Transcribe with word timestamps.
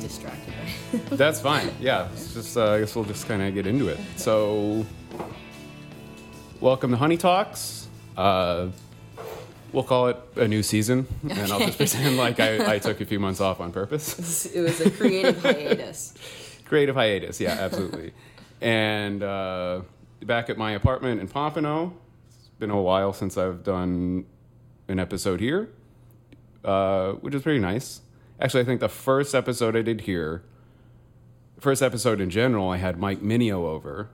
distracted 0.00 0.52
by. 1.10 1.16
That's 1.16 1.40
fine. 1.40 1.70
Yeah, 1.80 2.08
it's 2.12 2.34
just 2.34 2.56
uh, 2.56 2.72
I 2.72 2.80
guess 2.80 2.94
we'll 2.94 3.04
just 3.04 3.26
kind 3.26 3.42
of 3.42 3.54
get 3.54 3.66
into 3.66 3.88
it. 3.88 3.98
So, 4.16 4.84
welcome 6.60 6.90
to 6.90 6.96
Honey 6.96 7.16
Talks. 7.16 7.88
Uh, 8.16 8.68
we'll 9.72 9.84
call 9.84 10.08
it 10.08 10.16
a 10.36 10.48
new 10.48 10.62
season, 10.62 11.06
and 11.28 11.52
I'll 11.52 11.60
just 11.60 11.78
pretend 11.78 12.16
like 12.16 12.40
I, 12.40 12.74
I 12.74 12.78
took 12.78 13.00
a 13.00 13.04
few 13.04 13.20
months 13.20 13.40
off 13.40 13.60
on 13.60 13.72
purpose. 13.72 14.46
it 14.54 14.60
was 14.60 14.80
a 14.80 14.90
creative 14.90 15.42
hiatus. 15.42 16.14
Creative 16.64 16.94
hiatus, 16.94 17.40
yeah, 17.40 17.50
absolutely. 17.60 18.12
and 18.62 19.22
uh, 19.22 19.82
back 20.22 20.48
at 20.48 20.56
my 20.56 20.72
apartment 20.72 21.20
in 21.20 21.28
Pompano. 21.28 21.92
It's 22.26 22.48
been 22.58 22.70
a 22.70 22.80
while 22.80 23.12
since 23.12 23.36
I've 23.36 23.62
done 23.62 24.24
an 24.88 24.98
episode 24.98 25.40
here, 25.40 25.68
uh, 26.64 27.12
which 27.12 27.34
is 27.34 27.42
pretty 27.42 27.60
nice. 27.60 28.00
Actually, 28.40 28.62
I 28.62 28.64
think 28.64 28.80
the 28.80 28.88
first 28.88 29.34
episode 29.34 29.76
I 29.76 29.82
did 29.82 30.02
here, 30.02 30.42
first 31.60 31.82
episode 31.82 32.20
in 32.20 32.30
general, 32.30 32.68
I 32.70 32.76
had 32.78 32.98
Mike 32.98 33.20
Minio 33.20 33.64
over. 33.64 34.08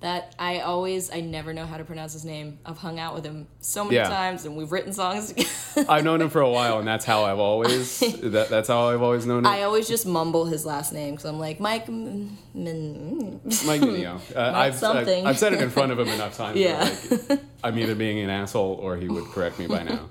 That 0.00 0.34
I 0.36 0.58
always, 0.58 1.12
I 1.12 1.20
never 1.20 1.54
know 1.54 1.64
how 1.64 1.76
to 1.76 1.84
pronounce 1.84 2.12
his 2.12 2.24
name. 2.24 2.58
I've 2.66 2.76
hung 2.78 2.98
out 2.98 3.14
with 3.14 3.24
him 3.24 3.46
so 3.60 3.84
many 3.84 3.96
Yeah. 3.96 4.08
times, 4.08 4.44
and 4.44 4.56
we've 4.56 4.72
written 4.72 4.92
songs. 4.92 5.32
I've 5.88 6.02
known 6.02 6.20
him 6.20 6.28
for 6.28 6.40
a 6.40 6.50
while, 6.50 6.80
and 6.80 6.86
that's 6.88 7.04
how 7.04 7.22
I've 7.22 7.38
always 7.38 8.00
that, 8.20 8.48
that's 8.50 8.66
how 8.66 8.88
I've 8.88 9.00
always 9.00 9.26
known 9.26 9.38
him. 9.40 9.46
I 9.46 9.62
always 9.62 9.86
just 9.86 10.04
mumble 10.04 10.44
his 10.46 10.66
last 10.66 10.92
name 10.92 11.12
because 11.14 11.24
I'm 11.24 11.38
like 11.38 11.60
Mike. 11.60 11.88
Min- 11.88 12.36
Mike 12.54 13.40
Minio. 13.80 14.20
Uh, 14.34 14.52
I've, 14.52 14.74
something. 14.74 15.20
I've, 15.24 15.30
I've 15.30 15.38
said 15.38 15.52
it 15.52 15.62
in 15.62 15.70
front 15.70 15.92
of 15.92 16.00
him 16.00 16.08
enough 16.08 16.36
times. 16.36 16.58
Yeah. 16.58 16.92
like, 17.30 17.40
I'm 17.62 17.78
either 17.78 17.94
being 17.94 18.18
an 18.18 18.28
asshole 18.28 18.74
or 18.82 18.96
he 18.96 19.06
would 19.08 19.26
correct 19.26 19.60
me 19.60 19.68
by 19.68 19.84
now. 19.84 20.10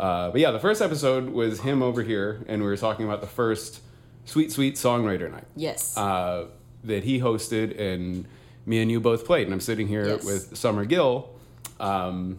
Uh, 0.00 0.30
but 0.30 0.40
yeah, 0.40 0.50
the 0.50 0.58
first 0.58 0.80
episode 0.80 1.28
was 1.28 1.60
him 1.60 1.82
over 1.82 2.02
here, 2.02 2.42
and 2.48 2.62
we 2.62 2.68
were 2.68 2.76
talking 2.76 3.04
about 3.04 3.20
the 3.20 3.26
first 3.26 3.82
Sweet 4.24 4.50
Sweet 4.50 4.76
Songwriter 4.76 5.30
Night 5.30 5.44
yes. 5.54 5.94
uh, 5.94 6.46
that 6.84 7.04
he 7.04 7.20
hosted, 7.20 7.78
and 7.78 8.26
me 8.64 8.80
and 8.80 8.90
you 8.90 8.98
both 8.98 9.26
played. 9.26 9.44
And 9.46 9.52
I'm 9.52 9.60
sitting 9.60 9.88
here 9.88 10.06
Yes. 10.06 10.24
with 10.24 10.56
Summer 10.56 10.86
Gill. 10.86 11.28
Um, 11.78 12.38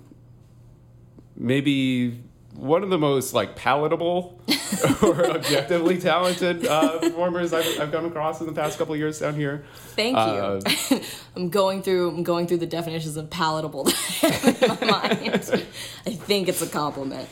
maybe 1.36 2.24
one 2.56 2.82
of 2.82 2.90
the 2.90 2.98
most 2.98 3.34
like 3.34 3.56
palatable 3.56 4.42
or 5.04 5.30
objectively 5.30 6.00
talented 6.00 6.66
uh, 6.66 7.00
performers 7.00 7.54
I've, 7.54 7.80
I've 7.80 7.92
come 7.92 8.06
across 8.06 8.42
in 8.42 8.48
the 8.48 8.54
past 8.54 8.78
couple 8.78 8.94
of 8.96 9.00
years 9.00 9.20
down 9.20 9.36
here. 9.36 9.66
Thank 9.96 10.18
uh, 10.18 10.60
you. 10.90 11.02
I'm 11.36 11.50
going 11.50 11.84
through. 11.84 12.10
I'm 12.10 12.24
going 12.24 12.48
through 12.48 12.58
the 12.58 12.66
definitions 12.66 13.18
of 13.18 13.30
palatable 13.30 13.88
in 14.24 14.56
my 14.62 14.78
mind. 14.82 15.66
I 16.06 16.12
think 16.12 16.48
it's 16.48 16.62
a 16.64 16.68
compliment. 16.68 17.30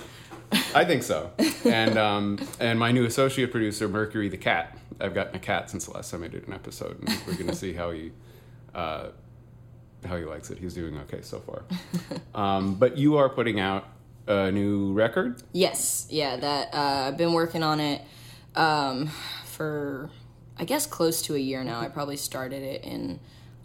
I 0.51 0.85
think 0.85 1.03
so. 1.03 1.31
And 1.65 1.97
um, 1.97 2.39
and 2.59 2.79
my 2.79 2.91
new 2.91 3.05
associate 3.05 3.51
producer, 3.51 3.87
Mercury 3.87 4.29
the 4.29 4.37
cat. 4.37 4.77
I've 4.99 5.13
gotten 5.13 5.35
a 5.35 5.39
cat 5.39 5.69
since 5.69 5.85
the 5.85 5.93
last 5.93 6.11
time 6.11 6.23
I 6.23 6.27
did 6.27 6.47
an 6.47 6.53
episode, 6.53 6.99
and 6.99 7.21
we're 7.25 7.35
gonna 7.35 7.55
see 7.55 7.73
how 7.73 7.91
he 7.91 8.11
uh, 8.73 9.07
how 10.05 10.17
he 10.17 10.25
likes 10.25 10.49
it. 10.49 10.57
He's 10.57 10.73
doing 10.73 10.97
okay 10.99 11.21
so 11.21 11.39
far. 11.39 11.63
Um, 12.33 12.75
but 12.75 12.97
you 12.97 13.17
are 13.17 13.27
putting 13.27 13.59
out 13.59 13.87
a 14.27 14.51
new 14.51 14.93
record. 14.93 15.41
Yes, 15.51 16.07
yeah, 16.09 16.37
that 16.37 16.73
uh, 16.73 17.07
I've 17.07 17.17
been 17.17 17.33
working 17.33 17.63
on 17.63 17.79
it 17.79 18.01
um, 18.55 19.09
for 19.45 20.09
I 20.57 20.65
guess 20.65 20.85
close 20.85 21.21
to 21.23 21.35
a 21.35 21.39
year 21.39 21.63
now. 21.63 21.79
I 21.79 21.89
probably 21.89 22.17
started 22.17 22.61
it 22.63 22.83
in 22.83 23.19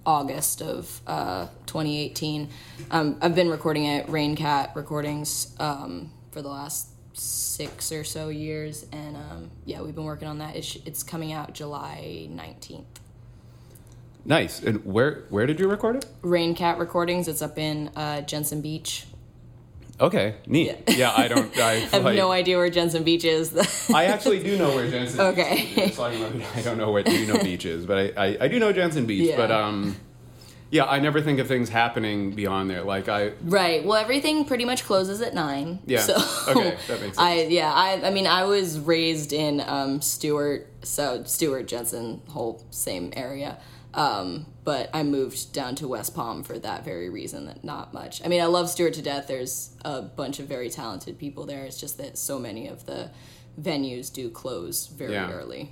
August 0.06 0.62
of 0.62 1.00
uh, 1.06 1.46
2018. 1.66 2.48
Um, 2.90 3.18
I've 3.20 3.34
been 3.34 3.48
recording 3.50 3.86
at 3.86 4.06
Raincat 4.06 4.74
Recordings 4.74 5.54
um, 5.58 6.10
for 6.34 6.42
the 6.42 6.48
last 6.48 6.88
six 7.14 7.92
or 7.92 8.02
so 8.04 8.28
years, 8.28 8.84
and 8.92 9.16
um, 9.16 9.50
yeah, 9.64 9.80
we've 9.80 9.94
been 9.94 10.04
working 10.04 10.28
on 10.28 10.38
that. 10.38 10.56
It's, 10.56 10.76
it's 10.84 11.02
coming 11.02 11.32
out 11.32 11.54
July 11.54 12.28
19th. 12.30 12.84
Nice. 14.26 14.60
And 14.62 14.84
where 14.84 15.24
where 15.28 15.46
did 15.46 15.60
you 15.60 15.68
record 15.68 15.96
it? 15.96 16.06
Raincat 16.22 16.78
Recordings. 16.78 17.28
It's 17.28 17.42
up 17.42 17.58
in 17.58 17.90
uh, 17.94 18.22
Jensen 18.22 18.62
Beach. 18.62 19.04
Okay, 20.00 20.36
neat. 20.46 20.76
Yeah, 20.88 21.12
I 21.14 21.28
don't. 21.28 21.56
I, 21.58 21.70
I 21.72 21.74
have 21.76 22.04
like, 22.04 22.16
no 22.16 22.32
idea 22.32 22.56
where 22.56 22.70
Jensen 22.70 23.04
Beach 23.04 23.24
is. 23.24 23.54
I 23.94 24.06
actually 24.06 24.42
do 24.42 24.56
know 24.56 24.74
where 24.74 24.90
Jensen. 24.90 25.20
Okay. 25.20 25.56
Beach 25.56 25.68
is. 25.68 25.76
Just 25.76 25.96
talking 25.98 26.24
about- 26.24 26.56
I 26.56 26.62
don't 26.62 26.78
know 26.78 26.90
where 26.90 27.04
know 27.04 27.38
Beach 27.42 27.66
is, 27.66 27.84
but 27.86 27.98
I, 28.16 28.26
I, 28.26 28.36
I 28.40 28.48
do 28.48 28.58
know 28.58 28.72
Jensen 28.72 29.06
Beach. 29.06 29.28
Yeah. 29.28 29.36
But 29.36 29.50
um, 29.50 29.94
yeah, 30.70 30.84
I 30.86 30.98
never 30.98 31.20
think 31.20 31.38
of 31.38 31.46
things 31.48 31.68
happening 31.68 32.32
beyond 32.32 32.68
there. 32.70 32.82
Like 32.82 33.08
I, 33.08 33.32
Right. 33.42 33.84
Well, 33.84 33.96
everything 33.96 34.44
pretty 34.44 34.64
much 34.64 34.84
closes 34.84 35.20
at 35.20 35.34
nine. 35.34 35.80
Yeah. 35.86 36.00
So 36.00 36.14
Okay, 36.50 36.76
that 36.88 37.00
makes 37.00 37.16
sense. 37.16 37.18
I 37.18 37.42
yeah 37.48 37.72
I 37.72 38.06
I 38.06 38.10
mean 38.10 38.26
I 38.26 38.44
was 38.44 38.78
raised 38.80 39.32
in 39.32 39.60
um, 39.60 40.00
Stuart, 40.00 40.66
so 40.82 41.22
Stuart 41.24 41.64
Jensen 41.68 42.22
whole 42.28 42.64
same 42.70 43.12
area. 43.16 43.58
Um, 43.94 44.46
but 44.64 44.90
I 44.92 45.04
moved 45.04 45.52
down 45.52 45.76
to 45.76 45.86
West 45.86 46.16
Palm 46.16 46.42
for 46.42 46.58
that 46.58 46.84
very 46.84 47.08
reason. 47.08 47.46
That 47.46 47.62
not 47.62 47.94
much. 47.94 48.24
I 48.24 48.28
mean, 48.28 48.42
I 48.42 48.46
love 48.46 48.68
Stuart 48.68 48.94
to 48.94 49.02
death. 49.02 49.28
There's 49.28 49.70
a 49.84 50.02
bunch 50.02 50.40
of 50.40 50.46
very 50.48 50.68
talented 50.68 51.16
people 51.18 51.46
there. 51.46 51.64
It's 51.64 51.78
just 51.80 51.96
that 51.98 52.18
so 52.18 52.40
many 52.40 52.66
of 52.66 52.86
the 52.86 53.10
venues 53.60 54.12
do 54.12 54.30
close 54.30 54.88
very 54.88 55.12
Yeah. 55.12 55.30
early. 55.30 55.70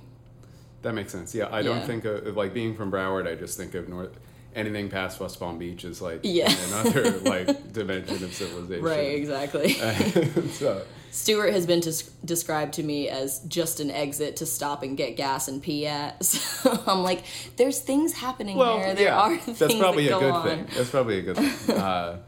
That 0.83 0.93
makes 0.93 1.11
sense. 1.11 1.35
Yeah, 1.35 1.49
I 1.51 1.61
don't 1.63 1.79
Yeah. 1.79 1.85
think 1.85 2.05
of 2.05 2.37
like 2.37 2.53
being 2.53 2.75
from 2.75 2.89
Broward. 2.91 3.27
I 3.27 3.35
just 3.35 3.57
think 3.57 3.73
of 3.75 3.89
North. 3.89 4.17
Anything 4.55 4.89
past 4.89 5.19
West 5.19 5.39
Palm 5.39 5.57
Beach 5.57 5.83
is 5.83 6.01
like 6.01 6.19
Yeah. 6.23 6.53
another 6.67 7.11
like 7.19 7.73
dimension 7.73 8.23
of 8.23 8.33
civilization. 8.33 8.83
Right. 8.83 9.15
Exactly. 9.15 9.73
so, 10.51 10.83
Stuart 11.11 11.51
has 11.53 11.65
been 11.67 11.79
des- 11.79 12.09
described 12.25 12.73
to 12.73 12.83
me 12.83 13.07
as 13.09 13.39
just 13.41 13.79
an 13.79 13.91
exit 13.91 14.37
to 14.37 14.45
stop 14.45 14.81
and 14.83 14.97
get 14.97 15.15
gas 15.15 15.47
and 15.47 15.61
pee 15.61 15.85
at. 15.87 16.23
So 16.63 16.81
I'm 16.87 17.03
like, 17.03 17.23
there's 17.57 17.79
things 17.79 18.13
happening 18.13 18.57
well, 18.57 18.79
there. 18.79 18.95
There 18.95 19.05
yeah, 19.05 19.19
are 19.19 19.37
things 19.37 19.59
that's 19.59 19.75
probably 19.75 20.07
that 20.07 20.17
a 20.17 20.19
go 20.19 20.19
good 20.21 20.31
on. 20.31 20.43
thing. 20.47 20.67
That's 20.75 20.89
probably 20.89 21.19
a 21.19 21.21
good 21.21 21.37
thing. 21.37 21.75
Uh, 21.77 22.19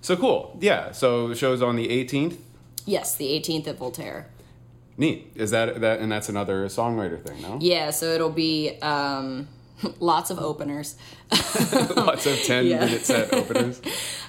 so 0.00 0.16
cool. 0.16 0.56
Yeah. 0.60 0.92
So 0.92 1.34
show's 1.34 1.60
on 1.62 1.76
the 1.76 1.88
18th. 1.88 2.36
Yes, 2.86 3.14
the 3.16 3.26
18th 3.26 3.68
at 3.68 3.76
Voltaire. 3.78 4.28
Neat. 4.96 5.32
Is 5.34 5.50
that 5.50 5.80
that? 5.80 6.00
And 6.00 6.12
that's 6.12 6.28
another 6.28 6.66
songwriter 6.66 7.20
thing, 7.22 7.40
no? 7.42 7.58
Yeah, 7.60 7.90
so 7.90 8.06
it'll 8.06 8.30
be 8.30 8.78
um, 8.82 9.48
lots 10.00 10.30
of 10.30 10.38
openers. 10.38 10.96
Lots 11.96 12.26
of 12.26 12.38
10 12.42 12.66
Yeah. 12.66 12.84
minute 12.84 13.04
set 13.04 13.32
openers. 13.34 13.80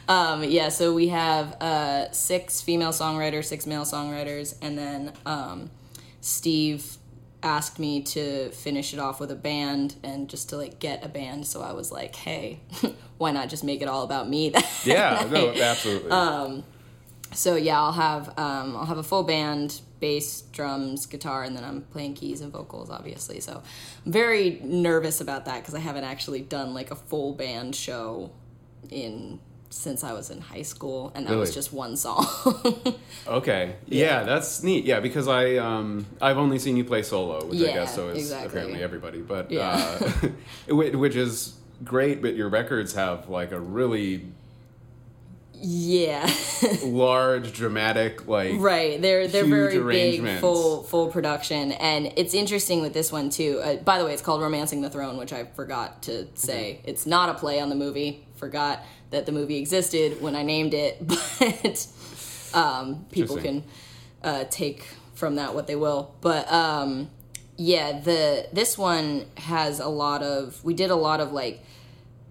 Um, 0.07 0.43
yeah, 0.43 0.69
so 0.69 0.93
we 0.93 1.09
have 1.09 1.53
uh, 1.61 2.11
six 2.11 2.61
female 2.61 2.91
songwriters, 2.91 3.45
six 3.45 3.65
male 3.67 3.83
songwriters, 3.83 4.55
and 4.61 4.77
then 4.77 5.13
um, 5.25 5.69
Steve 6.21 6.97
asked 7.41 7.77
me 7.77 8.01
to 8.01 8.49
finish 8.51 8.93
it 8.93 8.99
off 8.99 9.19
with 9.19 9.29
a 9.31 9.35
band 9.35 9.95
and 10.03 10.29
just 10.29 10.49
to 10.49 10.57
like 10.57 10.79
get 10.79 11.03
a 11.05 11.09
band. 11.09 11.45
So 11.45 11.61
I 11.61 11.73
was 11.73 11.91
like, 11.91 12.15
hey, 12.15 12.61
why 13.17 13.31
not 13.31 13.49
just 13.49 13.63
make 13.65 13.81
it 13.81 13.87
all 13.89 14.03
about 14.03 14.29
me? 14.29 14.53
Yeah. 14.85 15.27
No. 15.29 15.53
Absolutely. 15.53 16.09
Uh, 16.09 16.61
So 17.33 17.55
yeah, 17.55 17.79
I'll 17.81 17.91
have 17.91 18.29
um, 18.37 18.75
I'll 18.75 18.85
have 18.85 18.97
a 18.97 19.03
full 19.03 19.23
band, 19.23 19.81
bass, 19.99 20.41
drums, 20.41 21.05
guitar, 21.05 21.43
and 21.43 21.55
then 21.55 21.63
I'm 21.63 21.81
playing 21.81 22.13
keys 22.15 22.41
and 22.41 22.51
vocals, 22.51 22.89
obviously. 22.89 23.39
So 23.39 23.61
I'm 24.05 24.11
very 24.11 24.59
nervous 24.63 25.21
about 25.21 25.45
that 25.45 25.61
because 25.61 25.75
I 25.75 25.79
haven't 25.79 26.03
actually 26.03 26.41
done 26.41 26.73
like 26.73 26.91
a 26.91 26.95
full 26.95 27.33
band 27.33 27.75
show 27.75 28.31
in 28.89 29.39
since 29.69 30.03
I 30.03 30.13
was 30.13 30.29
in 30.29 30.39
high 30.39 30.61
school, 30.61 31.11
and 31.15 31.25
that 31.27 31.35
was 31.35 31.53
just 31.53 31.73
one 31.73 31.97
song. 31.97 32.25
Okay. 33.25 33.75
Yeah. 33.87 34.23
that's 34.23 34.63
neat. 34.63 34.83
Yeah, 34.85 34.99
because 34.99 35.27
I 35.29 35.55
um 35.55 36.05
I've 36.21 36.37
only 36.37 36.59
seen 36.59 36.75
you 36.75 36.83
play 36.83 37.03
solo, 37.03 37.45
which 37.45 37.61
I 37.61 37.73
guess 37.73 37.95
so 37.95 38.09
is 38.09 38.17
exactly. 38.17 38.47
apparently 38.47 38.83
everybody, 38.83 39.21
but 39.21 39.49
Yeah. 39.49 39.97
uh, 40.69 40.73
which 40.75 41.15
is 41.15 41.55
great. 41.85 42.21
But 42.21 42.35
your 42.35 42.49
records 42.49 42.93
have 42.95 43.29
like 43.29 43.51
a 43.53 43.59
really 43.59 44.25
yeah, 45.65 46.29
large, 46.83 47.53
dramatic 47.53 48.27
like 48.27 48.55
right. 48.57 49.01
They're 49.01 49.29
they're 49.29 49.45
very 49.45 49.79
big, 49.81 50.39
full 50.39 50.83
full 50.83 51.07
production, 51.07 51.71
and 51.71 52.11
it's 52.17 52.33
interesting 52.33 52.81
with 52.81 52.93
this 52.93 53.13
one 53.13 53.29
too. 53.29 53.61
Uh, 53.63 53.77
by 53.77 53.97
the 53.97 54.03
way, 54.03 54.11
it's 54.11 54.21
called 54.21 54.41
"Romancing 54.41 54.81
the 54.81 54.89
Throne," 54.89 55.15
which 55.15 55.31
I 55.31 55.45
forgot 55.45 56.03
to 56.03 56.27
say. 56.35 56.81
It's 56.83 57.05
not 57.05 57.29
a 57.29 57.33
play 57.35 57.61
on 57.61 57.69
the 57.69 57.75
movie. 57.75 58.27
Forgot 58.35 58.83
that 59.11 59.25
the 59.25 59.31
movie 59.31 59.55
existed 59.55 60.21
when 60.21 60.35
I 60.35 60.43
named 60.43 60.73
it, 60.73 60.97
but 61.07 61.87
um, 62.53 63.05
people 63.09 63.37
can 63.37 63.63
uh, 64.21 64.43
take 64.49 64.85
from 65.13 65.35
that 65.35 65.55
what 65.55 65.67
they 65.67 65.77
will. 65.77 66.13
But 66.19 66.51
um, 66.51 67.09
yeah, 67.55 68.01
the 68.01 68.49
this 68.51 68.77
one 68.77 69.27
has 69.37 69.79
a 69.79 69.87
lot 69.87 70.23
of. 70.23 70.61
We 70.61 70.73
did 70.73 70.91
a 70.91 70.95
lot 70.95 71.21
of 71.21 71.31
like 71.31 71.63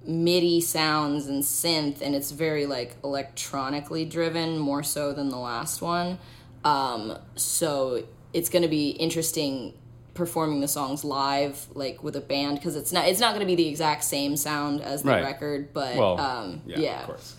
MIDI 0.07 0.61
sounds 0.61 1.27
and 1.27 1.43
synth, 1.43 2.01
and 2.01 2.15
it's 2.15 2.31
very 2.31 2.67
like 2.67 2.97
electronically 3.05 4.05
driven 4.05 4.59
more 4.59 4.83
so 4.83 5.13
than 5.13 5.29
the 5.29 5.39
last 5.39 5.83
one. 5.83 6.19
Um, 6.65 7.19
so 7.37 8.05
it's 8.33 8.49
going 8.49 8.63
to 8.63 8.69
be 8.69 8.91
interesting 8.91 9.75
performing 10.15 10.61
the 10.61 10.69
songs 10.69 11.05
live, 11.05 11.67
like 11.75 12.03
with 12.03 12.17
a 12.17 12.21
band, 12.21 12.59
because 12.59 12.77
it's 12.77 12.93
not 12.93 13.09
it's 13.09 13.21
not 13.21 13.35
going 13.35 13.41
to 13.41 13.47
be 13.47 13.55
the 13.55 13.69
exact 13.69 14.05
same 14.05 14.37
sound 14.37 14.81
as 14.81 15.03
the 15.03 15.11
Right. 15.11 15.25
record, 15.25 15.73
but 15.73 15.97
well, 15.97 16.21
um, 16.21 16.63
yeah, 16.67 16.79
yeah, 16.79 17.01
of 17.01 17.07
course. 17.07 17.35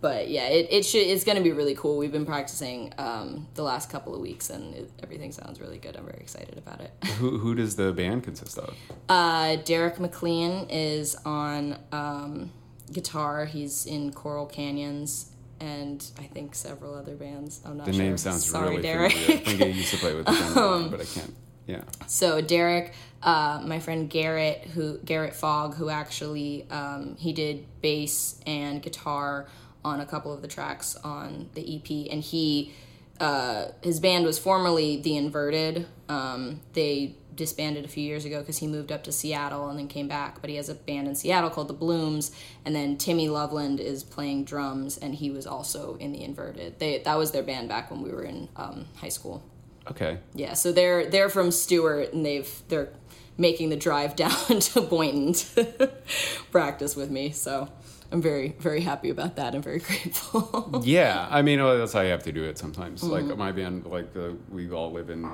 But 0.00 0.28
yeah, 0.28 0.46
it, 0.48 0.68
it 0.70 0.84
should 0.84 1.06
it's 1.06 1.24
gonna 1.24 1.40
be 1.40 1.52
really 1.52 1.74
cool. 1.74 1.96
We've 1.98 2.12
been 2.12 2.26
practicing 2.26 2.92
um, 2.98 3.46
the 3.54 3.62
last 3.62 3.90
couple 3.90 4.14
of 4.14 4.20
weeks, 4.20 4.50
and 4.50 4.74
it, 4.74 4.90
everything 5.02 5.32
sounds 5.32 5.60
really 5.60 5.78
good. 5.78 5.96
I'm 5.96 6.04
very 6.04 6.18
excited 6.20 6.56
about 6.58 6.80
it. 6.80 6.92
Who 7.18 7.38
who 7.38 7.54
does 7.54 7.76
the 7.76 7.92
band 7.92 8.24
consist 8.24 8.58
of? 8.58 8.74
Uh, 9.08 9.56
Derek 9.56 10.00
McLean 10.00 10.66
is 10.70 11.16
on 11.24 11.76
um, 11.92 12.52
guitar. 12.92 13.44
He's 13.44 13.86
in 13.86 14.12
Coral 14.12 14.46
Canyons. 14.46 15.26
And 15.62 16.02
I 16.18 16.22
think 16.22 16.54
several 16.54 16.94
other 16.94 17.14
bands. 17.14 17.60
I'm 17.66 17.76
not 17.76 17.84
The 17.84 17.92
sure. 17.92 18.02
name 18.02 18.16
sounds 18.16 18.46
Sorry, 18.48 18.70
really 18.70 18.80
Derek. 18.82 19.12
familiar. 19.12 19.34
I 19.42 19.44
think 19.44 19.60
I 19.60 19.66
used 19.66 19.90
to 19.90 19.98
play 19.98 20.14
with 20.14 20.24
the 20.24 20.32
band, 20.32 20.90
but 20.90 21.02
I 21.02 21.04
can't. 21.04 21.34
Yeah. 21.66 21.82
So 22.06 22.40
Derek, 22.40 22.94
uh, 23.22 23.60
my 23.62 23.78
friend 23.78 24.08
Garrett, 24.08 24.62
who 24.72 24.96
Garrett 25.04 25.34
Fogg, 25.34 25.74
who 25.74 25.90
actually 25.90 26.66
um, 26.70 27.14
he 27.18 27.34
did 27.34 27.66
bass 27.82 28.40
and 28.46 28.82
guitar 28.82 29.48
on 29.84 30.00
a 30.00 30.06
couple 30.06 30.32
of 30.32 30.42
the 30.42 30.48
tracks 30.48 30.96
on 30.96 31.50
the 31.54 31.76
EP, 31.76 32.12
and 32.12 32.22
he 32.22 32.72
uh, 33.20 33.68
his 33.82 34.00
band 34.00 34.24
was 34.24 34.38
formerly 34.38 35.00
the 35.00 35.16
Inverted. 35.16 35.86
Um, 36.08 36.60
they 36.72 37.16
disbanded 37.34 37.84
a 37.84 37.88
few 37.88 38.02
years 38.02 38.24
ago 38.24 38.40
because 38.40 38.58
he 38.58 38.66
moved 38.66 38.90
up 38.90 39.04
to 39.04 39.12
Seattle 39.12 39.68
and 39.68 39.78
then 39.78 39.88
came 39.88 40.08
back. 40.08 40.40
But 40.40 40.50
he 40.50 40.56
has 40.56 40.68
a 40.68 40.74
band 40.74 41.06
in 41.06 41.14
Seattle 41.14 41.50
called 41.50 41.68
the 41.68 41.74
Blooms, 41.74 42.32
and 42.64 42.74
then 42.74 42.96
Timmy 42.96 43.28
Loveland 43.28 43.78
is 43.78 44.02
playing 44.02 44.44
drums, 44.44 44.96
and 44.96 45.14
he 45.14 45.30
was 45.30 45.46
also 45.46 45.96
in 45.96 46.12
the 46.12 46.22
Inverted. 46.22 46.78
They 46.78 46.98
that 46.98 47.18
was 47.18 47.32
their 47.32 47.42
band 47.42 47.68
back 47.68 47.90
when 47.90 48.02
we 48.02 48.10
were 48.10 48.24
in 48.24 48.48
um, 48.56 48.86
high 48.96 49.08
school. 49.08 49.42
Okay. 49.90 50.18
Yeah, 50.34 50.54
so 50.54 50.72
they're 50.72 51.06
they're 51.08 51.28
from 51.28 51.50
Stuart 51.50 52.12
and 52.12 52.24
they've 52.24 52.50
they're 52.68 52.90
making 53.36 53.70
the 53.70 53.76
drive 53.76 54.16
down 54.24 54.60
to 54.60 54.80
Boynton 54.80 55.32
to 55.32 55.90
practice 56.50 56.96
with 56.96 57.10
me. 57.10 57.30
So 57.32 57.68
I'm 58.12 58.20
very 58.22 58.56
very 58.58 58.80
happy 58.80 59.10
about 59.10 59.36
that. 59.36 59.54
I'm 59.54 59.62
very 59.62 59.78
grateful. 59.88 60.82
Yeah, 60.84 61.26
I 61.30 61.42
mean 61.42 61.62
well, 61.62 61.78
that's 61.78 61.92
how 61.92 62.00
you 62.00 62.10
have 62.10 62.24
to 62.24 62.32
do 62.32 62.44
it 62.44 62.58
sometimes. 62.58 63.02
Mm-hmm. 63.02 63.28
Like 63.28 63.38
my 63.38 63.52
band, 63.52 63.86
like 63.86 64.14
uh, 64.16 64.30
we 64.50 64.70
all 64.70 64.90
live 64.92 65.10
in 65.10 65.28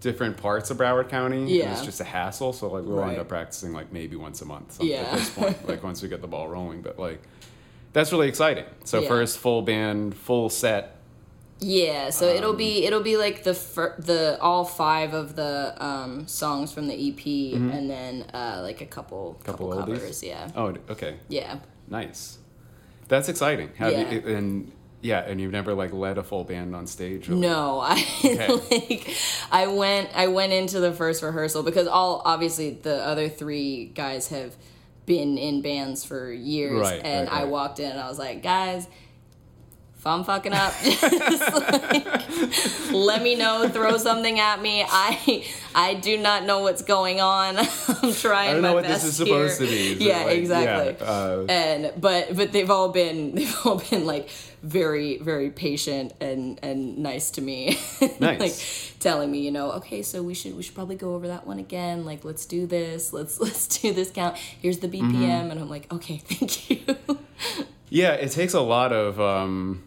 different 0.00 0.36
parts 0.36 0.70
of 0.70 0.78
Broward 0.78 1.08
County. 1.08 1.36
and 1.38 1.48
Yeah. 1.50 1.72
it's 1.72 1.84
just 1.84 2.00
a 2.00 2.04
hassle. 2.04 2.52
So 2.52 2.68
like 2.68 2.84
we'll 2.84 2.96
Right. 2.98 3.10
end 3.10 3.18
up 3.20 3.28
practicing 3.28 3.72
like 3.72 3.92
maybe 3.92 4.16
once 4.16 4.40
a 4.42 4.46
month. 4.46 4.82
Yeah. 4.82 5.02
At 5.02 5.18
this 5.18 5.30
point, 5.30 5.68
like 5.68 5.82
once 5.82 6.02
we 6.02 6.08
get 6.08 6.20
the 6.20 6.26
ball 6.28 6.48
rolling, 6.48 6.80
but 6.82 6.98
like 6.98 7.20
that's 7.92 8.10
really 8.12 8.28
exciting. 8.28 8.64
So 8.84 9.00
Yeah. 9.00 9.08
first 9.08 9.38
full 9.38 9.62
band, 9.62 10.14
full 10.14 10.48
set. 10.48 10.96
yeah, 11.62 12.08
so 12.08 12.24
it'll 12.26 12.52
Um, 12.52 12.56
be 12.56 12.86
it'll 12.86 13.02
be 13.02 13.16
like 13.18 13.42
the 13.44 13.52
fir- 13.54 13.94
the 13.98 14.38
all 14.40 14.64
five 14.64 15.12
of 15.12 15.36
the 15.36 15.74
um, 15.78 16.26
songs 16.26 16.72
from 16.72 16.88
the 16.88 16.94
EP 17.08 17.52
and 17.54 17.90
then 17.90 18.22
uh, 18.32 18.60
like 18.62 18.80
a 18.80 18.86
couple 18.86 19.34
Mm-hmm. 19.34 19.44
Couple 19.50 19.68
couple, 19.68 19.94
covers. 19.94 20.22
Yeah, 20.22 20.48
Oh, 20.56 20.74
okay, 20.88 21.16
yeah. 21.28 21.58
Nice. 21.90 22.38
That's 23.08 23.28
exciting. 23.28 23.70
Have 23.76 23.92
Yeah. 23.92 24.10
you, 24.10 24.20
and 24.36 24.72
yeah, 25.02 25.20
and 25.20 25.40
you've 25.40 25.52
never 25.52 25.74
like 25.74 25.92
led 25.92 26.16
a 26.18 26.22
full 26.22 26.44
band 26.44 26.76
on 26.76 26.86
stage. 26.86 27.28
Or, 27.28 27.32
No, 27.32 27.80
I 27.82 27.94
like 28.70 29.10
I 29.50 29.66
went 29.66 30.10
I 30.14 30.28
went 30.28 30.52
into 30.52 30.78
the 30.80 30.92
first 30.92 31.22
rehearsal 31.22 31.62
because 31.62 31.86
all 31.88 32.22
obviously 32.24 32.70
the 32.70 32.96
other 33.04 33.28
three 33.28 33.86
guys 33.86 34.28
have 34.28 34.54
been 35.06 35.38
in 35.38 35.60
bands 35.62 36.04
for 36.04 36.30
years 36.32 36.80
Right, 36.80 37.00
and 37.04 37.28
right, 37.28 37.40
I 37.40 37.44
walked 37.44 37.80
in 37.80 37.90
and 37.90 37.98
I 37.98 38.08
was 38.08 38.18
like, 38.18 38.42
guys, 38.42 38.86
if 40.00 40.06
I'm 40.06 40.24
fucking 40.24 40.54
up, 40.54 40.72
like, 41.92 42.90
let 42.90 43.22
me 43.22 43.34
know, 43.34 43.68
throw 43.68 43.98
something 43.98 44.40
at 44.40 44.62
me. 44.62 44.82
I 44.88 45.46
I 45.74 45.92
do 45.94 46.16
not 46.16 46.44
know 46.44 46.60
what's 46.60 46.80
going 46.80 47.20
on. 47.20 47.58
I'm 47.58 48.14
trying 48.14 48.50
I 48.50 48.52
don't 48.54 48.62
my 48.62 48.68
know 48.68 48.74
what 48.76 48.84
best 48.84 49.02
this 49.04 49.12
is 49.12 49.16
supposed 49.18 49.60
here. 49.60 49.92
to 49.94 49.98
be. 49.98 50.04
Yeah, 50.06 50.24
like- 50.24 50.38
exactly 50.38 50.96
yeah, 51.06 51.12
uh, 51.12 51.46
and 51.50 51.92
but 52.00 52.34
but 52.34 52.50
they've 52.52 52.70
all 52.70 52.88
been 52.88 53.34
they've 53.34 53.54
all 53.66 53.82
been 53.90 54.06
like 54.06 54.30
very 54.62 55.18
very 55.18 55.50
patient 55.50 56.12
and 56.20 56.58
and 56.62 56.96
nice 56.98 57.30
to 57.32 57.40
me 57.42 57.78
Nice. 58.20 58.40
like 58.40 58.98
telling 59.00 59.30
me 59.30 59.40
you 59.40 59.50
know 59.50 59.72
okay 59.72 60.02
so 60.02 60.22
we 60.22 60.34
should 60.34 60.54
we 60.56 60.62
should 60.62 60.74
probably 60.74 60.96
go 60.96 61.14
over 61.14 61.28
that 61.28 61.46
one 61.46 61.58
again 61.58 62.04
like 62.04 62.24
let's 62.26 62.44
do 62.44 62.66
this 62.66 63.10
let's 63.14 63.40
let's 63.40 63.66
do 63.80 63.92
this 63.94 64.10
count 64.10 64.36
here's 64.36 64.78
the 64.80 64.88
bpm 64.88 65.12
Mm-hmm. 65.12 65.50
and 65.50 65.58
i'm 65.60 65.70
like 65.70 65.90
okay 65.92 66.18
thank 66.18 66.68
you 66.70 66.80
Yeah, 67.88 68.12
it 68.12 68.30
takes 68.32 68.52
a 68.54 68.60
lot 68.60 68.92
of 68.92 69.18
um 69.18 69.82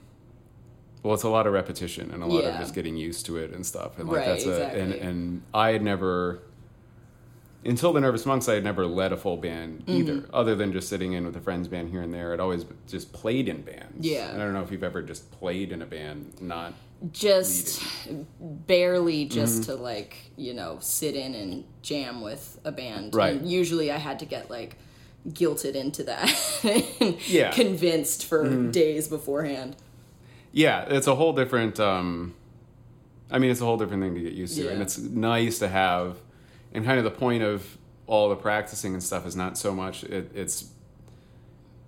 well, 1.03 1.13
it's 1.13 1.23
a 1.23 1.29
lot 1.29 1.45
of 1.47 1.53
repetition 1.53 2.09
and 2.11 2.23
a 2.23 2.25
lot 2.25 2.43
of 2.45 2.59
just 2.59 2.73
getting 2.73 2.95
used 2.97 3.25
to 3.27 3.37
it 3.37 3.51
and 3.51 3.65
stuff. 3.65 3.99
And 3.99 4.07
like 4.09 4.17
Right, 4.19 4.25
that's 4.27 4.45
a 4.45 4.65
and 4.67 4.93
and 4.93 5.41
I 5.53 5.71
had 5.73 5.83
never 5.83 6.41
until 7.65 7.93
the 7.93 8.01
Nervous 8.01 8.25
Monks 8.25 8.49
I 8.49 8.55
had 8.55 8.63
never 8.63 8.85
led 8.85 9.13
a 9.13 9.17
full 9.17 9.37
band 9.37 9.85
Mm-hmm. 9.85 9.91
either, 9.91 10.25
other 10.33 10.53
than 10.55 10.73
just 10.73 10.89
sitting 10.89 11.13
in 11.13 11.25
with 11.25 11.35
a 11.37 11.39
friend's 11.41 11.67
band 11.69 11.89
here 11.91 12.01
and 12.01 12.13
there. 12.13 12.33
I'd 12.33 12.39
always 12.41 12.65
just 12.87 13.13
played 13.13 13.47
in 13.47 13.61
bands. 13.61 14.05
Yeah. 14.05 14.29
And 14.31 14.41
I 14.41 14.45
don't 14.45 14.53
know 14.53 14.63
if 14.63 14.71
you've 14.71 14.83
ever 14.83 15.01
just 15.01 15.31
played 15.31 15.71
in 15.71 15.81
a 15.81 15.85
band, 15.85 16.41
not 16.41 16.73
just 17.11 17.81
barely 18.39 19.25
just 19.25 19.61
Mm-hmm. 19.63 19.71
to 19.71 19.75
like 19.75 20.17
you 20.37 20.53
know 20.53 20.77
sit 20.79 21.15
in 21.15 21.35
and 21.35 21.65
jam 21.81 22.21
with 22.21 22.57
a 22.63 22.71
band 22.71 23.13
Right. 23.13 23.35
and 23.35 23.49
usually 23.51 23.91
i 23.91 23.97
had 23.97 24.19
to 24.19 24.25
get 24.25 24.49
like 24.49 24.77
guilted 25.27 25.75
into 25.75 26.03
that 26.03 26.29
and 26.63 27.17
Yeah. 27.27 27.51
Mm-hmm. 27.51 27.61
convinced 27.61 28.25
for 28.25 28.47
days 28.71 29.09
beforehand 29.09 29.75
Yeah, 30.53 30.85
it's 30.87 31.07
a 31.07 31.15
whole 31.15 31.33
different. 31.33 31.79
Um, 31.79 32.35
I 33.29 33.39
mean, 33.39 33.49
it's 33.51 33.59
a 33.59 33.65
whole 33.65 33.77
different 33.77 34.03
thing 34.03 34.13
to 34.13 34.21
get 34.21 34.33
used 34.33 34.55
to, 34.57 34.69
and 34.69 34.81
it's 34.81 34.97
nice 34.97 35.59
to 35.59 35.67
have. 35.67 36.17
And 36.71 36.85
kind 36.85 36.97
of 36.99 37.03
the 37.03 37.11
point 37.11 37.43
of 37.43 37.77
all 38.07 38.29
the 38.29 38.35
practicing 38.35 38.93
and 38.93 39.03
stuff 39.03 39.25
is 39.25 39.35
not 39.35 39.57
so 39.57 39.73
much. 39.73 40.03
It, 40.03 40.31
it's 40.35 40.71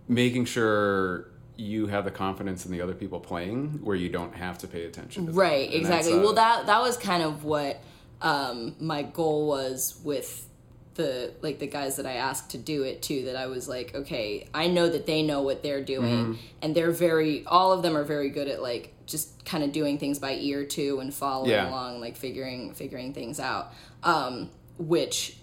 making 0.08 0.46
sure 0.46 1.28
you 1.58 1.88
have 1.88 2.06
the 2.06 2.12
confidence 2.12 2.66
in 2.66 2.72
the 2.72 2.82
other 2.82 2.94
people 2.94 3.20
playing, 3.20 3.80
where 3.84 3.96
you 3.96 4.10
don't 4.10 4.36
have 4.36 4.58
to 4.60 4.68
pay 4.68 4.86
attention. 4.86 5.28
to. 5.28 5.32
Right, 5.32 5.72
exactly. 5.74 6.14
uh, 6.14 6.20
well, 6.20 6.34
that 6.34 6.66
that 6.66 6.82
was 6.82 6.98
kind 6.98 7.24
of 7.24 7.44
what 7.44 7.80
um, 8.22 8.76
my 8.80 9.04
goal 9.04 9.48
was 9.48 10.00
with 10.04 10.48
the 10.96 11.34
like 11.42 11.60
the 11.60 11.68
guys 11.68 11.98
that 11.98 12.06
I 12.06 12.14
asked 12.14 12.52
to 12.52 12.58
do 12.58 12.84
it 12.84 13.02
too. 13.02 13.26
That 13.26 13.36
I 13.36 13.48
was 13.48 13.68
like, 13.70 13.94
okay, 13.96 14.48
I 14.54 14.68
know 14.68 14.90
that 14.90 15.06
they 15.06 15.22
know 15.24 15.42
what 15.42 15.62
they're 15.64 15.84
doing, 15.84 16.18
Mm-hmm. 16.26 16.34
and 16.62 16.76
they're 16.76 16.92
very. 16.92 17.46
All 17.46 17.72
of 17.74 17.84
them 17.84 17.96
are 17.96 18.04
very 18.04 18.30
good 18.30 18.48
at 18.48 18.62
like 18.62 18.94
just 19.06 19.46
kind 19.46 19.64
of 19.64 19.72
doing 19.72 19.98
things 20.00 20.18
by 20.20 20.34
ear 20.34 20.64
too 20.66 21.00
and 21.00 21.14
following 21.14 21.52
Yeah. 21.52 21.70
along, 21.70 22.02
like 22.02 22.16
figuring 22.18 22.74
figuring 22.74 23.14
things 23.14 23.40
out. 23.40 23.72
Um, 24.04 24.50
which 24.78 25.38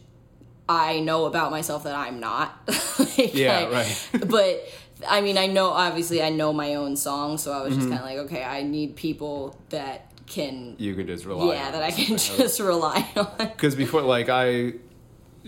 I 0.69 1.01
know 1.01 1.27
about 1.27 1.51
myself 1.51 1.85
that 1.85 1.95
I'm 1.95 2.21
not. 2.21 2.59
Like, 2.99 3.35
Yeah, 3.35 3.59
I- 3.59 3.71
right. 3.71 4.09
but 4.29 4.69
I 5.09 5.21
mean, 5.21 5.37
I 5.37 5.47
know 5.49 5.69
obviously 5.71 6.23
I 6.23 6.31
know 6.31 6.53
my 6.53 6.75
own 6.77 6.97
song, 6.97 7.37
so 7.39 7.53
I 7.53 7.63
was 7.63 7.73
Mm-hmm. 7.73 7.79
just 7.81 7.89
kind 7.91 8.01
of 8.01 8.07
like, 8.07 8.19
okay, 8.31 8.45
I 8.45 8.63
need 8.63 8.95
people 8.97 9.59
that 9.71 10.13
can, 10.27 10.77
you 10.79 10.95
can 10.95 11.07
just 11.07 11.25
rely. 11.27 11.55
yeah, 11.55 11.67
on 11.67 11.73
that 11.73 11.83
I 11.83 11.91
can 11.91 12.17
just 12.39 12.61
rely 12.61 13.07
on. 13.17 13.29
because 13.39 13.75
before 13.75 14.03
like 14.03 14.29
i 14.31 14.73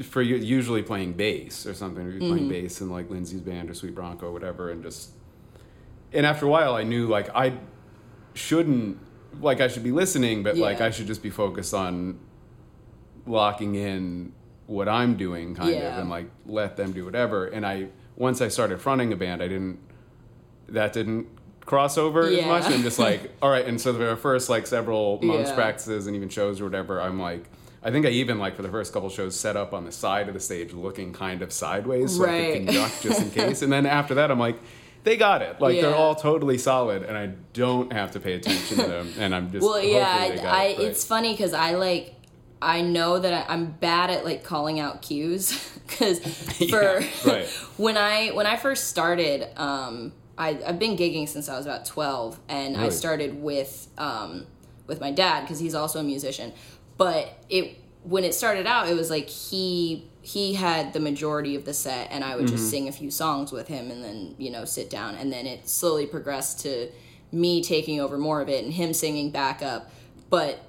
for 0.02 0.22
you 0.22 0.36
usually 0.36 0.82
playing 0.82 1.12
bass 1.12 1.66
or 1.66 1.74
something 1.74 2.02
you're 2.04 2.14
Mm-hmm. 2.14 2.28
playing 2.28 2.48
bass 2.48 2.80
in 2.80 2.90
like 2.90 3.08
lindsay's 3.10 3.40
band 3.40 3.70
or 3.70 3.74
sweet 3.74 3.94
bronco 3.94 4.26
or 4.26 4.32
whatever 4.32 4.70
and 4.70 4.82
just 4.82 5.10
and 6.12 6.26
after 6.26 6.46
a 6.46 6.48
while 6.48 6.74
i 6.74 6.82
knew 6.82 7.06
like 7.06 7.28
i 7.34 7.52
shouldn't 8.34 8.98
like 9.40 9.60
i 9.60 9.68
should 9.68 9.84
be 9.84 9.92
listening 9.92 10.42
but 10.42 10.56
like 10.56 10.80
i 10.80 10.90
should 10.90 11.06
just 11.06 11.22
be 11.22 11.30
focused 11.30 11.72
on 11.74 12.18
locking 13.26 13.74
in 13.74 14.32
what 14.66 14.88
i'm 14.88 15.16
doing 15.16 15.54
kind 15.54 15.70
Yeah. 15.70 15.92
of 15.94 15.98
and 16.00 16.10
like 16.10 16.26
let 16.46 16.76
them 16.76 16.92
do 16.92 17.04
whatever 17.04 17.46
and 17.46 17.64
i 17.66 17.88
once 18.16 18.40
i 18.40 18.48
started 18.48 18.80
fronting 18.80 19.12
a 19.12 19.16
band 19.16 19.42
i 19.42 19.48
didn't 19.48 19.78
that 20.68 20.92
didn't 20.92 21.26
cross 21.64 21.96
over 21.96 22.22
as 22.24 22.32
Yeah. 22.34 22.46
much 22.48 22.70
and 22.70 22.82
just 22.82 22.98
like 22.98 23.32
all 23.42 23.50
right 23.50 23.64
and 23.66 23.80
so 23.80 23.92
the 23.92 24.16
first 24.16 24.48
like 24.48 24.66
several 24.66 25.20
months 25.22 25.50
Yeah. 25.50 25.54
practices 25.56 26.06
and 26.06 26.16
even 26.16 26.28
shows 26.28 26.60
or 26.60 26.64
whatever 26.64 27.00
i'm 27.00 27.18
like 27.20 27.44
i 27.84 27.90
think 27.90 28.06
i 28.06 28.08
even 28.08 28.38
like 28.38 28.56
for 28.56 28.62
the 28.62 28.68
first 28.68 28.92
couple 28.92 29.08
shows 29.08 29.38
set 29.38 29.56
up 29.56 29.72
on 29.72 29.84
the 29.84 29.92
side 29.92 30.26
of 30.28 30.34
the 30.34 30.40
stage 30.40 30.72
looking 30.72 31.12
kind 31.12 31.42
of 31.42 31.52
sideways 31.52 32.16
so 32.16 32.24
i 32.24 32.52
could 32.52 32.66
conduct 32.66 33.02
just 33.02 33.20
in 33.22 33.30
case 33.38 33.62
and 33.62 33.72
then 33.72 33.86
after 33.86 34.14
that 34.14 34.30
i'm 34.30 34.38
like 34.38 34.58
they 35.04 35.16
got 35.18 35.42
it 35.42 35.60
like 35.60 35.78
they're 35.80 35.94
all 35.94 36.14
totally 36.14 36.56
solid 36.56 37.02
and 37.02 37.16
i 37.16 37.26
don't 37.52 37.92
have 37.92 38.10
to 38.10 38.18
pay 38.20 38.32
attention 38.34 38.78
to 38.78 38.84
them 38.86 39.12
and 39.18 39.34
i'm 39.34 39.52
just 39.52 39.62
Well, 39.66 39.82
yeah, 39.82 40.04
hopefully 40.04 40.36
they 40.36 40.42
got 40.42 40.54
I, 40.54 40.64
it 40.64 40.78
right. 40.78 40.86
it's 40.86 41.04
funny 41.04 41.32
because 41.32 41.52
I 41.52 41.72
like, 41.72 42.14
I 42.62 42.80
know 42.80 43.18
that 43.18 43.50
I'm 43.50 43.66
bad 43.72 44.08
at 44.08 44.24
like 44.24 44.42
calling 44.44 44.80
out 44.80 45.02
cues 45.02 45.52
because 45.86 46.20
for 46.70 47.00
Yeah, 47.00 47.06
right. 47.26 47.46
when 47.76 47.98
I 47.98 48.28
when 48.30 48.46
I 48.46 48.56
first 48.56 48.88
started, 48.88 49.46
um, 49.60 50.12
I, 50.38 50.58
I've 50.66 50.78
been 50.78 50.96
gigging 50.96 51.28
since 51.28 51.50
I 51.50 51.56
was 51.58 51.66
about 51.66 51.84
12, 51.84 52.40
and 52.48 52.76
I 52.76 52.88
started 52.88 53.42
with 53.42 53.88
um, 53.98 54.46
with 54.86 55.00
my 55.00 55.10
dad 55.10 55.42
because 55.42 55.58
he's 55.60 55.74
also 55.74 56.00
a 56.00 56.02
musician. 56.02 56.52
But 56.96 57.36
it 57.48 57.78
when 58.02 58.24
it 58.24 58.34
started 58.34 58.66
out, 58.66 58.88
it 58.88 58.94
was 58.94 59.10
like 59.10 59.28
he 59.28 60.08
he 60.22 60.54
had 60.54 60.92
the 60.92 61.00
majority 61.00 61.54
of 61.54 61.64
the 61.64 61.74
set, 61.74 62.08
and 62.10 62.24
I 62.24 62.36
would 62.36 62.46
Mm-hmm. 62.46 62.54
just 62.56 62.70
sing 62.70 62.88
a 62.88 62.92
few 62.92 63.10
songs 63.10 63.52
with 63.52 63.68
him, 63.68 63.90
and 63.90 64.02
then 64.04 64.34
you 64.38 64.50
know 64.50 64.64
sit 64.64 64.90
down, 64.90 65.14
and 65.16 65.32
then 65.32 65.46
it 65.46 65.68
slowly 65.68 66.06
progressed 66.06 66.60
to 66.60 66.88
me 67.32 67.62
taking 67.62 68.00
over 68.00 68.16
more 68.16 68.40
of 68.40 68.48
it 68.48 68.64
and 68.64 68.72
him 68.72 68.94
singing 68.94 69.30
backup. 69.30 69.90
But 70.30 70.60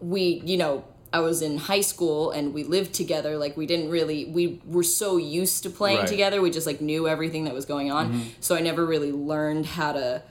we, 0.00 0.40
you 0.44 0.56
know, 0.56 0.84
I 1.12 1.18
was 1.20 1.42
in 1.42 1.58
high 1.58 1.80
school 1.80 2.30
and 2.30 2.54
we 2.54 2.62
lived 2.64 2.92
together. 2.94 3.36
Like 3.38 3.56
we 3.56 3.66
didn't 3.66 3.90
really, 3.90 4.26
we 4.26 4.60
were 4.64 4.82
so 4.84 5.16
used 5.16 5.64
to 5.64 5.70
playing 5.70 5.98
Right. 5.98 6.06
together. 6.08 6.40
We 6.40 6.50
just 6.50 6.66
like 6.66 6.80
knew 6.80 7.08
everything 7.08 7.44
that 7.44 7.54
was 7.54 7.64
going 7.64 7.90
on. 7.90 8.22
So 8.40 8.54
I 8.54 8.60
never 8.60 8.86
really 8.86 9.10
learned 9.12 9.66
how 9.66 9.92
to 9.92 10.22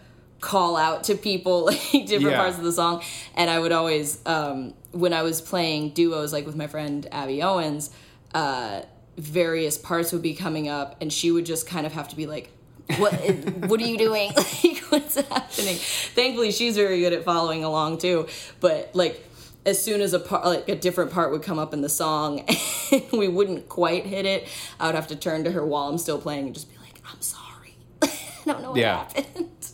call 0.42 0.76
out 0.76 1.04
to 1.06 1.16
people 1.16 1.66
like 1.66 1.80
different 1.92 2.32
Yeah. 2.32 2.38
parts 2.42 2.58
of 2.58 2.64
the 2.64 2.72
song. 2.72 3.02
And 3.36 3.50
I 3.50 3.60
would 3.60 3.72
always, 3.72 4.20
um, 4.26 4.74
when 4.92 5.14
I 5.14 5.22
was 5.22 5.40
playing 5.42 5.92
duos, 5.92 6.34
like 6.34 6.46
with 6.46 6.56
my 6.56 6.68
friend 6.68 7.08
Abby 7.12 7.42
Owens, 7.42 7.92
uh, 8.34 8.82
various 9.18 9.78
parts 9.78 10.12
would 10.12 10.22
be 10.22 10.34
coming 10.34 10.68
up, 10.68 10.96
and 11.02 11.12
she 11.14 11.32
would 11.32 11.46
just 11.46 11.68
kind 11.68 11.86
of 11.86 11.94
have 11.94 12.08
to 12.10 12.16
be 12.16 12.26
like. 12.28 12.50
what 12.98 13.14
what 13.70 13.80
are 13.80 13.86
you 13.86 13.98
doing 13.98 14.32
like 14.36 14.78
what's 14.90 15.16
happening 15.16 15.78
thankfully 16.16 16.52
she's 16.52 16.76
very 16.76 17.00
good 17.00 17.14
at 17.14 17.24
following 17.24 17.64
along 17.64 17.98
too 17.98 18.28
but 18.60 18.90
like 18.94 19.26
as 19.66 19.82
soon 19.82 20.02
as 20.02 20.14
a 20.14 20.20
part 20.20 20.44
like 20.44 20.68
a 20.68 20.76
different 20.76 21.10
part 21.12 21.32
would 21.32 21.42
come 21.44 21.58
up 21.60 21.74
in 21.74 21.80
the 21.82 21.88
song 21.88 22.44
and 22.92 23.04
we 23.14 23.30
wouldn't 23.30 23.70
quite 23.70 24.06
hit 24.06 24.26
it 24.26 24.46
i 24.78 24.88
would 24.88 24.96
have 24.96 25.08
to 25.08 25.16
turn 25.16 25.44
to 25.46 25.52
her 25.52 25.66
while 25.66 25.88
i'm 25.88 25.98
still 25.98 26.20
playing 26.20 26.48
and 26.48 26.54
just 26.56 26.70
be 26.70 26.76
like 26.80 27.00
i'm 27.10 27.22
sorry 27.22 27.76
i 28.04 28.10
don't 28.46 28.62
know 28.62 28.72
what 28.72 28.80
Yeah. 28.80 28.98
happened 28.98 29.72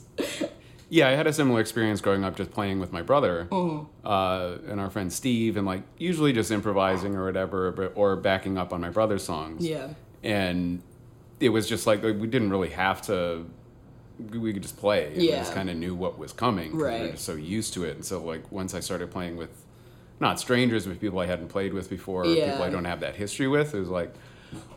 Yeah, 0.89 1.09
I 1.09 1.11
had 1.11 1.27
a 1.27 1.33
similar 1.33 1.59
experience 1.59 1.99
growing 1.99 2.23
up 2.23 2.35
just 2.37 2.51
playing 2.51 2.79
with 2.79 2.93
my 2.93 3.01
brother 3.01 3.47
Mm-hmm. 3.51 4.07
uh, 4.07 4.57
and 4.71 4.79
our 4.79 4.89
friend 4.89 5.11
Steve, 5.11 5.57
and 5.57 5.65
like 5.65 5.83
usually 5.97 6.31
just 6.33 6.49
improvising 6.51 7.15
or 7.15 7.25
whatever, 7.25 7.91
or 7.95 8.15
backing 8.15 8.57
up 8.57 8.71
on 8.73 8.79
my 8.81 8.89
brother's 8.89 9.23
songs. 9.23 9.67
yeah 9.67 9.89
And 10.23 10.81
it 11.39 11.49
was 11.49 11.67
just 11.67 11.85
like 11.87 12.01
we 12.03 12.13
didn't 12.27 12.49
really 12.49 12.69
have 12.69 13.01
to. 13.03 13.45
We 14.31 14.51
could 14.53 14.63
just 14.63 14.77
play. 14.77 15.07
And 15.07 15.17
We 15.17 15.27
Yeah. 15.29 15.39
just 15.39 15.53
kind 15.53 15.69
of 15.69 15.75
knew 15.75 15.93
what 15.93 16.17
was 16.17 16.33
coming. 16.33 16.71
'cause 16.71 16.77
We 16.79 16.83
were 16.83 16.89
Right. 16.89 17.11
just 17.11 17.25
so 17.25 17.35
used 17.35 17.73
to 17.75 17.83
it. 17.83 17.95
And 17.97 18.03
so, 18.03 18.23
like, 18.23 18.51
once 18.51 18.73
I 18.73 18.79
started 18.79 19.11
playing 19.11 19.37
with 19.37 19.51
not 20.19 20.39
strangers, 20.39 20.87
but 20.87 20.99
people 20.99 21.19
I 21.19 21.27
hadn't 21.27 21.49
played 21.49 21.71
with 21.73 21.87
before, 21.89 22.23
or 22.23 22.33
Yeah. 22.35 22.49
people 22.49 22.63
I 22.63 22.69
don't 22.71 22.85
have 22.85 23.01
that 23.01 23.15
history 23.17 23.47
with, 23.47 23.75
it 23.75 23.79
was 23.79 23.89
like, 23.89 24.11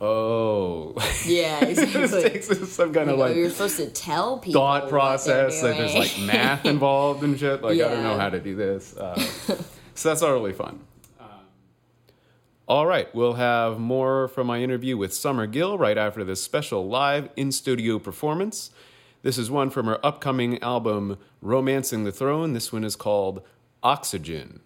oh. 0.00 0.94
yeah 1.26 1.64
it 1.64 1.74
just 1.74 1.94
exactly 1.94 2.30
takes 2.30 2.68
some 2.70 2.92
kind 2.92 3.10
of 3.10 3.16
You 3.16 3.16
know, 3.16 3.28
like 3.28 3.36
you're 3.36 3.50
supposed 3.50 3.76
to 3.76 3.88
tell 3.88 4.38
people 4.38 4.60
thought 4.60 4.88
process 4.88 5.60
they're 5.60 5.74
that 5.74 5.78
there's 5.78 5.94
like 5.94 6.26
math 6.26 6.66
involved 6.66 7.22
and 7.22 7.38
shit. 7.38 7.62
Like 7.62 7.74
I 7.80 7.88
don't 7.88 8.02
know 8.02 8.18
how 8.18 8.30
to 8.30 8.40
do 8.40 8.54
this. 8.54 8.96
Uh, 8.96 9.18
so 9.94 10.08
that's 10.08 10.22
all 10.22 10.32
really 10.32 10.52
fun. 10.52 10.80
Um, 11.18 11.28
all 12.66 12.86
right, 12.86 13.12
we'll 13.14 13.34
have 13.34 13.78
more 13.78 14.28
from 14.28 14.46
my 14.46 14.60
interview 14.60 14.96
with 14.96 15.12
Summer 15.14 15.46
Gill 15.46 15.78
right 15.78 15.98
after 15.98 16.24
this 16.24 16.42
special 16.42 16.88
live 16.88 17.28
in 17.36 17.52
studio 17.52 17.98
performance. 17.98 18.70
This 19.22 19.36
is 19.36 19.50
one 19.50 19.68
from 19.68 19.86
her 19.86 20.04
upcoming 20.04 20.62
album, 20.62 21.18
Romancing 21.42 22.04
the 22.04 22.12
Throne. 22.12 22.54
This 22.54 22.72
one 22.72 22.84
is 22.84 22.96
called 22.96 23.42
Oxygen. 23.82 24.60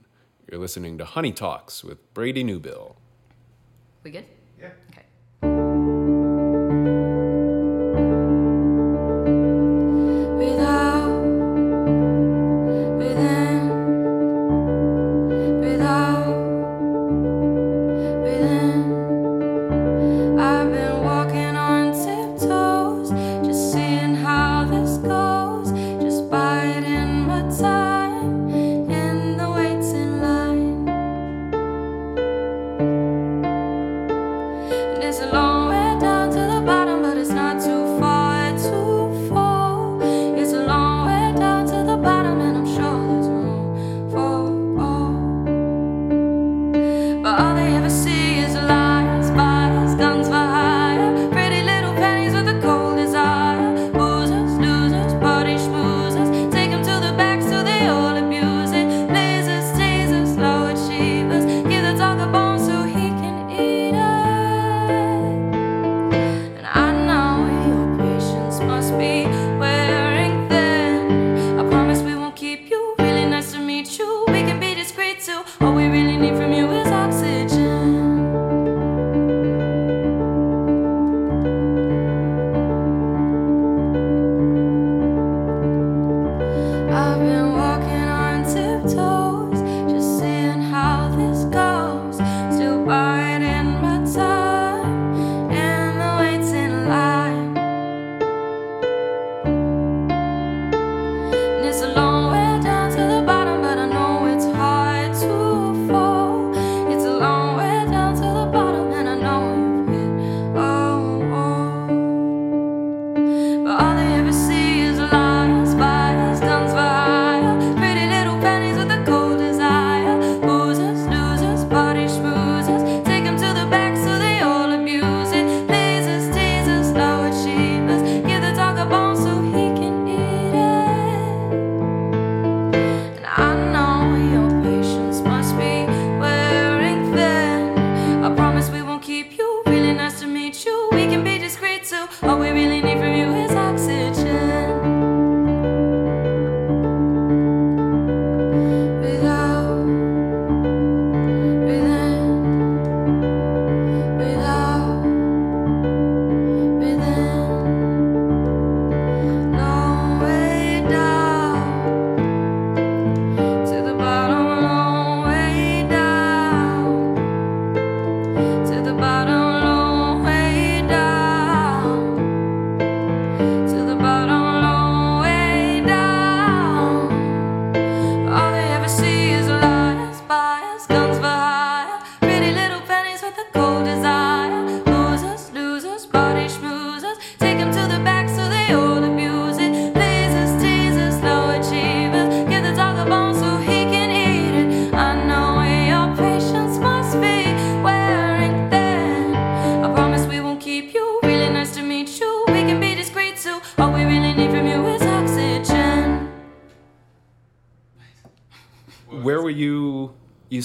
You're 0.49 0.61
listening 0.61 0.97
to 0.99 1.05
Honey 1.05 1.33
Talks 1.33 1.83
with 1.83 2.15
Brady 2.15 2.45
Newbill. 2.45 2.95
we 4.05 4.11
good 4.13 4.27
Yeah. 4.65 4.71
okay 4.93 5.04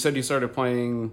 said 0.00 0.16
you 0.16 0.22
started 0.22 0.52
playing. 0.52 1.12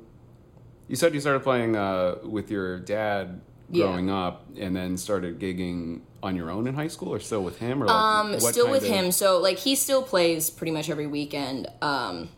You 0.88 0.96
said 0.96 1.14
you 1.14 1.20
started 1.20 1.44
playing 1.44 1.76
uh, 1.76 2.16
with 2.24 2.50
your 2.50 2.80
dad 2.80 3.42
Yeah. 3.70 3.86
growing 3.86 4.10
up, 4.10 4.46
and 4.58 4.76
then 4.76 4.98
started 4.98 5.38
gigging 5.40 6.02
on 6.24 6.36
your 6.36 6.50
own 6.50 6.66
in 6.68 6.74
high 6.74 6.88
school, 6.88 7.14
or 7.14 7.20
still 7.20 7.44
with 7.44 7.60
him, 7.60 7.84
or 7.84 7.86
like, 7.86 7.96
Um, 7.96 8.40
still 8.40 8.72
with 8.72 8.84
of- 8.84 8.90
him. 8.90 9.12
So 9.12 9.40
like 9.40 9.58
he 9.60 9.76
still 9.76 10.02
plays 10.02 10.50
pretty 10.50 10.72
much 10.72 10.90
every 10.90 11.06
weekend. 11.08 11.68
Um, 11.82 12.30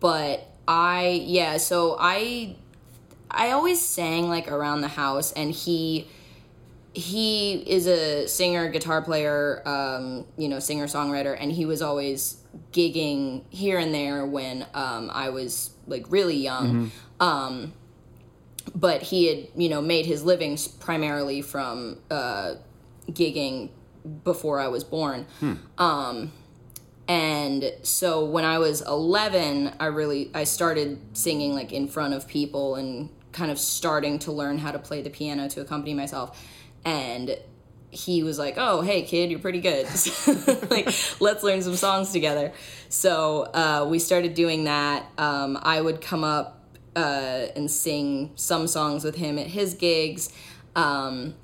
but 0.00 0.46
I 0.68 1.22
yeah. 1.26 1.56
So 1.56 1.96
I 1.98 2.54
I 3.30 3.50
always 3.52 3.80
sang 3.80 4.28
like 4.28 4.50
around 4.50 4.82
the 4.82 4.88
house, 4.88 5.32
and 5.32 5.50
he 5.52 6.06
he 6.92 7.54
is 7.66 7.86
a 7.86 8.26
singer, 8.26 8.68
guitar 8.70 9.02
player, 9.02 9.62
um, 9.68 10.24
you 10.38 10.48
know, 10.48 10.58
singer 10.58 10.86
songwriter, 10.86 11.36
and 11.38 11.52
he 11.52 11.66
was 11.66 11.82
always 11.82 12.38
gigging 12.72 13.44
here 13.50 13.78
and 13.78 13.94
there 13.94 14.24
when 14.26 14.66
um, 14.74 15.10
I 15.12 15.30
was 15.30 15.70
like 15.86 16.06
really 16.10 16.36
young. 16.36 16.90
Um, 17.20 17.72
but 18.74 19.02
he 19.02 19.26
had 19.26 19.48
you 19.56 19.68
know 19.68 19.80
made 19.80 20.06
his 20.06 20.24
living 20.24 20.58
primarily 20.80 21.42
from 21.42 21.98
uh, 22.10 22.54
gigging 23.10 23.70
before 24.24 24.60
I 24.60 24.68
was 24.68 24.84
born. 24.84 25.26
Um, 25.78 26.32
and 27.08 27.72
so 27.82 28.24
when 28.24 28.44
I 28.44 28.58
was 28.58 28.82
11, 28.82 29.74
I 29.78 29.86
really 29.86 30.30
I 30.34 30.44
started 30.44 30.98
singing 31.12 31.54
like 31.54 31.72
in 31.72 31.88
front 31.88 32.14
of 32.14 32.26
people 32.26 32.74
and 32.74 33.10
kind 33.32 33.50
of 33.50 33.58
starting 33.58 34.18
to 34.20 34.32
learn 34.32 34.58
how 34.58 34.72
to 34.72 34.78
play 34.78 35.02
the 35.02 35.10
piano 35.10 35.48
to 35.50 35.60
accompany 35.60 35.94
myself. 35.94 36.42
And 36.84 37.38
he 37.90 38.22
was 38.22 38.38
like, 38.38 38.54
"Oh, 38.56 38.82
hey 38.82 39.02
kid, 39.02 39.30
you're 39.30 39.40
pretty 39.40 39.60
good. 39.60 39.86
like, 40.70 40.86
let's 41.20 41.42
learn 41.42 41.62
some 41.62 41.76
songs 41.76 42.12
together." 42.12 42.52
So 42.88 43.42
uh, 43.42 43.86
we 43.88 43.98
started 43.98 44.34
doing 44.34 44.64
that. 44.64 45.06
Um, 45.18 45.58
I 45.62 45.80
would 45.80 46.00
come 46.00 46.24
up 46.24 46.64
uh, 46.94 47.46
and 47.54 47.70
sing 47.70 48.32
some 48.36 48.66
songs 48.66 49.04
with 49.04 49.16
him 49.16 49.38
at 49.38 49.46
his 49.46 49.74
gigs. 49.74 50.32
Um, 50.74 51.34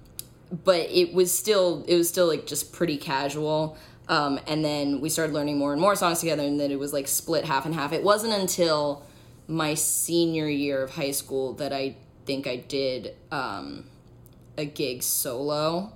but 0.64 0.80
it 0.90 1.14
was 1.14 1.36
still 1.36 1.84
it 1.88 1.96
was 1.96 2.08
still 2.08 2.26
like 2.26 2.46
just 2.46 2.72
pretty 2.72 2.96
casual 2.96 3.76
um, 4.08 4.38
and 4.46 4.64
then 4.64 5.00
we 5.00 5.08
started 5.08 5.32
learning 5.32 5.58
more 5.58 5.72
and 5.72 5.80
more 5.80 5.96
songs 5.96 6.20
together 6.20 6.42
and 6.42 6.60
then 6.60 6.70
it 6.70 6.78
was 6.78 6.92
like 6.92 7.08
split 7.08 7.44
half 7.44 7.64
and 7.64 7.74
half 7.74 7.92
it 7.92 8.02
wasn't 8.02 8.32
until 8.32 9.02
my 9.48 9.74
senior 9.74 10.48
year 10.48 10.82
of 10.82 10.90
high 10.90 11.10
school 11.10 11.54
that 11.54 11.72
i 11.72 11.96
think 12.26 12.46
i 12.46 12.56
did 12.56 13.14
um, 13.30 13.84
a 14.58 14.64
gig 14.64 15.02
solo 15.02 15.92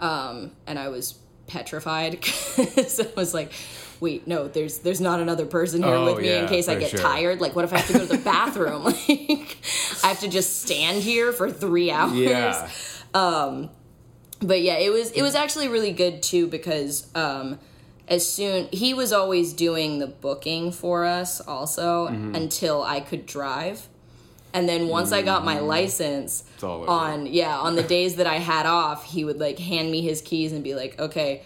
um, 0.00 0.50
and 0.66 0.78
i 0.78 0.88
was 0.88 1.18
petrified 1.46 2.12
because 2.56 3.00
i 3.00 3.06
was 3.16 3.32
like 3.34 3.52
wait 4.00 4.26
no 4.26 4.48
there's 4.48 4.78
there's 4.78 5.00
not 5.00 5.20
another 5.20 5.46
person 5.46 5.82
here 5.82 5.92
Oh, 5.94 6.14
with 6.14 6.22
me 6.22 6.32
in 6.36 6.46
case 6.48 6.68
i 6.68 6.74
get 6.76 6.90
sure. 6.90 7.00
tired 7.00 7.40
like 7.40 7.54
what 7.54 7.64
if 7.64 7.72
i 7.72 7.78
have 7.78 7.86
to 7.88 7.92
go 7.92 7.98
to 8.00 8.06
the 8.16 8.18
bathroom 8.24 8.84
like 8.84 9.56
i 10.02 10.08
have 10.08 10.20
to 10.20 10.28
just 10.28 10.62
stand 10.62 11.02
here 11.02 11.32
for 11.32 11.50
three 11.50 11.90
hours 11.90 12.12
Yeah. 12.14 12.68
Um, 13.14 13.70
but 14.40 14.62
yeah, 14.62 14.78
it 14.78 14.90
was 14.90 15.10
it 15.10 15.20
was 15.22 15.34
actually 15.34 15.68
really 15.68 15.92
good 15.92 16.22
too 16.22 16.46
because 16.46 17.14
um, 17.14 17.58
as 18.08 18.26
soon 18.26 18.68
he 18.72 18.94
was 18.94 19.12
always 19.12 19.52
doing 19.52 19.98
the 19.98 20.06
booking 20.06 20.72
for 20.72 21.04
us 21.04 21.40
also 21.42 22.08
Mm-hmm. 22.08 22.34
until 22.36 22.82
I 22.82 23.00
could 23.00 23.26
drive, 23.26 23.86
and 24.52 24.68
then 24.68 24.88
once 24.88 25.12
I 25.12 25.22
got 25.22 25.44
my 25.44 25.58
license 25.60 26.44
Mm. 26.60 26.68
all 26.68 26.90
on 26.90 27.26
yeah 27.26 27.56
on 27.58 27.76
the 27.76 27.82
days 27.82 28.16
that 28.16 28.26
I 28.26 28.36
had 28.36 28.66
off, 28.66 29.04
he 29.04 29.24
would 29.24 29.38
like 29.40 29.58
hand 29.58 29.90
me 29.90 30.00
his 30.02 30.20
keys 30.20 30.52
and 30.52 30.62
be 30.62 30.74
like, 30.74 30.98
okay, 31.00 31.42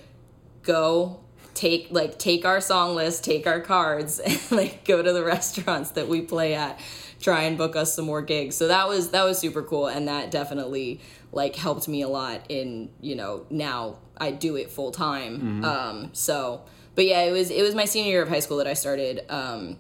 go 0.63 1.21
take 1.55 1.89
like 1.91 2.19
take 2.19 2.45
our 2.45 2.61
song 2.61 2.95
list, 2.97 3.25
take 3.25 3.47
our 3.47 3.61
cards, 3.61 4.19
and 4.25 4.41
like 4.51 4.85
go 4.85 5.03
to 5.03 5.13
the 5.13 5.25
restaurants 5.25 5.91
that 5.93 6.09
we 6.09 6.21
play 6.21 6.55
at, 6.55 6.81
try 7.21 7.43
and 7.43 7.57
book 7.57 7.77
us 7.77 7.95
some 7.95 8.07
more 8.07 8.23
gigs. 8.23 8.57
So 8.57 8.69
that 8.69 8.89
was 8.89 9.11
that 9.11 9.25
was 9.25 9.39
super 9.39 9.63
cool, 9.63 9.87
and 9.87 10.09
that 10.09 10.31
definitely 10.31 11.01
like 11.33 11.57
helped 11.57 11.89
me 11.89 12.03
a 12.03 12.09
lot 12.09 12.43
in 12.49 12.91
you 13.01 13.15
know 13.17 13.47
now 13.51 13.99
I 14.17 14.31
do 14.31 14.57
it 14.57 14.71
full 14.71 14.91
time. 14.93 15.65
Um, 15.65 16.11
so 16.13 16.63
but 16.95 17.07
yeah, 17.07 17.23
it 17.23 17.33
was 17.33 17.51
it 17.51 17.63
was 17.63 17.75
my 17.75 17.85
senior 17.85 18.11
year 18.11 18.23
of 18.23 18.29
high 18.29 18.41
school 18.41 18.57
that 18.59 18.67
I 18.67 18.75
started. 18.75 19.25
Um, 19.29 19.79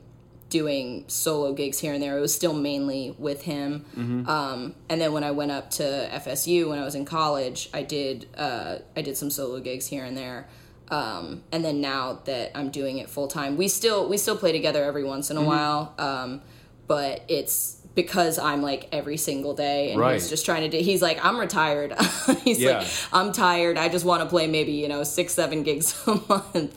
doing 0.60 1.04
solo 1.08 1.52
gigs 1.52 1.80
here 1.80 1.92
and 1.94 2.00
there. 2.02 2.16
It 2.16 2.20
was 2.20 2.32
still 2.34 2.52
mainly 2.54 3.14
with 3.18 3.42
him. 3.42 3.84
Um, 4.28 4.74
and 4.88 5.00
then 5.00 5.12
when 5.12 5.24
I 5.24 5.32
went 5.32 5.50
up 5.50 5.70
to 5.72 5.82
FSU 6.22 6.68
when 6.70 6.78
I 6.78 6.84
was 6.84 6.94
in 6.94 7.04
college, 7.04 7.68
I 7.74 7.82
did 7.82 8.26
uh, 8.36 8.78
I 8.96 9.02
did 9.02 9.16
some 9.16 9.30
solo 9.30 9.58
gigs 9.60 9.86
here 9.88 10.04
and 10.04 10.16
there. 10.16 10.46
Um, 10.90 11.42
and 11.50 11.64
then 11.64 11.80
now 11.80 12.20
that 12.26 12.52
I'm 12.54 12.70
doing 12.70 12.98
it 12.98 13.08
full 13.10 13.26
time, 13.26 13.56
we 13.56 13.66
still 13.68 14.08
we 14.08 14.16
still 14.16 14.36
play 14.36 14.52
together 14.52 14.84
every 14.84 15.02
once 15.04 15.30
in 15.32 15.36
a 15.36 15.42
while. 15.42 15.92
Um, 15.98 16.40
but 16.86 17.24
it's 17.28 17.80
because 17.96 18.38
I'm 18.38 18.62
like 18.62 18.82
every 18.92 19.16
single 19.16 19.54
day, 19.54 19.90
and 19.92 20.00
Right. 20.00 20.14
he's 20.14 20.28
just 20.28 20.44
trying 20.44 20.62
to 20.68 20.76
do. 20.76 20.78
He's 20.84 21.02
like, 21.02 21.18
I'm 21.24 21.38
retired. 21.38 21.94
he's 22.44 22.60
Yeah. 22.60 22.78
like, 22.78 22.88
I'm 23.12 23.32
tired. 23.32 23.76
I 23.78 23.88
just 23.88 24.04
want 24.04 24.22
to 24.22 24.28
play 24.28 24.46
maybe 24.46 24.72
you 24.82 24.88
know 24.88 25.02
six 25.02 25.32
seven 25.34 25.62
gigs 25.64 25.88
a 26.06 26.14
month. 26.28 26.74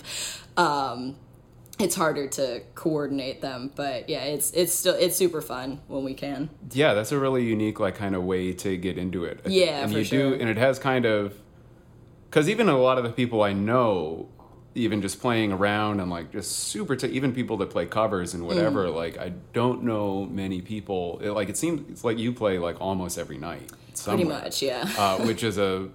Um, 0.57 1.15
it's 1.79 1.95
harder 1.95 2.27
to 2.27 2.61
coordinate 2.75 3.41
them, 3.41 3.71
but 3.75 4.09
yeah, 4.09 4.23
it's 4.23 4.51
it's 4.51 4.73
still 4.73 4.95
it's 4.95 5.15
super 5.15 5.41
fun 5.41 5.79
when 5.87 6.03
we 6.03 6.13
can. 6.13 6.49
Yeah, 6.71 6.93
that's 6.93 7.11
a 7.11 7.19
really 7.19 7.43
unique, 7.43 7.79
like, 7.79 7.95
kind 7.95 8.15
of 8.15 8.23
way 8.23 8.53
to 8.53 8.77
get 8.77 8.97
into 8.97 9.25
it. 9.25 9.41
I. 9.45 9.49
Yeah, 9.49 9.83
and 9.83 9.91
for 9.91 9.99
you 9.99 10.03
sure. 10.03 10.29
do, 10.31 10.39
and 10.39 10.49
it 10.49 10.57
has 10.57 10.79
kind 10.79 11.05
of, 11.05 11.35
because 12.29 12.49
even 12.49 12.67
a 12.67 12.77
lot 12.77 12.97
of 12.97 13.03
the 13.03 13.11
people 13.11 13.43
I 13.43 13.53
know, 13.53 14.29
even 14.73 15.01
just 15.01 15.19
playing 15.21 15.51
around 15.51 15.99
and 15.99 16.09
like 16.11 16.31
just 16.31 16.51
super, 16.51 16.95
t- 16.95 17.07
even 17.09 17.33
people 17.33 17.57
that 17.57 17.69
play 17.69 17.85
covers 17.85 18.33
and 18.33 18.45
whatever, 18.45 18.85
Mm. 18.85 18.95
like 18.95 19.17
I 19.17 19.33
don't 19.53 19.83
know 19.83 20.25
many 20.25 20.61
people. 20.61 21.19
It, 21.23 21.31
like 21.31 21.49
it 21.49 21.57
seems, 21.57 21.89
it's 21.91 22.03
like 22.03 22.17
you 22.17 22.31
play 22.33 22.57
like 22.59 22.79
almost 22.81 23.17
every 23.17 23.37
night, 23.37 23.71
Pretty 24.03 24.23
much, 24.23 24.61
yeah. 24.61 24.87
uh, 24.97 25.17
which 25.25 25.43
is 25.43 25.57
a 25.57 25.89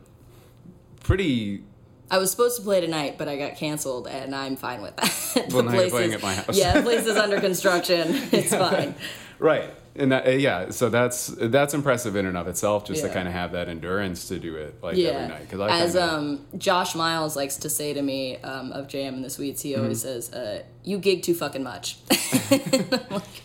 pretty 1.00 1.64
I 2.12 2.18
was 2.18 2.30
supposed 2.30 2.56
to 2.58 2.62
play 2.62 2.80
tonight, 2.80 3.16
but 3.18 3.26
I 3.26 3.36
got 3.38 3.56
canceled, 3.56 4.06
and 4.06 4.34
I'm 4.34 4.54
fine 4.56 4.82
with 4.82 4.94
that. 4.96 5.48
Well, 5.52 5.62
now 5.64 5.72
you're 5.80 5.88
playing 5.90 6.12
at 6.12 6.22
my 6.22 6.34
house. 6.34 6.56
yeah, 6.56 6.74
the 6.74 6.82
place 6.82 7.06
is 7.06 7.16
under 7.16 7.40
construction. 7.40 8.02
It's 8.32 8.54
fine. 8.54 8.94
right. 9.38 9.70
And 9.94 10.10
that, 10.12 10.26
uh, 10.26 10.30
yeah, 10.30 10.70
so 10.70 10.88
that's 10.88 11.26
that's 11.26 11.74
impressive 11.74 12.16
in 12.16 12.24
and 12.24 12.36
of 12.36 12.48
itself, 12.48 12.86
just 12.86 13.02
to 13.02 13.10
kind 13.10 13.28
of 13.28 13.34
have 13.34 13.52
that 13.52 13.68
endurance 13.68 14.28
to 14.28 14.38
do 14.38 14.56
it 14.56 14.82
like 14.82 14.96
Yeah, 14.96 15.08
every 15.10 15.28
night. 15.28 15.40
Because 15.42 15.60
I 15.60 15.78
as 15.80 15.92
kinda- 15.94 16.14
um, 16.14 16.46
Josh 16.56 16.94
Miles 16.94 17.34
likes 17.36 17.56
to 17.58 17.68
say 17.68 17.92
to 17.92 18.00
me 18.02 18.36
um, 18.38 18.72
of 18.72 18.88
JM 18.88 19.08
and 19.14 19.24
the 19.24 19.28
Sweets, 19.30 19.60
he 19.62 19.74
always 19.76 20.02
Mm-hmm. 20.04 20.20
says, 20.20 20.32
uh, 20.32 20.62
"You 20.84 20.96
gig 20.98 21.22
too 21.22 21.34
fucking 21.34 21.62
much." 21.62 21.96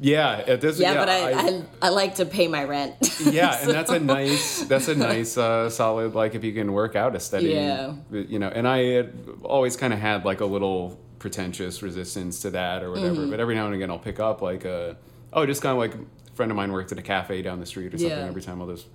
yeah, 0.00 0.42
at 0.46 0.60
this 0.60 0.80
yeah, 0.80 0.94
but 0.94 1.08
I, 1.08 1.32
I, 1.32 1.62
I 1.82 1.88
like 1.90 2.16
to 2.16 2.24
pay 2.24 2.48
my 2.48 2.64
rent. 2.64 2.96
yeah, 3.20 3.60
and 3.60 3.70
that's 3.70 3.90
a 3.90 4.00
nice 4.00 4.62
that's 4.64 4.88
a 4.88 4.94
nice 4.94 5.36
uh, 5.36 5.68
solid 5.68 6.14
like 6.14 6.34
if 6.34 6.42
you 6.42 6.52
can 6.52 6.72
work 6.72 6.96
out 6.96 7.14
a 7.14 7.20
steady 7.20 7.50
Yeah. 7.50 7.94
you 8.10 8.38
know. 8.38 8.48
And 8.48 8.66
I 8.66 9.08
always 9.42 9.76
kind 9.76 9.92
of 9.92 9.98
had 9.98 10.24
like 10.24 10.40
a 10.40 10.46
little 10.46 10.98
pretentious 11.18 11.82
resistance 11.82 12.40
to 12.42 12.50
that 12.50 12.82
or 12.82 12.90
whatever. 12.90 13.16
Mm-hmm. 13.20 13.30
But 13.30 13.40
every 13.40 13.54
now 13.54 13.66
and 13.66 13.74
again, 13.74 13.90
I'll 13.90 13.98
pick 13.98 14.18
up 14.18 14.40
like 14.40 14.64
a 14.64 14.96
oh, 15.32 15.44
just 15.44 15.60
kind 15.62 15.72
of 15.72 15.78
like 15.78 15.94
a 15.94 16.34
friend 16.34 16.50
of 16.50 16.56
mine 16.56 16.72
worked 16.72 16.92
at 16.92 16.98
a 16.98 17.02
cafe 17.02 17.42
down 17.42 17.60
the 17.60 17.66
street 17.66 17.94
or 17.94 17.98
something. 17.98 18.18
Yeah. 18.18 18.24
Every 18.24 18.42
time 18.42 18.60
I'll 18.62 18.68
just 18.68 18.86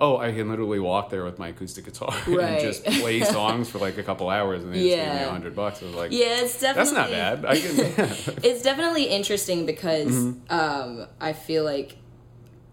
oh, 0.00 0.16
I 0.16 0.32
can 0.32 0.48
literally 0.48 0.78
walk 0.80 1.10
there 1.10 1.24
with 1.24 1.38
my 1.38 1.48
acoustic 1.48 1.84
guitar 1.84 2.14
Right. 2.26 2.44
and 2.54 2.60
just 2.60 2.84
play 2.84 3.20
songs 3.38 3.68
for 3.68 3.78
like 3.78 3.98
a 3.98 4.02
couple 4.02 4.30
hours, 4.30 4.62
and 4.64 4.72
they 4.72 4.78
just 4.82 4.96
gave 4.96 5.14
me 5.14 5.22
a 5.22 5.28
hundred 5.30 5.54
bucks. 5.54 5.82
I 5.82 5.86
was 5.86 5.94
like, 5.94 6.10
yeah, 6.12 6.40
it's 6.42 6.60
definitely 6.60 6.94
that's 6.94 7.10
not 7.10 7.10
bad. 7.10 7.44
I 7.44 7.60
can. 7.60 8.34
it's 8.42 8.62
definitely 8.62 9.04
interesting 9.04 9.66
because 9.66 10.08
Mm-hmm. 10.10 10.52
um, 10.52 11.06
I 11.20 11.32
feel 11.34 11.64
like 11.64 11.96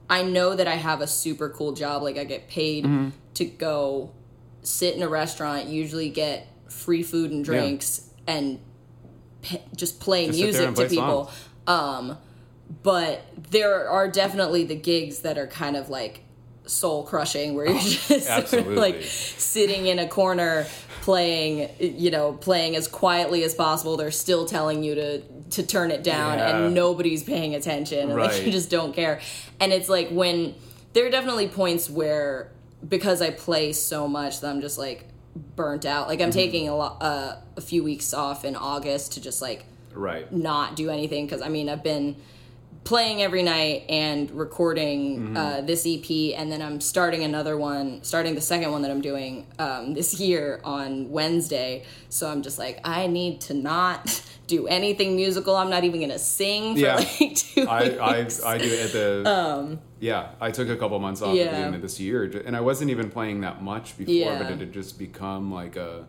I 0.09 0.23
know 0.23 0.55
that 0.55 0.67
I 0.67 0.75
have 0.75 1.01
a 1.01 1.07
super 1.07 1.49
cool 1.49 1.73
job. 1.73 2.01
Like 2.01 2.17
I 2.17 2.23
get 2.23 2.47
paid 2.47 2.85
Mm-hmm. 2.85 3.09
to 3.35 3.45
go 3.45 4.13
sit 4.63 4.95
in 4.95 5.01
a 5.03 5.07
restaurant, 5.09 5.65
usually 5.67 6.09
get 6.09 6.47
free 6.69 7.03
food 7.03 7.31
and 7.31 7.43
drinks, 7.43 8.09
and 8.25 8.59
p- 9.41 9.61
just 9.75 9.99
play 9.99 10.27
Just 10.27 10.39
music 10.39 10.67
and 10.67 10.75
to 10.77 10.87
people. 10.87 11.31
Um, 11.67 12.17
but 12.83 13.21
there 13.51 13.89
are 13.89 14.09
definitely 14.09 14.63
the 14.65 14.75
gigs 14.75 15.19
that 15.19 15.37
are 15.37 15.47
kind 15.47 15.75
of 15.77 15.89
like 15.89 16.21
soul 16.67 17.03
crushing 17.03 17.55
where 17.55 17.65
you're 17.67 17.79
just 17.79 18.07
sort 18.49 18.53
of, 18.53 18.67
like 18.67 19.01
sitting 19.03 19.87
in 19.87 19.99
a 19.99 20.07
corner 20.07 20.65
playing 21.01 21.69
you 21.79 22.11
know 22.11 22.33
playing 22.33 22.75
as 22.75 22.87
quietly 22.87 23.43
as 23.43 23.55
possible 23.55 23.95
they're 23.97 24.11
still 24.11 24.45
telling 24.45 24.83
you 24.83 24.93
to 24.95 25.21
to 25.49 25.65
turn 25.65 25.89
it 25.91 26.03
down 26.03 26.37
Yeah. 26.37 26.57
and 26.65 26.73
nobody's 26.75 27.23
paying 27.23 27.55
attention 27.55 28.09
and 28.11 28.19
like 28.19 28.45
you 28.45 28.51
just 28.51 28.69
don't 28.69 28.93
care 28.93 29.21
and 29.61 29.71
it's 29.71 29.87
like 29.87 30.09
when 30.09 30.53
there 30.93 31.05
are 31.05 31.09
definitely 31.09 31.47
points 31.47 31.89
where 31.89 32.51
because 32.87 33.21
i 33.21 33.29
play 33.31 33.71
so 33.71 34.07
much 34.07 34.41
that 34.41 34.49
i'm 34.49 34.59
just 34.59 34.77
like 34.77 35.05
burnt 35.55 35.85
out 35.85 36.07
like 36.09 36.19
i'm 36.19 36.29
Mm-hmm. 36.29 36.37
taking 36.39 36.67
a 36.67 36.75
lot 36.75 36.97
uh, 37.01 37.35
a 37.55 37.61
few 37.61 37.83
weeks 37.83 38.13
off 38.13 38.43
in 38.43 38.55
august 38.57 39.13
to 39.13 39.21
just 39.21 39.41
like 39.41 39.63
right. 39.93 40.31
not 40.33 40.75
do 40.75 40.89
anything 40.89 41.25
because 41.25 41.41
I 41.41 41.47
mean 41.49 41.69
I've 41.69 41.83
been 41.83 42.17
playing 42.83 43.21
every 43.21 43.43
night 43.43 43.83
and 43.89 44.31
recording 44.31 45.35
uh, 45.35 45.61
this 45.61 45.85
EP, 45.85 46.09
and 46.37 46.51
then 46.51 46.61
I'm 46.61 46.79
starting 46.79 47.23
another 47.23 47.57
one, 47.57 48.01
starting 48.03 48.33
the 48.35 48.41
second 48.41 48.71
one 48.71 48.81
that 48.83 48.91
I'm 48.91 49.01
doing 49.01 49.45
um, 49.59 49.93
this 49.93 50.19
year 50.19 50.61
on 50.63 51.09
Wednesday. 51.09 51.83
So 52.09 52.29
I'm 52.29 52.41
just 52.41 52.57
like, 52.57 52.79
I 52.83 53.07
need 53.07 53.41
to 53.41 53.53
not 53.53 54.23
do 54.47 54.67
anything 54.67 55.15
musical. 55.17 55.55
I'm 55.55 55.69
not 55.69 55.83
even 55.83 55.99
gonna 55.99 56.17
sing 56.19 56.75
for 56.75 56.79
Yeah. 56.79 56.95
like 56.95 57.35
two 57.35 57.67
I, 57.67 57.97
I 57.97 58.19
weeks. 58.19 58.43
I 58.43 58.57
do 58.57 58.65
it 58.65 58.79
at 58.85 58.91
the 58.93 59.77
yeah. 59.99 60.29
I 60.39 60.51
took 60.51 60.69
a 60.69 60.77
couple 60.77 60.97
months 60.99 61.21
off 61.21 61.35
at 61.37 61.51
the 61.51 61.57
Um, 61.57 61.63
end 61.63 61.75
of 61.75 61.81
this 61.81 61.99
year, 61.99 62.23
and 62.45 62.55
I 62.55 62.61
wasn't 62.61 62.91
even 62.91 63.09
playing 63.09 63.41
that 63.41 63.61
much 63.61 63.97
before, 63.97 64.13
Yeah. 64.13 64.41
but 64.41 64.51
it 64.51 64.59
had 64.59 64.71
just 64.71 64.97
become 64.97 65.51
like 65.51 65.75
a 65.75 66.07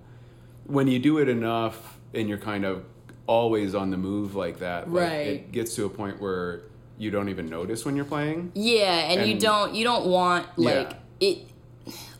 when 0.65 0.87
you 0.87 0.99
do 0.99 1.19
it 1.19 1.29
enough 1.29 1.99
and 2.15 2.29
you're 2.29 2.39
kind 2.39 2.65
of 2.65 2.85
always 3.29 3.77
on 3.77 3.91
the 3.91 3.97
move 3.97 4.35
like 4.35 4.59
that, 4.59 4.91
like, 4.93 5.03
Right. 5.03 5.27
It 5.29 5.53
gets 5.53 5.77
to 5.77 5.85
a 5.85 5.89
point 5.89 6.21
where 6.21 6.63
you 6.99 7.13
don't 7.13 7.29
even 7.29 7.49
notice 7.49 7.85
when 7.85 7.95
you're 7.95 8.05
playing. 8.05 8.51
Yeah, 8.55 9.13
and, 9.13 9.31
you 9.31 9.39
don't 9.39 9.75
you 9.75 9.85
don't 9.85 10.07
want 10.07 10.47
like 10.57 10.91
Yeah. 11.21 11.29
it 11.29 11.39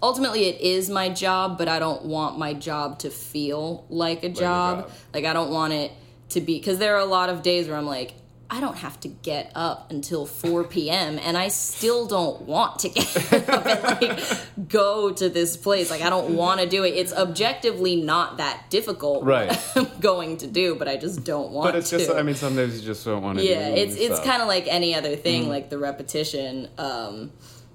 ultimately 0.01 0.45
it 0.45 0.61
is 0.61 0.89
my 0.89 1.09
job, 1.09 1.59
but 1.59 1.67
I 1.69 1.81
don't 1.81 2.05
want 2.05 2.39
my 2.39 2.55
job 2.55 3.01
to 3.01 3.11
feel 3.11 3.85
like 3.89 4.23
a 4.23 4.29
job. 4.29 4.83
job. 4.83 4.91
Like 5.13 5.25
I 5.25 5.33
don't 5.33 5.51
want 5.51 5.73
it 5.73 5.91
to 6.31 6.41
be 6.41 6.61
cuz 6.61 6.79
there 6.79 6.95
are 6.95 7.01
a 7.01 7.07
lot 7.07 7.29
of 7.29 7.43
days 7.43 7.67
where 7.67 7.77
I'm 7.77 7.87
like 7.87 8.15
I 8.51 8.61
don't 8.61 8.79
have 8.79 8.99
to 9.01 9.09
get 9.09 9.53
up 9.55 9.91
until 9.91 10.25
4 10.25 10.65
p.m. 10.65 11.19
and 11.23 11.37
I 11.37 11.49
still 11.49 12.07
don't 12.07 12.43
want 12.43 12.79
to 12.79 12.89
get 12.89 13.33
up 13.51 13.67
and 13.67 14.19
like 14.19 14.69
go 14.71 15.13
to 15.13 15.29
this 15.29 15.57
place. 15.57 15.91
Like 15.91 16.01
I 16.01 16.09
don't 16.09 16.35
want 16.35 16.61
to 16.63 16.67
do 16.67 16.83
it. 16.83 16.95
It's 16.95 17.13
objectively 17.13 17.97
not 17.97 18.39
that 18.39 18.71
difficult 18.71 19.25
Right. 19.25 19.55
I'm 19.77 19.89
going 20.01 20.39
to 20.39 20.47
do, 20.47 20.77
but 20.77 20.89
I 20.89 20.97
just 20.97 21.25
don't 21.25 21.53
want 21.53 21.69
But 21.69 21.77
it's 21.77 21.91
just, 21.91 22.11
I 22.11 22.23
mean, 22.23 22.37
sometimes 22.37 22.81
you 22.81 22.87
just 22.87 23.05
don't 23.05 23.23
want 23.23 23.39
to. 23.39 23.45
yeah 23.45 23.69
it's 23.69 23.97
it's 23.97 24.19
kind 24.21 24.41
of 24.41 24.49
like 24.49 24.67
any 24.67 24.95
other 24.95 25.15
thing 25.15 25.43
Mm-hmm. 25.43 25.51
like 25.51 25.69
the 25.71 25.79
repetition 25.79 26.69
um 26.79 27.31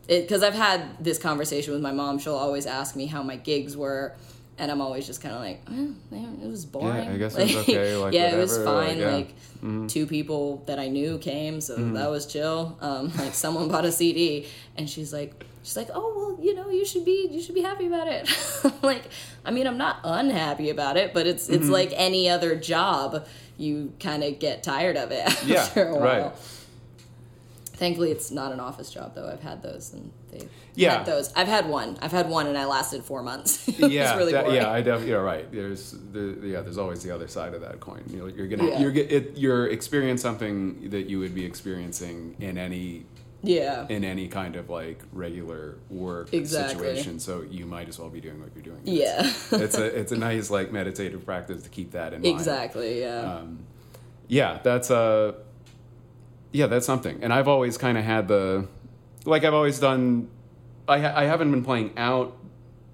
because 0.08 0.44
i've 0.44 0.54
had 0.56 0.82
this 1.00 1.18
conversation 1.20 1.72
with 1.72 1.82
my 1.82 1.92
mom 1.92 2.18
she'll 2.20 2.36
always 2.36 2.66
ask 2.66 2.96
me 2.96 3.06
how 3.06 3.22
my 3.24 3.36
gigs 3.38 3.78
were 3.78 4.16
and 4.58 4.72
i'm 4.72 4.82
always 4.82 5.06
just 5.08 5.22
kind 5.22 5.34
of 5.36 5.42
like 5.42 5.62
eh, 5.70 5.88
man, 6.12 6.40
it 6.44 6.48
was 6.48 6.66
boring 6.66 7.04
Yeah, 7.06 7.14
I 7.14 7.18
guess 7.18 7.36
it 7.36 7.44
was 7.44 7.56
okay, 7.64 7.96
like, 7.98 8.14
yeah 8.14 8.34
it 8.36 8.38
was 8.38 8.52
whatever, 8.58 8.76
like, 8.76 8.88
fine 8.90 8.98
yeah. 9.00 9.12
like 9.16 9.90
two 9.90 10.06
people 10.08 10.64
that 10.68 10.78
i 10.80 10.88
knew 10.90 11.18
came 11.18 11.62
so 11.62 11.76
Mm-hmm. 11.78 11.94
that 11.94 12.10
was 12.10 12.26
chill 12.26 12.78
um 12.82 13.12
like 13.18 13.34
someone 13.34 13.68
bought 13.70 13.86
a 13.86 13.92
cd 13.92 14.48
and 14.78 14.90
she's 14.90 15.12
like 15.14 15.44
she's 15.64 15.78
like 15.78 15.90
oh 15.94 16.14
well 16.16 16.46
you 16.46 16.54
know 16.54 16.70
you 16.70 16.86
should 16.86 17.06
be 17.06 17.28
you 17.32 17.42
should 17.42 17.56
be 17.56 17.62
happy 17.62 17.88
about 17.88 18.08
it 18.08 18.30
like 18.84 19.04
i 19.46 19.52
mean 19.52 19.66
i'm 19.66 19.78
not 19.78 19.98
unhappy 20.04 20.70
about 20.70 20.98
it 20.98 21.14
but 21.14 21.26
it's 21.28 21.46
Mm-hmm. 21.48 21.56
it's 21.62 21.70
like 21.70 21.92
any 21.96 22.30
other 22.30 22.56
job 22.56 23.26
you 23.58 23.94
kind 24.00 24.24
of 24.24 24.40
get 24.40 24.64
tired 24.64 24.98
of 24.98 25.12
it 25.12 25.26
after 25.28 25.48
Yeah, 25.48 25.90
a 25.90 25.94
while. 25.96 26.00
right. 26.00 26.32
Thankfully, 27.84 28.12
it's 28.12 28.32
not 28.32 28.54
an 28.54 28.62
office 28.62 28.90
job 28.90 29.14
though. 29.14 29.28
I've 29.28 29.42
had 29.42 29.62
those, 29.62 29.92
and 29.92 30.10
they 30.32 30.48
Yeah. 30.74 31.00
had 31.00 31.06
those. 31.06 31.34
I've 31.36 31.50
had 31.50 31.68
one. 31.68 31.98
I've 32.02 32.14
had 32.14 32.30
one, 32.30 32.48
and 32.48 32.58
I 32.58 32.64
lasted 32.64 33.04
four 33.04 33.22
months. 33.22 33.68
yeah, 33.78 34.16
really 34.16 34.32
that- 34.32 34.50
yeah, 34.54 34.72
I 34.72 34.80
definitely. 34.82 35.12
Yeah, 35.12 35.18
right. 35.18 35.52
There's, 35.52 35.92
the, 36.14 36.38
yeah, 36.44 36.62
there's 36.62 36.78
always 36.78 37.04
the 37.04 37.12
other 37.12 37.28
side 37.28 37.54
of 37.54 37.60
that 37.60 37.82
coin. 37.82 38.04
You're, 38.08 38.30
you're 38.30 38.48
gonna, 38.48 38.70
Yeah. 38.70 38.80
you're, 38.80 38.94
it, 38.96 39.38
you're 39.38 39.68
experiencing 39.68 40.22
something 40.22 40.90
that 40.92 41.10
you 41.10 41.20
would 41.20 41.36
be 41.36 41.44
experiencing 41.44 42.38
in 42.40 42.58
any, 42.58 43.04
yeah, 43.42 43.86
in 43.90 44.06
any 44.06 44.30
kind 44.30 44.56
of 44.56 44.70
like 44.70 45.04
regular 45.12 45.78
work 45.90 46.34
Exactly. 46.34 46.76
situation. 46.86 47.20
So 47.20 47.42
you 47.42 47.66
might 47.66 47.90
as 47.90 48.00
well 48.00 48.10
be 48.10 48.22
doing 48.22 48.40
what 48.40 48.52
you're 48.56 48.64
doing. 48.64 48.80
yeah, 48.86 49.24
It's, 49.26 49.52
it's 49.52 49.78
a, 49.78 49.86
it's 50.00 50.12
a 50.14 50.18
nice 50.30 50.50
like 50.50 50.72
meditative 50.72 51.26
practice 51.26 51.64
to 51.64 51.70
keep 51.70 51.92
that 51.92 52.14
in 52.14 52.22
mind. 52.22 52.34
exactly. 52.34 53.02
Yeah, 53.02 53.40
Um, 53.40 53.60
yeah, 54.30 54.60
that's 54.64 54.90
uh 54.90 55.34
yeah, 56.54 56.68
that's 56.68 56.86
something. 56.86 57.22
And 57.22 57.34
I've 57.34 57.50
always 57.50 57.78
kind 57.78 57.98
of 57.98 58.06
had 58.06 58.28
the 58.30 58.68
like 59.26 59.44
I've 59.44 59.54
always 59.54 59.80
done. 59.80 60.30
I 60.88 61.00
ha- 61.00 61.14
I 61.16 61.24
haven't 61.26 61.52
been 61.52 61.64
playing 61.64 61.98
out 61.98 62.38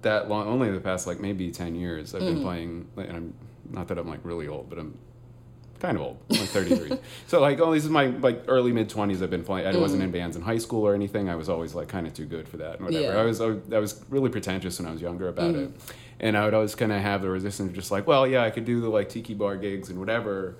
that 0.02 0.28
long. 0.28 0.48
Only 0.48 0.70
the 0.70 0.80
past 0.80 1.06
like 1.06 1.20
maybe 1.20 1.50
ten 1.52 1.74
years. 1.76 2.14
I've 2.14 2.22
Mm-hmm. 2.22 2.34
been 2.34 2.42
playing, 2.42 2.88
and 2.96 3.16
I'm 3.16 3.34
not 3.70 3.86
that 3.88 3.98
I'm 3.98 4.08
like 4.08 4.20
really 4.24 4.48
old, 4.48 4.68
but 4.70 4.78
I'm 4.78 4.98
kind 5.80 5.96
of 5.96 6.02
old. 6.02 6.18
I'm 6.30 6.38
like 6.40 6.48
33. 6.50 6.98
so 7.26 7.40
like, 7.40 7.58
oh, 7.60 7.72
this 7.72 7.84
is 7.84 7.90
my 7.90 8.06
like 8.06 8.44
early 8.48 8.72
mid 8.72 8.88
20s. 8.90 9.22
I've 9.22 9.30
been 9.30 9.44
playing. 9.44 9.66
I 9.66 9.76
wasn't 9.78 10.02
in 10.02 10.10
bands 10.10 10.36
in 10.36 10.42
high 10.42 10.58
school 10.58 10.86
or 10.86 10.94
anything. 10.94 11.28
I 11.28 11.36
was 11.36 11.48
always 11.48 11.74
like 11.74 11.88
kind 11.88 12.06
of 12.06 12.14
too 12.14 12.26
good 12.26 12.48
for 12.48 12.56
that 12.58 12.76
and 12.76 12.84
whatever. 12.86 13.14
Yeah. 13.14 13.20
I 13.20 13.24
was 13.24 13.40
I 13.40 13.78
was 13.78 14.04
really 14.08 14.30
pretentious 14.30 14.78
when 14.78 14.88
I 14.88 14.92
was 14.92 15.00
younger 15.02 15.28
about 15.28 15.54
it, 15.54 15.70
and 16.20 16.36
I 16.36 16.44
would 16.44 16.54
always 16.54 16.74
kind 16.74 16.92
of 16.92 17.00
have 17.00 17.22
the 17.22 17.28
resistance, 17.30 17.72
just 17.74 17.90
like, 17.90 18.06
well, 18.06 18.26
yeah, 18.26 18.42
I 18.44 18.50
could 18.50 18.64
do 18.64 18.80
the 18.80 18.88
like 18.88 19.08
tiki 19.08 19.34
bar 19.34 19.56
gigs 19.56 19.88
and 19.90 19.98
whatever, 19.98 20.56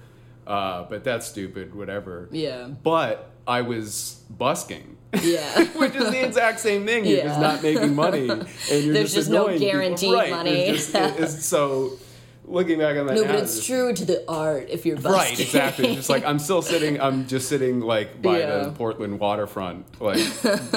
uh, 0.46 0.84
but 0.84 1.04
that's 1.04 1.26
stupid, 1.26 1.74
whatever. 1.74 2.28
yeah, 2.32 2.68
But 2.82 3.30
I 3.46 3.62
was 3.62 4.20
busking. 4.30 4.96
yeah. 5.22 5.64
Which 5.76 5.94
is 5.96 6.10
the 6.10 6.24
exact 6.24 6.60
same 6.60 6.86
thing. 6.86 7.04
You're 7.04 7.22
just 7.22 7.40
Yeah. 7.40 7.46
not 7.46 7.62
making 7.62 7.94
money, 7.94 8.28
and 8.28 8.46
you're 8.70 8.94
There's 8.94 9.12
just 9.14 9.28
no 9.30 9.44
annoying 9.46 9.58
people. 9.58 9.72
guaranteed 9.72 10.12
Right. 10.14 10.30
money. 10.30 10.66
Just- 10.72 10.94
it's- 10.94 11.44
so, 11.54 11.98
looking 12.44 12.78
back 12.78 12.96
on 12.96 13.06
that, 13.06 13.14
no, 13.16 13.24
but 13.24 13.34
it's 13.36 13.56
just- 13.56 13.66
true 13.66 13.92
to 13.92 14.04
the 14.04 14.24
art 14.30 14.68
if 14.70 14.86
you're 14.86 14.96
busking. 14.96 15.12
Right, 15.12 15.38
exactly. 15.40 15.94
Just 15.96 16.10
like 16.10 16.24
I'm 16.24 16.38
still 16.38 16.62
sitting, 16.62 17.00
I'm 17.00 17.26
just 17.26 17.48
sitting 17.48 17.80
like 17.80 18.22
by 18.22 18.38
Yeah. 18.40 18.64
the 18.64 18.70
Portland 18.72 19.18
waterfront, 19.20 20.00
like 20.00 20.18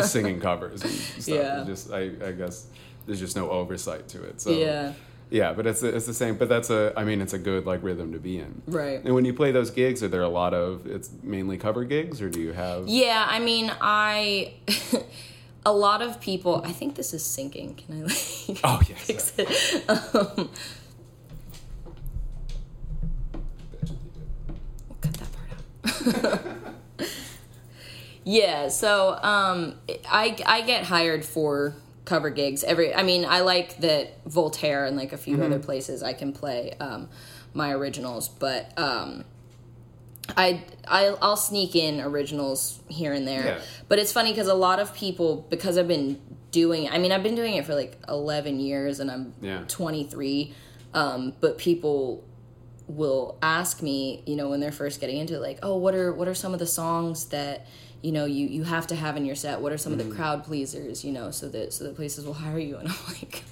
singing 0.04 0.40
covers 0.40 0.82
and 0.84 0.92
stuff. 0.92 1.28
Yeah. 1.28 1.60
It's 1.62 1.68
just 1.70 1.92
I, 1.92 2.12
I 2.26 2.32
guess 2.32 2.66
there's 3.06 3.20
just 3.20 3.36
no 3.36 3.50
oversight 3.50 4.08
to 4.10 4.24
it. 4.24 4.40
So 4.42 4.52
yeah, 4.52 4.94
yeah, 5.34 5.52
but 5.52 5.66
it's 5.66 5.82
it's 5.82 6.06
the 6.06 6.14
same. 6.14 6.38
But 6.38 6.48
that's 6.48 6.70
a, 6.70 6.94
I 6.96 7.04
mean, 7.04 7.20
it's 7.20 7.34
a 7.34 7.40
good 7.40 7.66
like 7.66 7.82
rhythm 7.82 8.12
to 8.14 8.20
be 8.20 8.38
in. 8.38 8.62
right. 8.68 9.04
And 9.04 9.16
when 9.16 9.26
you 9.26 9.34
play 9.34 9.52
those 9.52 9.72
gigs, 9.72 10.04
are 10.04 10.08
there 10.08 10.22
a 10.22 10.30
lot 10.30 10.54
of 10.54 10.86
it's 10.86 11.10
mainly 11.24 11.58
cover 11.58 11.84
gigs, 11.86 12.22
or 12.22 12.30
do 12.30 12.40
you 12.40 12.54
have? 12.54 12.88
Yeah, 12.88 13.26
I 13.28 13.40
mean, 13.40 13.72
I. 13.82 14.54
a 15.66 15.74
lot 15.74 16.04
of 16.04 16.22
people. 16.22 16.62
I 16.64 16.72
think 16.72 16.96
this 16.96 17.16
is 17.16 17.26
sinking. 17.26 17.74
Can 17.76 18.02
I 18.02 18.04
like? 18.04 18.60
Oh 18.64 18.80
yes. 18.88 19.02
fix 19.02 19.34
it? 19.38 19.90
Um, 19.90 20.50
cut 25.02 25.14
that 25.14 25.30
part 25.34 26.36
out. 26.36 26.46
yeah, 28.24 28.68
so 28.68 29.18
um, 29.24 29.76
I 30.12 30.38
I 30.46 30.62
get 30.62 30.84
hired 30.84 31.26
for 31.26 31.76
cover 32.06 32.30
gigs 32.30 32.64
every. 32.64 32.94
I 32.94 33.04
mean, 33.04 33.26
I 33.26 33.42
like 33.42 33.78
that 33.78 34.24
Voltaire 34.26 34.86
and 34.86 34.98
like 34.98 35.14
a 35.14 35.18
few 35.18 35.42
other 35.44 35.60
places 35.60 36.04
I 36.04 36.14
can 36.14 36.34
play 36.34 36.74
um, 36.80 37.10
my 37.54 37.72
originals, 37.72 38.28
but 38.30 38.78
um, 38.78 39.24
I, 40.38 40.64
I 40.88 41.16
I'll 41.22 41.38
sneak 41.38 41.76
in 41.76 42.02
originals 42.02 42.80
here 42.88 43.14
and 43.14 43.28
there. 43.28 43.46
Yeah. 43.46 43.62
But 43.88 44.00
it's 44.00 44.12
funny 44.12 44.32
because 44.32 44.48
a 44.48 44.54
lot 44.54 44.80
of 44.80 44.94
people 44.94 45.46
because 45.50 45.78
I've 45.78 45.88
been 45.88 46.20
doing. 46.52 46.90
I 46.90 46.98
mean, 46.98 47.12
I've 47.12 47.24
been 47.24 47.36
doing 47.36 47.56
it 47.56 47.66
for 47.66 47.76
like 47.76 47.98
eleven 48.08 48.60
years, 48.60 49.00
and 49.00 49.10
I'm 49.12 49.34
Yeah. 49.42 49.64
23. 49.68 50.54
Um, 50.94 51.34
but 51.40 51.58
people 51.58 52.24
will 52.88 53.38
ask 53.42 53.82
me, 53.82 54.22
you 54.26 54.36
know, 54.36 54.50
when 54.50 54.60
they're 54.60 54.72
first 54.72 55.00
getting 55.00 55.18
into 55.18 55.36
it, 55.36 55.40
like, 55.42 55.60
oh, 55.64 55.78
what 55.78 55.96
are 55.96 56.14
what 56.14 56.28
are 56.28 56.36
some 56.36 56.54
of 56.54 56.60
the 56.60 56.68
songs 56.68 57.26
that 57.28 57.66
you 58.04 58.12
know 58.12 58.26
you 58.26 58.46
you 58.48 58.64
have 58.64 58.86
to 58.88 58.96
have 58.96 59.18
in 59.18 59.26
your 59.26 59.36
set? 59.36 59.60
What 59.62 59.72
are 59.72 59.78
some 59.80 59.94
of 59.94 60.00
Mm-hmm. 60.00 60.10
the 60.10 60.16
crowd 60.16 60.44
pleasers? 60.44 61.04
You 61.04 61.12
know, 61.14 61.32
so 61.32 61.50
that 61.50 61.74
so 61.74 61.84
that 61.86 61.96
places 61.96 62.26
will 62.26 62.34
hire 62.36 62.60
you. 62.60 62.78
And 62.82 62.88
I'm 62.90 62.96
like. 63.08 63.44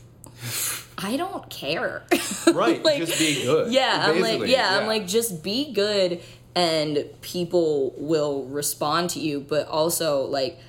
I 0.98 1.18
don't 1.18 1.50
care. 1.50 2.04
Right, 2.54 2.84
just 2.84 3.18
be 3.20 3.44
good, 3.44 3.72
Yeah, 3.72 4.06
I'm 4.08 4.16
like, 4.16 4.24
basically, 4.24 4.52
yeah, 4.52 4.78
I'm 4.80 4.88
like, 4.88 5.08
just 5.08 5.42
be 5.44 5.72
good, 5.74 6.22
and 6.56 7.06
people 7.22 7.94
will 7.98 8.44
respond 8.46 9.12
to 9.12 9.20
you. 9.20 9.40
But 9.40 9.68
also, 9.68 10.26
like, 10.26 10.60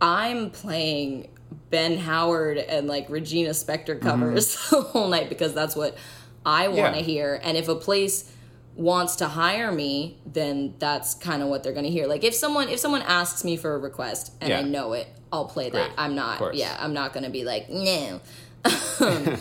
I'm 0.00 0.50
playing 0.50 1.28
Ben 1.70 1.96
Howard 1.98 2.58
and 2.58 2.86
like 2.86 3.08
Regina 3.10 3.50
Spektor 3.50 4.00
covers 4.00 4.54
the 4.70 4.80
whole 4.82 5.08
night 5.08 5.28
because 5.30 5.52
that's 5.54 5.74
what 5.74 5.96
I 6.44 6.68
want 6.68 6.76
to 6.78 6.82
Mm-hmm. 6.84 6.96
Yeah. 7.00 7.02
hear. 7.04 7.40
And 7.42 7.56
if 7.56 7.68
a 7.68 7.74
place 7.74 8.30
wants 8.74 9.16
to 9.16 9.28
hire 9.28 9.70
me, 9.70 10.18
then 10.24 10.74
that's 10.78 11.14
kind 11.14 11.42
of 11.42 11.48
what 11.48 11.62
they're 11.62 11.72
going 11.72 11.84
to 11.84 11.90
hear. 11.90 12.06
Like, 12.06 12.24
if 12.24 12.34
someone 12.34 12.68
if 12.68 12.78
someone 12.80 13.02
asks 13.02 13.44
me 13.44 13.56
for 13.56 13.74
a 13.74 13.78
request 13.78 14.32
and 14.40 14.52
I 14.52 14.62
know 14.62 14.92
it, 14.94 15.08
I'll 15.32 15.46
play 15.46 15.70
that. 15.70 15.90
I'm 15.96 16.14
not. 16.14 16.54
Yeah, 16.54 16.76
I'm 16.78 16.92
not 16.92 17.12
going 17.12 17.24
to 17.24 17.30
be 17.30 17.44
like 17.44 17.68
no. 17.70 18.20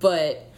but 0.00 0.50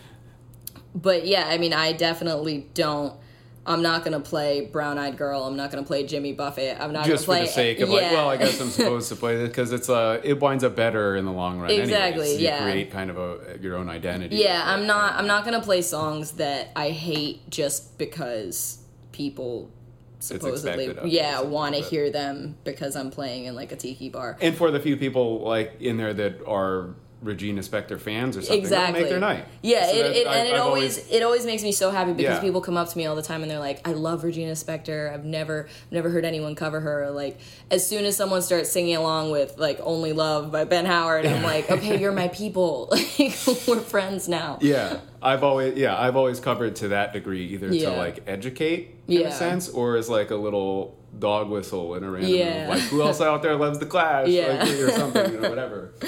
but 0.94 1.26
yeah, 1.26 1.46
I 1.48 1.58
mean, 1.58 1.72
I 1.72 1.92
definitely 1.92 2.68
don't. 2.74 3.14
I'm 3.64 3.82
not 3.82 4.04
gonna 4.04 4.20
play 4.20 4.66
Brown 4.66 4.98
Eyed 4.98 5.16
Girl. 5.16 5.44
I'm 5.44 5.56
not 5.56 5.70
gonna 5.70 5.84
play 5.84 6.04
Jimmy 6.04 6.32
Buffett. 6.32 6.80
I'm 6.80 6.92
not 6.92 7.06
just 7.06 7.24
for 7.24 7.32
gonna 7.32 7.40
play. 7.40 7.46
the 7.46 7.52
sake 7.52 7.80
of 7.80 7.88
yeah. 7.90 7.94
like, 7.94 8.12
well, 8.12 8.28
I 8.28 8.36
guess 8.36 8.60
I'm 8.60 8.70
supposed 8.70 9.08
to 9.10 9.16
play 9.16 9.36
this 9.36 9.48
because 9.48 9.72
it's 9.72 9.88
uh, 9.88 10.20
it 10.24 10.40
winds 10.40 10.64
up 10.64 10.74
better 10.74 11.14
in 11.16 11.24
the 11.24 11.32
long 11.32 11.60
run. 11.60 11.70
anyways. 11.70 11.88
Exactly, 11.88 12.32
You 12.34 12.40
yeah. 12.40 12.62
create 12.62 12.90
kind 12.90 13.10
of 13.10 13.18
a 13.18 13.58
your 13.60 13.76
own 13.76 13.88
identity. 13.88 14.36
Yeah. 14.36 14.62
I'm 14.64 14.86
not. 14.86 15.14
I'm 15.14 15.26
not 15.26 15.44
gonna 15.44 15.62
play 15.62 15.82
songs 15.82 16.32
that 16.32 16.70
I 16.74 16.90
hate 16.90 17.48
just 17.50 17.98
because 17.98 18.78
people 19.12 19.70
supposedly 20.18 20.84
expected 20.84 20.98
of 20.98 21.06
you 21.06 21.18
or 21.18 21.22
yeah 21.22 21.40
want 21.40 21.74
to 21.74 21.80
hear 21.80 22.08
them 22.10 22.56
because 22.64 22.94
I'm 22.94 23.10
playing 23.10 23.46
in 23.46 23.54
like 23.54 23.72
a 23.72 23.76
tiki 23.76 24.08
bar. 24.08 24.36
And 24.40 24.56
for 24.56 24.70
the 24.70 24.80
few 24.80 24.96
people 24.96 25.40
like 25.40 25.80
in 25.80 25.96
there 25.96 26.14
that 26.14 26.44
are 26.46 26.94
Regina 27.22 27.60
Spektor 27.62 28.00
fans 28.00 28.36
or 28.36 28.40
something. 28.42 28.58
It'll 28.58 28.64
exactly 28.64 29.00
make 29.02 29.10
their 29.10 29.20
night. 29.20 29.44
yeah 29.62 29.86
So 29.86 29.92
it, 29.92 30.02
that- 30.02 30.16
it, 30.16 30.26
I- 30.26 30.36
and 30.36 30.48
it 30.48 30.54
I've 30.54 30.60
always, 30.62 31.10
it 31.10 31.22
always 31.22 31.46
makes 31.46 31.62
me 31.62 31.72
so 31.72 31.90
happy 31.90 32.12
because 32.12 32.36
Yeah. 32.36 32.40
people 32.40 32.60
come 32.60 32.76
up 32.76 32.88
to 32.88 32.98
me 32.98 33.06
all 33.06 33.14
the 33.16 33.22
time 33.22 33.42
and 33.42 33.50
they're 33.50 33.58
like 33.58 33.86
i 33.86 33.92
love 33.92 34.24
regina 34.24 34.52
spektor 34.52 35.12
i've 35.12 35.24
never 35.24 35.68
never 35.90 36.10
heard 36.10 36.24
anyone 36.24 36.54
cover 36.54 36.80
her 36.80 37.10
like 37.10 37.38
as 37.70 37.86
soon 37.86 38.04
as 38.04 38.16
someone 38.16 38.42
starts 38.42 38.70
singing 38.70 38.96
along 38.96 39.30
with 39.30 39.56
like 39.58 39.78
only 39.82 40.12
love 40.12 40.50
by 40.50 40.64
ben 40.64 40.84
howard 40.84 41.24
i'm 41.26 41.42
like 41.42 41.70
okay 41.76 41.98
you're 42.00 42.12
my 42.12 42.28
people 42.28 42.88
like 42.90 43.36
we're 43.68 43.80
friends 43.80 44.28
now 44.28 44.58
Yeah, 44.60 44.98
I've 45.22 45.44
always 45.44 45.76
yeah 45.78 45.98
I've 45.98 46.16
always 46.16 46.40
covered 46.40 46.76
to 46.76 46.88
that 46.88 47.12
degree, 47.12 47.46
either 47.54 47.68
Yeah. 47.72 47.90
to 47.90 47.96
like 47.96 48.24
educate 48.26 48.96
in 49.06 49.20
Yeah. 49.20 49.28
a 49.28 49.32
sense, 49.32 49.68
or 49.68 49.96
as 49.96 50.08
like 50.08 50.30
a 50.30 50.36
little 50.36 50.98
dog 51.18 51.50
whistle 51.50 51.94
in 51.94 52.02
a 52.04 52.10
random 52.10 52.30
Yeah. 52.34 52.66
like 52.70 52.80
who 52.82 53.02
else 53.02 53.20
out 53.20 53.42
there 53.42 53.54
loves 53.56 53.78
the 53.78 53.86
Clash, 53.86 54.28
Yeah. 54.28 54.62
like, 54.64 54.68
or 54.70 54.90
something, 54.90 55.32
you 55.32 55.40
know, 55.40 55.48
whatever. 55.50 55.92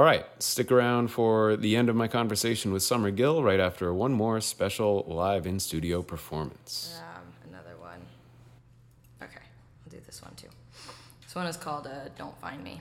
All 0.00 0.06
right, 0.06 0.24
stick 0.38 0.72
around 0.72 1.08
for 1.08 1.58
the 1.58 1.76
end 1.76 1.90
of 1.90 1.94
my 1.94 2.08
conversation 2.08 2.72
with 2.72 2.82
Summer 2.82 3.10
Gill 3.10 3.42
right 3.42 3.60
after 3.60 3.92
one 3.92 4.12
more 4.14 4.40
special 4.40 5.04
live 5.06 5.46
in 5.46 5.60
studio 5.60 6.00
performance. 6.00 6.98
um, 7.02 7.50
another 7.50 7.76
one. 7.78 8.00
Okay 9.22 9.42
i'll 9.84 9.90
do 9.90 9.98
this 10.06 10.22
one 10.22 10.32
too. 10.36 10.48
This 11.22 11.34
one 11.34 11.46
is 11.46 11.58
called 11.58 11.86
uh, 11.86 12.08
don't 12.16 12.34
find 12.40 12.64
me 12.64 12.80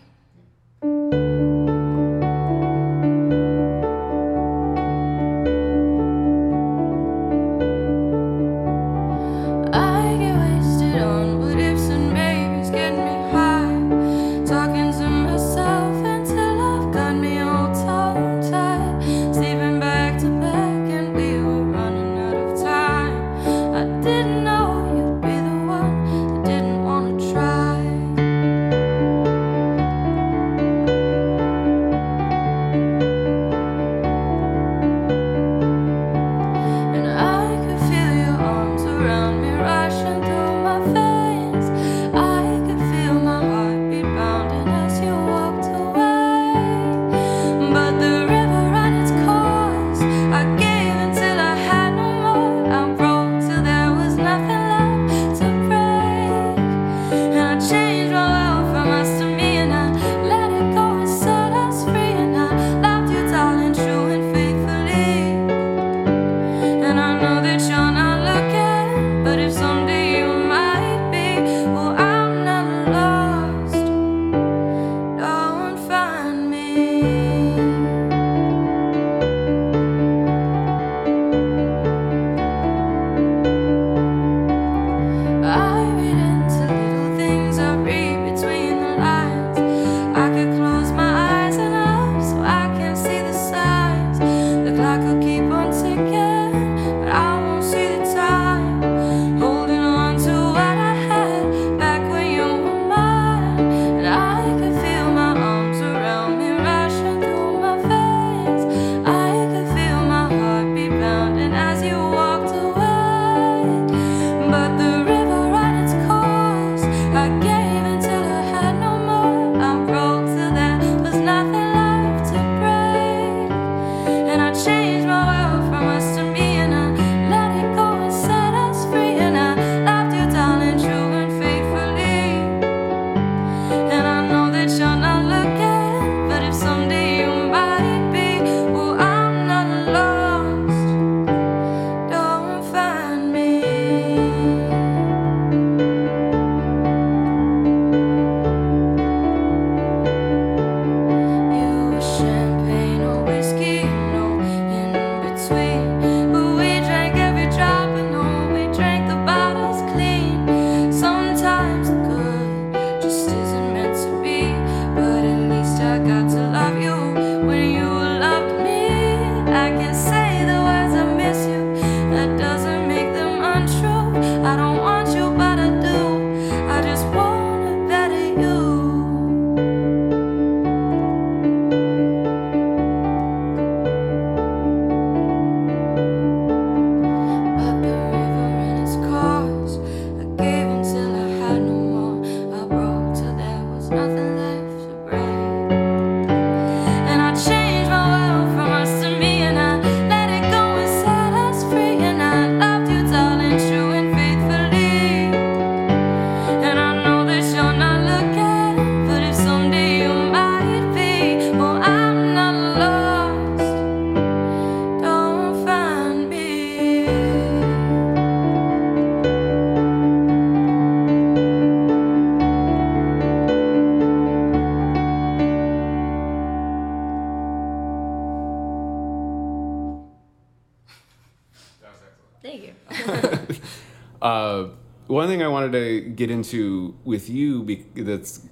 one 235.19 235.27
thing 235.27 235.43
I 235.43 235.49
wanted 235.49 235.73
to 235.73 235.99
get 236.11 236.31
into 236.31 236.95
with 237.03 237.29
you 237.29 237.63
be- 237.63 237.85
that's 237.93 238.47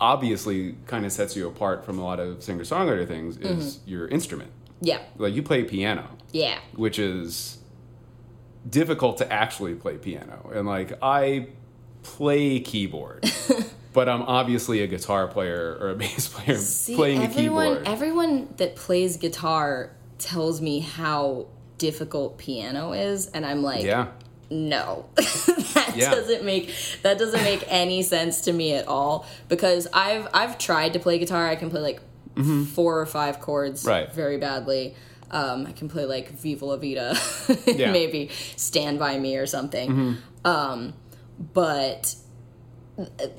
obviously 0.00 0.74
kind 0.88 1.06
of 1.06 1.12
sets 1.12 1.36
you 1.36 1.46
apart 1.46 1.84
from 1.84 1.96
a 2.00 2.04
lot 2.04 2.18
of 2.18 2.42
singer 2.42 2.64
songwriter 2.64 3.06
things 3.06 3.36
is 3.36 3.76
mm-hmm. 3.76 3.90
your 3.90 4.08
instrument. 4.08 4.50
yeah 4.80 4.98
Like 5.16 5.32
you 5.34 5.44
play 5.44 5.62
piano, 5.62 6.08
yeah 6.32 6.58
which 6.74 6.98
is 6.98 7.58
difficult 8.68 9.18
to 9.18 9.32
actually 9.32 9.76
play 9.76 9.96
piano. 9.96 10.50
And 10.52 10.66
like 10.66 10.92
I 11.00 11.46
play 12.02 12.58
keyboard. 12.58 13.24
but 13.92 14.08
I'm 14.08 14.22
obviously 14.22 14.82
a 14.82 14.88
guitar 14.88 15.28
player 15.28 15.76
or 15.80 15.90
a 15.90 15.94
bass 15.94 16.26
player 16.26 16.58
See, 16.58 16.96
playing 16.96 17.22
everyone, 17.22 17.66
a 17.66 17.74
keyboard. 17.76 17.88
everyone 17.88 18.54
that 18.56 18.74
plays 18.74 19.18
guitar 19.18 19.94
tells 20.18 20.60
me 20.60 20.80
how 20.80 21.46
difficult 21.78 22.38
piano 22.38 22.92
is, 22.92 23.28
and 23.28 23.46
I'm 23.46 23.62
like, 23.62 23.84
yeah. 23.84 24.08
No 24.52 25.06
that 25.16 25.92
Yeah. 25.96 26.10
doesn't 26.10 26.44
make 26.44 26.70
that 27.02 27.18
doesn't 27.18 27.42
make 27.42 27.64
any 27.68 28.02
sense 28.02 28.42
to 28.42 28.52
me 28.52 28.74
at 28.74 28.86
all 28.86 29.26
because 29.48 29.88
i've 29.92 30.28
i've 30.34 30.58
tried 30.58 30.92
to 30.92 30.98
play 30.98 31.18
guitar 31.18 31.46
i 31.48 31.56
can 31.56 31.70
play 31.70 31.80
like 31.80 32.00
four 32.74 33.00
or 33.00 33.06
five 33.06 33.40
chords 33.40 33.82
Mm-hmm. 33.82 33.90
Right. 33.90 34.12
very 34.12 34.36
badly 34.38 34.94
um, 35.30 35.66
i 35.66 35.72
can 35.72 35.88
play 35.88 36.04
like 36.04 36.30
viva 36.30 36.64
la 36.66 36.76
vida 36.76 37.14
Yeah. 37.48 37.54
Mm-hmm. 37.54 37.92
maybe 37.92 38.30
stand 38.56 38.98
by 38.98 39.18
me 39.18 39.36
or 39.36 39.46
something 39.46 40.18
um, 40.44 40.94
but 41.54 42.14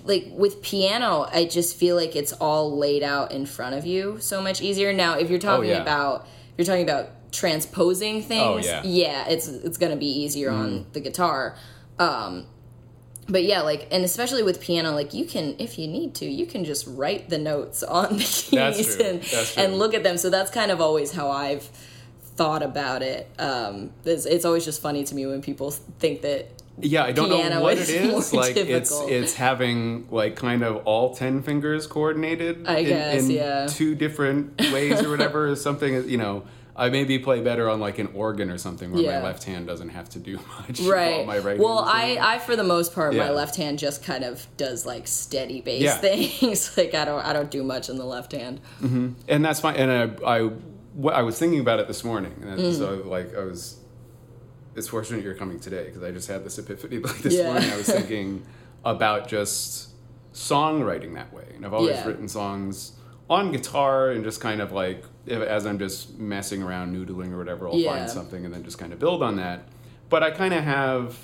like 0.03 0.25
with 0.31 0.61
piano 0.63 1.27
i 1.31 1.45
just 1.45 1.77
feel 1.77 1.95
like 1.95 2.15
it's 2.15 2.33
all 2.33 2.75
laid 2.77 3.03
out 3.03 3.31
in 3.31 3.45
front 3.45 3.75
of 3.75 3.85
you 3.85 4.17
so 4.19 4.41
much 4.41 4.61
easier 4.61 4.91
now 4.93 5.17
if 5.19 5.29
you're 5.29 5.39
talking 5.39 5.69
Oh, 5.69 5.73
yeah. 5.73 5.81
about 5.81 6.25
if 6.25 6.53
you're 6.57 6.65
talking 6.65 6.83
about 6.83 7.09
transposing 7.33 8.21
things 8.21 8.65
yeah. 8.65 8.81
yeah 8.83 9.27
it's 9.27 9.47
it's 9.47 9.77
gonna 9.77 9.95
be 9.97 10.05
easier 10.23 10.49
Mm. 10.51 10.59
on 10.59 10.85
the 10.93 10.99
guitar 11.01 11.55
um 11.99 12.45
but 13.27 13.43
yeah 13.43 13.61
like 13.61 13.87
and 13.91 14.03
especially 14.05 14.43
with 14.43 14.61
piano 14.61 14.91
like 14.91 15.13
you 15.13 15.25
can 15.25 15.55
if 15.59 15.79
you 15.79 15.87
need 15.87 16.13
to 16.15 16.25
you 16.25 16.45
can 16.45 16.63
just 16.63 16.85
write 16.87 17.29
the 17.29 17.37
notes 17.37 17.81
on 17.83 18.17
the 18.17 18.23
keys 18.23 18.95
and 19.07 19.23
and 19.57 19.79
look 19.79 19.93
at 19.93 20.03
them 20.03 20.17
so 20.17 20.29
that's 20.29 20.51
kind 20.51 20.71
of 20.71 20.79
always 20.79 21.11
how 21.13 21.31
i've 21.31 21.63
thought 22.35 22.61
about 22.63 23.01
it 23.01 23.29
um 23.39 23.91
it's, 24.05 24.25
it's 24.25 24.45
always 24.45 24.65
just 24.65 24.81
funny 24.81 25.03
to 25.03 25.15
me 25.15 25.25
when 25.25 25.41
people 25.41 25.71
think 25.71 26.21
that 26.21 26.47
Yeah, 26.81 27.03
I 27.03 27.11
don't 27.11 27.29
piano 27.29 27.55
know 27.55 27.61
what 27.61 27.77
is 27.77 27.89
it 27.89 28.01
is. 28.01 28.33
Like 28.33 28.57
it's 28.57 28.89
difficult. 28.89 29.11
it's 29.11 29.33
having 29.35 30.07
like 30.09 30.35
kind 30.35 30.63
of 30.63 30.77
all 30.87 31.13
ten 31.13 31.43
fingers 31.43 31.85
coordinated. 31.85 32.67
I 32.67 32.77
in, 32.79 32.85
guess, 32.89 33.23
in 33.25 33.29
yeah. 33.31 33.67
two 33.69 33.93
different 33.93 34.59
ways 34.73 34.99
or 35.03 35.09
whatever. 35.11 35.47
is 35.49 35.61
something 35.61 36.09
you 36.09 36.17
know. 36.17 36.43
I 36.75 36.89
maybe 36.89 37.19
play 37.19 37.39
better 37.41 37.69
on 37.69 37.79
like 37.79 37.99
an 37.99 38.09
organ 38.15 38.49
or 38.49 38.57
something 38.57 38.91
where 38.91 39.03
Yeah. 39.03 39.19
my 39.19 39.25
left 39.25 39.43
hand 39.43 39.67
doesn't 39.67 39.89
have 39.89 40.09
to 40.09 40.19
do 40.19 40.39
much. 40.59 40.79
right 40.81 41.25
my 41.25 41.37
right 41.37 41.59
well 41.59 41.79
i 41.79 42.17
i 42.19 42.39
for 42.39 42.55
the 42.55 42.63
most 42.63 42.95
part 42.95 43.13
my 43.15 43.29
left 43.29 43.55
hand 43.57 43.77
just 43.77 44.03
kind 44.03 44.23
of 44.23 44.45
does 44.57 44.83
like 44.85 45.07
steady 45.07 45.61
bass 45.61 45.83
Yeah. 45.83 45.97
things 46.07 46.75
like 46.75 46.95
i 46.95 47.05
don't 47.05 47.23
i 47.23 47.31
don't 47.31 47.51
do 47.51 47.63
much 47.63 47.89
in 47.89 47.97
the 47.97 48.05
left 48.05 48.31
hand 48.31 48.59
and 48.81 49.45
that's 49.45 49.59
fine. 49.59 49.75
And 49.75 49.91
I, 50.25 50.37
I, 50.37 50.49
I 51.11 51.21
was 51.21 51.37
thinking 51.37 51.59
about 51.59 51.79
it 51.79 51.87
this 51.87 52.03
morning, 52.03 52.33
and 52.45 52.59
Mm. 52.59 52.77
so 52.77 53.03
like 53.05 53.35
I 53.35 53.43
was. 53.43 53.77
It's 54.75 54.87
fortunate 54.87 55.23
you're 55.23 55.35
coming 55.35 55.59
today 55.59 55.85
because 55.85 56.01
I 56.03 56.09
just 56.11 56.27
had 56.27 56.43
this 56.43 56.57
epiphany 56.57 56.97
like 57.07 57.19
this 57.19 57.35
Yeah. 57.35 57.51
morning. 57.51 57.69
I 57.71 57.77
was 57.77 57.85
thinking 57.87 58.43
about 58.83 59.27
just 59.27 59.89
songwriting 60.33 61.13
that 61.15 61.31
way, 61.33 61.45
and 61.55 61.65
I've 61.65 61.73
always 61.73 61.95
Yeah. 61.95 62.07
written 62.07 62.27
songs 62.27 62.93
on 63.29 63.51
guitar 63.51 64.11
and 64.11 64.23
just 64.23 64.41
kind 64.41 64.61
of 64.61 64.71
like 64.71 65.03
if, 65.25 65.41
as 65.41 65.65
I'm 65.65 65.79
just 65.79 66.17
messing 66.19 66.61
around 66.61 66.95
noodling 66.95 67.31
or 67.31 67.37
whatever, 67.37 67.67
I'll 67.69 67.77
Yeah. 67.77 67.91
find 67.97 68.09
something 68.09 68.43
and 68.45 68.53
then 68.53 68.63
just 68.63 68.77
kind 68.77 68.91
of 68.93 68.99
build 68.99 69.23
on 69.23 69.37
that. 69.37 69.63
But 70.09 70.23
I 70.23 70.31
kind 70.31 70.53
of 70.53 70.63
have. 70.63 71.17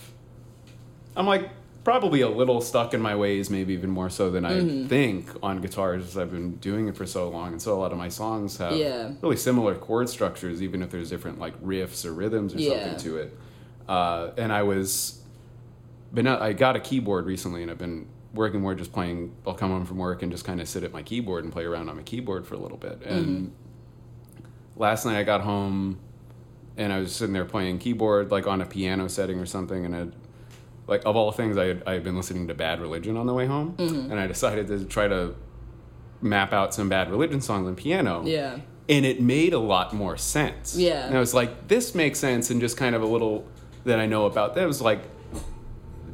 I'm 1.16 1.26
like 1.28 1.50
probably 1.84 2.22
a 2.22 2.30
little 2.30 2.62
stuck 2.62 2.94
in 2.94 3.02
my 3.02 3.16
ways, 3.16 3.50
maybe 3.50 3.74
even 3.74 3.90
more 3.90 4.10
so 4.10 4.30
than 4.30 4.46
I 4.46 4.52
Mm-hmm. 4.62 4.88
think 4.88 5.30
on 5.42 5.60
guitars, 5.62 6.04
as 6.06 6.18
I've 6.18 6.32
been 6.32 6.56
doing 6.58 6.88
it 6.88 6.96
for 6.96 7.06
so 7.06 7.30
long, 7.30 7.54
and 7.54 7.62
so 7.62 7.74
a 7.74 7.80
lot 7.80 7.92
of 7.92 7.98
my 7.98 8.10
songs 8.10 8.58
have 8.58 8.78
Yeah. 8.78 9.12
really 9.22 9.38
similar 9.38 9.76
chord 9.76 10.08
structures, 10.10 10.62
even 10.62 10.82
if 10.84 10.92
there's 10.92 11.10
different 11.10 11.40
like 11.40 11.60
riffs 11.64 12.06
or 12.06 12.14
rhythms 12.14 12.54
or 12.54 12.60
Yeah. 12.60 12.70
something 12.72 12.98
to 12.98 13.18
it. 13.18 13.38
Uh, 13.88 14.32
and 14.38 14.52
I 14.54 14.64
was, 14.64 15.22
been 16.14 16.28
I 16.28 16.54
got 16.54 16.76
a 16.76 16.80
keyboard 16.80 17.26
recently, 17.26 17.62
and 17.64 17.72
I've 17.72 17.78
been 17.80 18.08
working 18.34 18.62
more 18.62 18.76
just 18.76 18.92
playing. 18.94 19.34
I'll 19.48 19.54
come 19.56 19.72
home 19.72 19.86
from 19.86 19.98
work 19.98 20.22
and 20.22 20.32
just 20.32 20.46
kind 20.46 20.62
of 20.62 20.68
sit 20.68 20.84
at 20.84 20.92
my 20.94 21.02
keyboard 21.04 21.44
and 21.44 21.52
play 21.54 21.66
around 21.66 21.90
on 21.90 21.96
my 21.96 22.04
keyboard 22.04 22.46
for 22.46 22.56
a 22.56 22.60
little 22.60 22.78
bit. 22.78 23.02
And 23.04 23.26
Mm-hmm. 23.26 24.80
last 24.82 25.06
night 25.06 25.18
I 25.18 25.24
got 25.24 25.42
home 25.42 26.00
and 26.78 26.94
I 26.94 27.00
was 27.00 27.16
sitting 27.16 27.34
there 27.34 27.46
playing 27.46 27.80
keyboard 27.80 28.32
like 28.32 28.48
on 28.48 28.62
a 28.62 28.66
piano 28.66 29.08
setting 29.10 29.40
or 29.40 29.46
something, 29.46 29.86
and 29.86 29.96
it, 29.96 30.14
like 30.88 31.02
of 31.06 31.16
all 31.16 31.32
things, 31.32 31.58
I 31.58 31.66
had, 31.66 31.84
I 31.86 31.94
had 31.94 32.04
been 32.04 32.16
listening 32.16 32.48
to 32.48 32.54
Bad 32.54 32.80
Religion 32.82 33.18
on 33.18 33.26
the 33.28 33.34
way 33.34 33.46
home, 33.46 33.74
Mm-hmm. 33.78 34.12
and 34.12 34.20
I 34.20 34.28
decided 34.28 34.68
to 34.68 34.86
try 34.86 35.08
to 35.08 35.36
map 36.22 36.54
out 36.54 36.74
some 36.74 36.88
Bad 36.90 37.10
Religion 37.12 37.42
songs 37.42 37.68
on 37.68 37.76
piano. 37.76 38.24
yeah 38.26 38.60
And 38.88 39.06
it 39.06 39.22
made 39.22 39.54
a 39.54 39.60
lot 39.60 39.94
more 39.94 40.18
sense. 40.18 40.76
Yeah. 40.78 41.06
And 41.06 41.16
I 41.16 41.20
was 41.20 41.34
like, 41.34 41.68
this 41.68 41.94
makes 41.96 42.18
sense, 42.20 42.50
and 42.50 42.62
just 42.62 42.78
kind 42.78 42.96
of 42.96 43.02
a 43.02 43.08
little 43.08 43.46
that 43.86 44.00
I 44.00 44.06
know 44.06 44.26
about 44.26 44.56
that 44.56 44.66
was 44.68 44.82
like, 44.82 45.02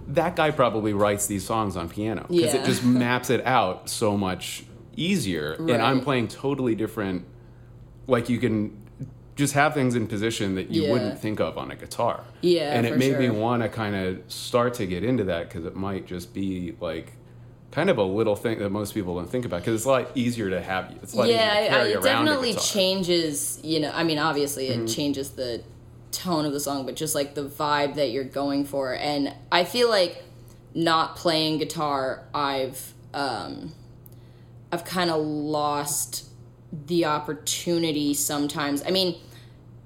that 0.10 0.36
guy 0.36 0.52
probably 0.52 0.94
writes 0.94 1.28
these 1.28 1.46
songs 1.46 1.76
on 1.76 1.90
piano 1.90 2.26
because 2.30 2.54
Yeah. 2.54 2.62
it 2.62 2.66
just 2.66 2.84
maps 3.04 3.30
it 3.30 3.46
out 3.46 3.90
so 3.90 4.18
much 4.18 4.64
easier. 4.96 5.54
And 5.54 5.82
I'm 5.82 6.02
playing 6.02 6.28
totally 6.30 6.76
different. 6.76 7.26
Like 8.08 8.30
you 8.30 8.38
can 8.38 8.78
just 9.36 9.54
have 9.54 9.74
things 9.74 9.96
in 9.96 10.08
position 10.08 10.56
that 10.56 10.70
you 10.72 10.84
Yeah. 10.84 10.92
wouldn't 10.92 11.20
think 11.20 11.40
of 11.42 11.58
on 11.58 11.72
a 11.72 11.76
guitar. 11.76 12.24
Yeah, 12.42 12.72
and 12.74 12.86
it 12.86 12.98
made 12.98 13.18
me 13.20 13.30
want 13.30 13.64
to 13.64 13.70
kind 13.70 13.96
of 13.96 14.20
start 14.32 14.76
to 14.76 14.86
get 14.86 15.04
into 15.04 15.26
that 15.26 15.50
because 15.50 15.66
it 15.66 15.76
might 15.76 16.06
just 16.08 16.34
be 16.34 16.76
like 16.80 17.12
kind 17.72 17.90
of 17.90 17.98
a 17.98 18.04
little 18.04 18.38
thing 18.38 18.60
that 18.60 18.70
most 18.70 18.94
people 18.94 19.16
don't 19.16 19.30
think 19.30 19.44
about 19.44 19.60
because 19.60 19.76
it's 19.76 19.84
a 19.86 19.90
lot 19.90 20.10
easier 20.16 20.50
to 20.52 20.62
have. 20.62 20.92
You. 20.92 20.98
It's 21.04 21.14
a 21.14 21.18
lot 21.18 21.28
yeah, 21.28 21.52
easier 21.60 21.64
to 21.64 21.76
carry 21.76 21.92
it 21.92 21.96
around 21.98 22.26
definitely 22.26 22.54
changes. 22.54 23.60
You 23.64 23.82
know, 23.82 23.92
I 23.94 24.04
mean, 24.06 24.20
obviously, 24.20 24.70
Mm-hmm. 24.70 24.86
it 24.86 24.88
changes 24.88 25.32
the 25.32 25.62
tone 26.16 26.46
of 26.46 26.54
the 26.54 26.60
song, 26.60 26.86
but 26.86 26.96
just 26.96 27.16
like 27.16 27.36
the 27.36 27.44
vibe 27.46 27.96
that 27.96 28.12
you're 28.12 28.24
going 28.24 28.66
for. 28.66 28.94
And 28.96 29.34
I 29.52 29.64
feel 29.64 29.90
like 29.90 30.24
not 30.74 31.16
playing 31.16 31.60
guitar, 31.60 32.24
I've 32.34 32.94
um, 33.14 33.74
I've 34.72 34.86
kind 34.86 35.10
of 35.10 35.22
lost 35.26 36.26
the 36.88 37.06
opportunity 37.06 38.14
sometimes. 38.14 38.84
I 38.86 38.92
mean, 38.92 39.18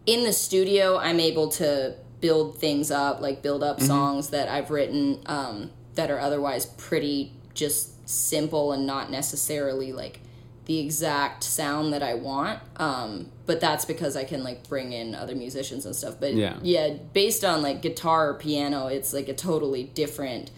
in 0.06 0.24
the 0.24 0.34
studio, 0.34 0.98
I'm 0.98 1.20
able 1.20 1.50
to 1.50 1.96
build 2.22 2.58
things 2.58 2.92
up, 2.92 3.22
like 3.22 3.42
build 3.42 3.62
Mm-hmm. 3.62 3.82
up 3.82 3.82
songs 3.82 4.30
that 4.30 4.50
I've 4.50 4.72
written 4.72 5.22
um, 5.26 5.72
that 5.96 6.10
are 6.10 6.20
otherwise 6.20 6.66
pretty 6.66 7.34
just 7.54 8.10
simple 8.10 8.72
and 8.72 8.88
not 8.88 9.12
necessarily 9.12 9.92
like 9.92 10.22
the 10.70 10.78
exact 10.78 11.44
sound 11.44 11.94
that 11.94 12.04
I 12.04 12.14
want. 12.14 12.60
Um, 12.78 13.32
but 13.48 13.60
that's 13.60 13.86
because 13.86 14.16
I 14.16 14.24
can 14.24 14.44
like 14.44 14.70
bring 14.70 14.94
in 14.94 15.16
other 15.16 15.34
musicians 15.36 15.84
and 15.84 15.96
stuff. 15.96 16.18
But 16.20 16.36
Yeah. 16.36 16.58
yeah, 16.62 16.94
based 17.12 17.44
on 17.44 17.64
like 17.64 17.82
guitar 17.82 18.30
or 18.30 18.34
piano, 18.36 18.86
it's 18.86 19.12
like 19.12 19.28
a 19.30 19.34
totally 19.34 19.86
different, 19.86 20.52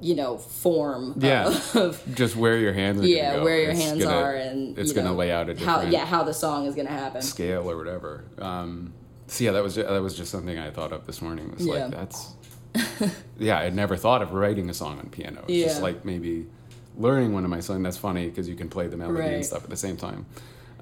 you 0.00 0.16
know, 0.16 0.38
form 0.38 1.14
Yeah. 1.20 1.56
of 1.76 2.02
just 2.16 2.34
where 2.34 2.58
your 2.58 2.72
hands 2.72 3.00
are 3.02 3.06
yeah 3.06 3.36
go. 3.36 3.44
where 3.44 3.60
your 3.60 3.70
It's 3.70 3.80
hands 3.80 4.02
gonna- 4.02 4.16
are 4.16 4.34
and 4.34 4.76
it's 4.76 4.88
you 4.88 4.96
gonna 4.96 5.14
lay 5.14 5.30
out 5.30 5.48
a 5.48 5.54
how 5.54 5.74
different 5.76 5.92
yeah 5.92 6.04
how 6.04 6.24
the 6.24 6.34
song 6.34 6.66
is 6.66 6.74
gonna 6.74 6.90
happen 6.90 7.22
scale 7.22 7.70
or 7.70 7.76
whatever. 7.76 8.24
Um, 8.40 8.92
so 9.28 9.44
yeah, 9.44 9.52
that 9.52 9.62
was 9.62 9.76
ju- 9.76 9.84
that 9.84 10.02
was 10.02 10.16
just 10.16 10.32
something 10.32 10.58
I 10.58 10.70
thought 10.72 10.92
of 10.92 11.06
this 11.06 11.22
morning. 11.22 11.50
It 11.50 11.58
was 11.58 11.66
Yeah. 11.68 11.74
like 11.74 11.90
that's 11.92 12.34
yeah, 13.38 13.60
I'd 13.60 13.76
never 13.76 13.96
thought 13.96 14.20
of 14.20 14.32
writing 14.32 14.68
a 14.68 14.74
song 14.74 14.98
on 14.98 15.10
piano. 15.10 15.44
It's 15.46 15.62
just 15.74 15.80
like 15.80 16.04
maybe 16.04 16.46
learning 16.96 17.32
one 17.32 17.44
of 17.44 17.50
my 17.50 17.60
songs. 17.60 17.82
That's 17.82 17.96
funny 17.98 18.28
because 18.28 18.48
you 18.48 18.54
can 18.54 18.68
play 18.68 18.86
the 18.86 18.96
melody 18.96 19.34
and 19.34 19.44
stuff 19.46 19.64
at 19.64 19.70
the 19.70 19.76
same 19.76 19.96
time. 19.96 20.26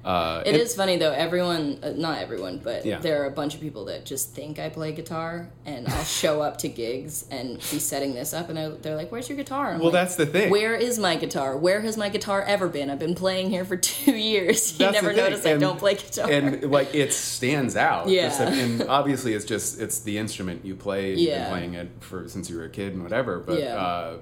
Uh, 0.05 0.43
It 0.45 0.49
and- 0.53 0.57
is 0.61 0.75
funny 0.75 0.97
though. 0.97 1.13
Everyone, 1.13 1.79
uh, 1.81 1.91
not 1.95 2.17
everyone, 2.17 2.59
but 2.61 2.85
Yeah. 2.85 2.99
there 2.99 3.21
are 3.23 3.25
a 3.25 3.31
bunch 3.31 3.55
of 3.55 3.61
people 3.61 3.85
that 3.85 4.03
just 4.05 4.31
think 4.35 4.59
I 4.59 4.67
play 4.67 4.91
guitar, 4.91 5.47
and 5.65 5.87
I'll 5.87 6.03
show 6.03 6.41
up 6.41 6.57
to 6.57 6.67
gigs 6.67 7.23
and 7.31 7.55
be 7.71 7.79
setting 7.79 8.13
this 8.13 8.33
up, 8.33 8.49
and 8.49 8.57
they're, 8.57 8.69
they're 8.71 8.95
like, 8.97 9.13
"Where's 9.13 9.29
your 9.29 9.37
guitar?" 9.37 9.69
I'm 9.71 9.75
Well, 9.79 9.85
like, 9.85 9.93
that's 9.93 10.17
the 10.17 10.25
thing. 10.25 10.49
Where 10.51 10.75
is 10.75 10.99
my 10.99 11.15
guitar? 11.15 11.55
Where 11.55 11.79
has 11.79 11.95
my 11.95 12.09
guitar 12.09 12.41
ever 12.43 12.67
been? 12.67 12.89
I've 12.89 12.99
been 12.99 13.15
playing 13.15 13.49
here 13.49 13.63
for 13.63 13.77
two 13.93 14.11
years. 14.11 14.73
You 14.73 14.79
That's 14.79 14.95
never 14.95 15.13
thing, 15.13 15.23
notice 15.23 15.45
I 15.45 15.55
don't 15.55 15.79
play 15.79 15.93
guitar. 15.95 16.29
and 16.29 16.69
like 16.69 16.93
it 16.93 17.13
stands 17.13 17.77
out. 17.77 18.09
Yeah. 18.09 18.27
Just 18.27 18.41
and 18.41 18.83
obviously 18.89 19.33
it's 19.33 19.45
just 19.45 19.79
it's 19.79 19.99
the 19.99 20.17
instrument 20.17 20.65
you 20.65 20.75
play. 20.75 21.11
You've 21.11 21.19
Yeah. 21.29 21.43
been 21.43 21.49
playing 21.49 21.73
it 21.75 21.89
for 22.01 22.27
since 22.27 22.49
you 22.49 22.57
were 22.57 22.65
a 22.65 22.69
kid 22.69 22.91
and 22.91 23.03
whatever. 23.03 23.39
But 23.39 23.57
Yeah. 23.61 23.75
uh, 23.77 24.13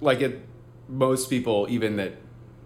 like 0.00 0.22
it, 0.22 0.40
most 0.88 1.28
people 1.30 1.66
even 1.68 1.96
that 1.96 2.12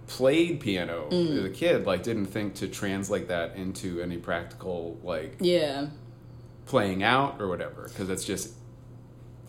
played 0.06 0.60
piano 0.60 1.06
Mm. 1.10 1.38
as 1.38 1.44
a 1.44 1.50
kid 1.50 1.86
like 1.86 2.02
didn't 2.02 2.26
think 2.26 2.54
to 2.56 2.66
translate 2.68 3.28
that 3.28 3.54
into 3.56 4.00
any 4.00 4.16
practical 4.16 4.98
like 5.04 5.36
yeah, 5.40 5.86
playing 6.66 7.02
out 7.02 7.40
or 7.40 7.48
whatever 7.48 7.88
because 7.88 8.08
it's 8.10 8.24
just. 8.24 8.54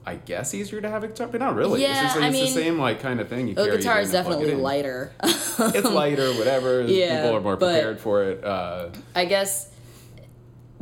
I 0.04 0.16
guess 0.16 0.56
easier 0.56 0.82
to 0.82 0.90
have 0.90 1.04
a 1.04 1.10
guitar, 1.10 1.28
but 1.28 1.40
not 1.42 1.54
really. 1.54 1.84
Yeah, 1.84 2.08
it's, 2.08 2.16
I 2.16 2.26
it's 2.30 2.34
mean, 2.36 2.46
the 2.46 2.52
same 2.52 2.80
like 2.80 3.02
kind 3.02 3.20
of 3.20 3.30
thing. 3.30 3.48
You 3.50 3.54
the 3.54 3.66
carry 3.66 3.78
guitar 3.78 4.00
it 4.00 4.06
is 4.06 4.10
plug 4.10 4.26
it 4.26 4.30
definitely 4.30 4.56
lighter. 4.56 5.12
It's 5.24 5.88
lighter, 5.88 6.34
whatever. 6.34 6.82
Yeah, 6.88 7.22
People 7.22 7.38
are 7.38 7.42
more 7.42 7.56
prepared 7.56 8.00
for 8.00 8.24
it. 8.24 8.44
Uh, 8.44 8.90
I 9.14 9.26
guess, 9.26 9.70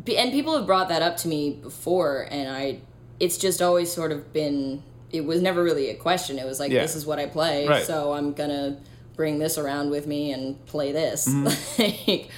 and 0.07 0.31
people 0.31 0.55
have 0.55 0.65
brought 0.65 0.87
that 0.87 1.01
up 1.01 1.17
to 1.17 1.27
me 1.27 1.59
before, 1.61 2.27
and 2.31 2.47
I, 2.49 2.79
it's 3.19 3.37
just 3.37 3.61
always 3.61 3.91
sort 3.91 4.13
of 4.13 4.31
been. 4.31 4.83
It 5.11 5.25
was 5.25 5.41
never 5.41 5.63
really 5.63 5.89
a 5.89 5.95
question. 5.95 6.37
It 6.39 6.45
was 6.45 6.59
like, 6.59 6.71
Yeah. 6.71 6.81
this 6.81 6.95
is 6.95 7.05
what 7.05 7.19
I 7.19 7.25
play, 7.25 7.67
Right. 7.67 7.85
so 7.85 8.13
I'm 8.13 8.33
gonna 8.33 8.77
bring 9.15 9.39
this 9.39 9.57
around 9.57 9.89
with 9.89 10.07
me 10.07 10.31
and 10.31 10.63
play 10.65 10.91
this. 10.91 11.27
Mm-hmm. 11.27 11.81
like, 12.11 12.29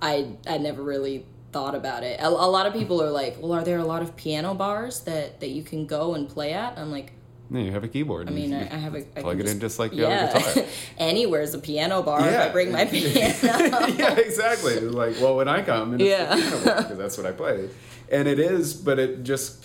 I 0.00 0.28
I 0.46 0.58
never 0.58 0.82
really 0.82 1.24
thought 1.52 1.74
about 1.74 2.02
it. 2.02 2.18
A, 2.20 2.26
a 2.28 2.50
lot 2.50 2.66
of 2.66 2.72
people 2.72 3.00
are 3.02 3.10
like, 3.10 3.36
well, 3.40 3.52
are 3.52 3.62
there 3.64 3.78
a 3.78 3.84
lot 3.84 4.02
of 4.02 4.16
piano 4.16 4.54
bars 4.54 5.00
that 5.02 5.40
that 5.40 5.50
you 5.50 5.62
can 5.62 5.86
go 5.86 6.14
and 6.14 6.28
play 6.28 6.52
at? 6.52 6.76
I'm 6.78 6.90
like, 6.90 7.12
Yeah, 7.50 7.60
you 7.60 7.70
have 7.72 7.84
a 7.84 7.88
keyboard. 7.88 8.28
I 8.28 8.32
mean, 8.32 8.52
I, 8.52 8.62
I 8.62 8.76
have 8.78 8.94
a 8.96 9.04
I 9.16 9.20
plug 9.22 9.38
it 9.40 9.46
in 9.46 9.60
just 9.60 9.78
like 9.78 9.92
you 9.94 10.02
yeah. 10.02 10.26
have 10.26 10.34
a 10.34 10.54
guitar. 10.60 10.64
Anywhere's 10.98 11.54
a 11.54 11.58
piano 11.58 12.02
bar 12.02 12.20
if 12.26 12.32
Yeah. 12.32 12.44
I 12.44 12.48
bring 12.48 12.72
my 12.72 12.84
piano. 12.94 13.86
yeah, 13.96 14.14
exactly. 14.18 14.80
Like, 14.80 15.14
well, 15.20 15.36
when 15.36 15.46
I 15.48 15.62
come, 15.62 15.92
and 15.92 16.00
Yeah. 16.02 16.34
because 16.34 16.98
that's 16.98 17.16
what 17.16 17.26
I 17.26 17.32
play, 17.32 17.68
and 18.10 18.26
it 18.26 18.38
is, 18.40 18.74
but 18.74 18.98
it 18.98 19.22
just, 19.22 19.64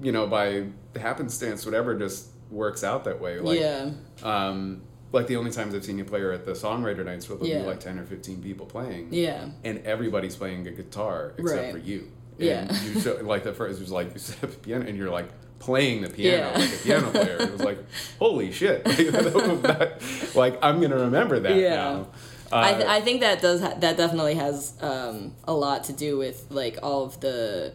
you 0.00 0.12
know, 0.12 0.26
by 0.28 0.66
happenstance, 0.96 1.64
whatever, 1.66 1.94
just 1.98 2.28
works 2.50 2.82
out 2.84 3.04
that 3.04 3.20
way. 3.20 3.38
Like, 3.40 3.60
yeah. 3.60 3.90
um, 4.22 4.82
like 5.12 5.26
the 5.26 5.36
only 5.36 5.50
times 5.50 5.74
I've 5.74 5.84
seen 5.84 5.98
you 5.98 6.04
play 6.04 6.20
are 6.20 6.32
at 6.32 6.44
the 6.46 6.52
songwriter 6.52 7.04
nights 7.04 7.28
where 7.28 7.38
there'll 7.38 7.52
Yeah. 7.52 7.60
be 7.62 7.66
like 7.68 7.80
ten 7.80 7.98
or 7.98 8.04
fifteen 8.04 8.42
people 8.42 8.66
playing, 8.66 9.08
Yeah. 9.10 9.48
and 9.64 9.78
everybody's 9.86 10.36
playing 10.36 10.66
a 10.66 10.70
guitar 10.70 11.34
except 11.38 11.62
Right. 11.62 11.72
for 11.72 11.78
you. 11.78 12.08
Yeah. 12.38 12.72
You 12.84 13.00
show, 13.00 13.14
like 13.22 13.42
the 13.44 13.52
first 13.54 13.78
it 13.78 13.82
was 13.82 13.90
like 13.90 14.12
you 14.12 14.18
set 14.18 14.44
up 14.44 14.50
a 14.52 14.56
piano, 14.56 14.86
and 14.86 14.96
you're 14.96 15.10
like 15.10 15.28
playing 15.58 16.02
the 16.02 16.08
piano 16.10 16.50
Yeah. 16.52 16.58
like 16.58 16.72
a 16.72 16.76
piano 16.76 17.10
player. 17.10 17.36
It 17.40 17.52
was 17.52 17.62
like, 17.62 17.78
holy 18.18 18.52
shit! 18.52 18.84
Like, 18.86 18.96
that 19.62 20.02
like, 20.34 20.58
I'm 20.62 20.80
gonna 20.80 20.98
remember 20.98 21.40
that 21.40 21.56
Yeah. 21.56 21.74
now. 21.76 22.06
I, 22.52 22.72
Uh, 22.72 22.76
th- 22.78 22.88
I 22.88 23.00
think 23.02 23.20
that 23.20 23.42
does 23.42 23.60
ha- 23.60 23.74
that 23.80 23.96
definitely 23.98 24.34
has 24.36 24.72
um, 24.80 25.34
a 25.44 25.52
lot 25.52 25.84
to 25.84 25.92
do 25.92 26.16
with 26.16 26.46
like 26.50 26.78
all 26.82 27.04
of 27.04 27.20
the 27.20 27.72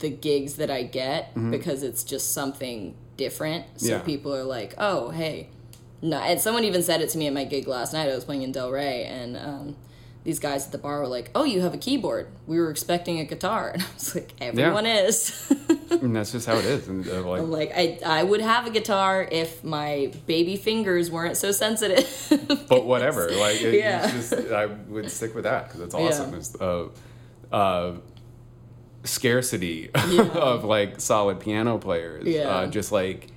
the 0.00 0.10
gigs 0.10 0.54
that 0.56 0.70
I 0.70 0.82
get 0.82 1.34
because 1.50 1.82
it's 1.82 2.04
just 2.04 2.32
something 2.32 2.94
different. 3.16 3.64
So 3.76 3.86
Mm-hmm. 3.86 3.92
Yeah. 3.94 4.02
people 4.02 4.34
are 4.34 4.44
like, 4.44 4.74
"Oh, 4.78 5.10
hey." 5.10 5.48
No, 6.02 6.18
and 6.18 6.40
someone 6.40 6.64
even 6.64 6.82
said 6.82 7.02
it 7.02 7.10
to 7.10 7.18
me 7.18 7.26
at 7.26 7.32
my 7.34 7.44
gig 7.44 7.68
last 7.68 7.92
night. 7.92 8.08
I 8.08 8.14
was 8.14 8.24
playing 8.24 8.42
in 8.42 8.52
Delray, 8.52 9.04
and 9.06 9.36
um, 9.36 9.76
these 10.24 10.38
guys 10.38 10.64
at 10.66 10.72
the 10.72 10.78
bar 10.78 11.00
were 11.00 11.06
like, 11.06 11.30
"Oh, 11.34 11.44
you 11.44 11.60
have 11.60 11.74
a 11.74 11.78
keyboard. 11.78 12.28
We 12.46 12.58
were 12.58 12.70
expecting 12.70 13.20
a 13.20 13.24
guitar," 13.24 13.70
and 13.74 13.82
I 13.82 13.86
was 13.94 14.14
like, 14.14 14.32
"Everyone 14.40 14.86
is." 14.86 15.52
And 15.90 16.16
that's 16.16 16.32
just 16.32 16.46
how 16.46 16.56
it 16.56 16.64
is. 16.64 16.88
And 16.88 17.06
uh, 17.06 17.20
like, 17.28 17.40
I'm 17.42 17.50
like, 17.50 17.72
I 17.76 17.98
I 18.06 18.22
would 18.22 18.40
have 18.40 18.66
a 18.66 18.70
guitar 18.70 19.28
if 19.30 19.62
my 19.62 20.10
baby 20.26 20.56
fingers 20.56 21.10
weren't 21.10 21.36
so 21.36 21.52
sensitive. 21.52 22.08
but 22.68 22.86
whatever. 22.86 23.30
Like, 23.32 23.60
it, 23.60 23.74
Yeah. 23.74 24.04
it's 24.16 24.30
just 24.30 24.50
I 24.52 24.66
would 24.66 25.10
stick 25.10 25.34
with 25.34 25.44
that 25.44 25.66
because 25.68 25.80
it's 25.82 25.94
Yeah. 25.94 26.00
awesome. 26.00 26.34
It's 26.34 26.54
uh, 26.58 26.88
uh, 27.52 27.92
scarcity 29.04 29.90
Yeah. 30.08 30.22
of 30.34 30.64
like 30.64 31.00
solid 31.00 31.40
piano 31.40 31.78
players. 31.78 32.26
Yeah. 32.26 32.48
Uh, 32.48 32.66
just 32.66 32.92
like 32.92 33.28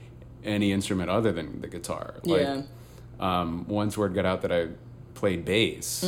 any 0.44 0.72
instrument 0.72 1.10
other 1.10 1.32
than 1.32 1.62
the 1.62 1.68
guitar. 1.68 2.16
Like, 2.24 2.42
Yeah. 2.42 2.62
Um, 3.20 3.66
once 3.68 3.98
word 3.98 4.14
got 4.14 4.26
out 4.26 4.42
that 4.42 4.52
I 4.52 4.68
played 5.14 5.46
bass. 5.46 6.04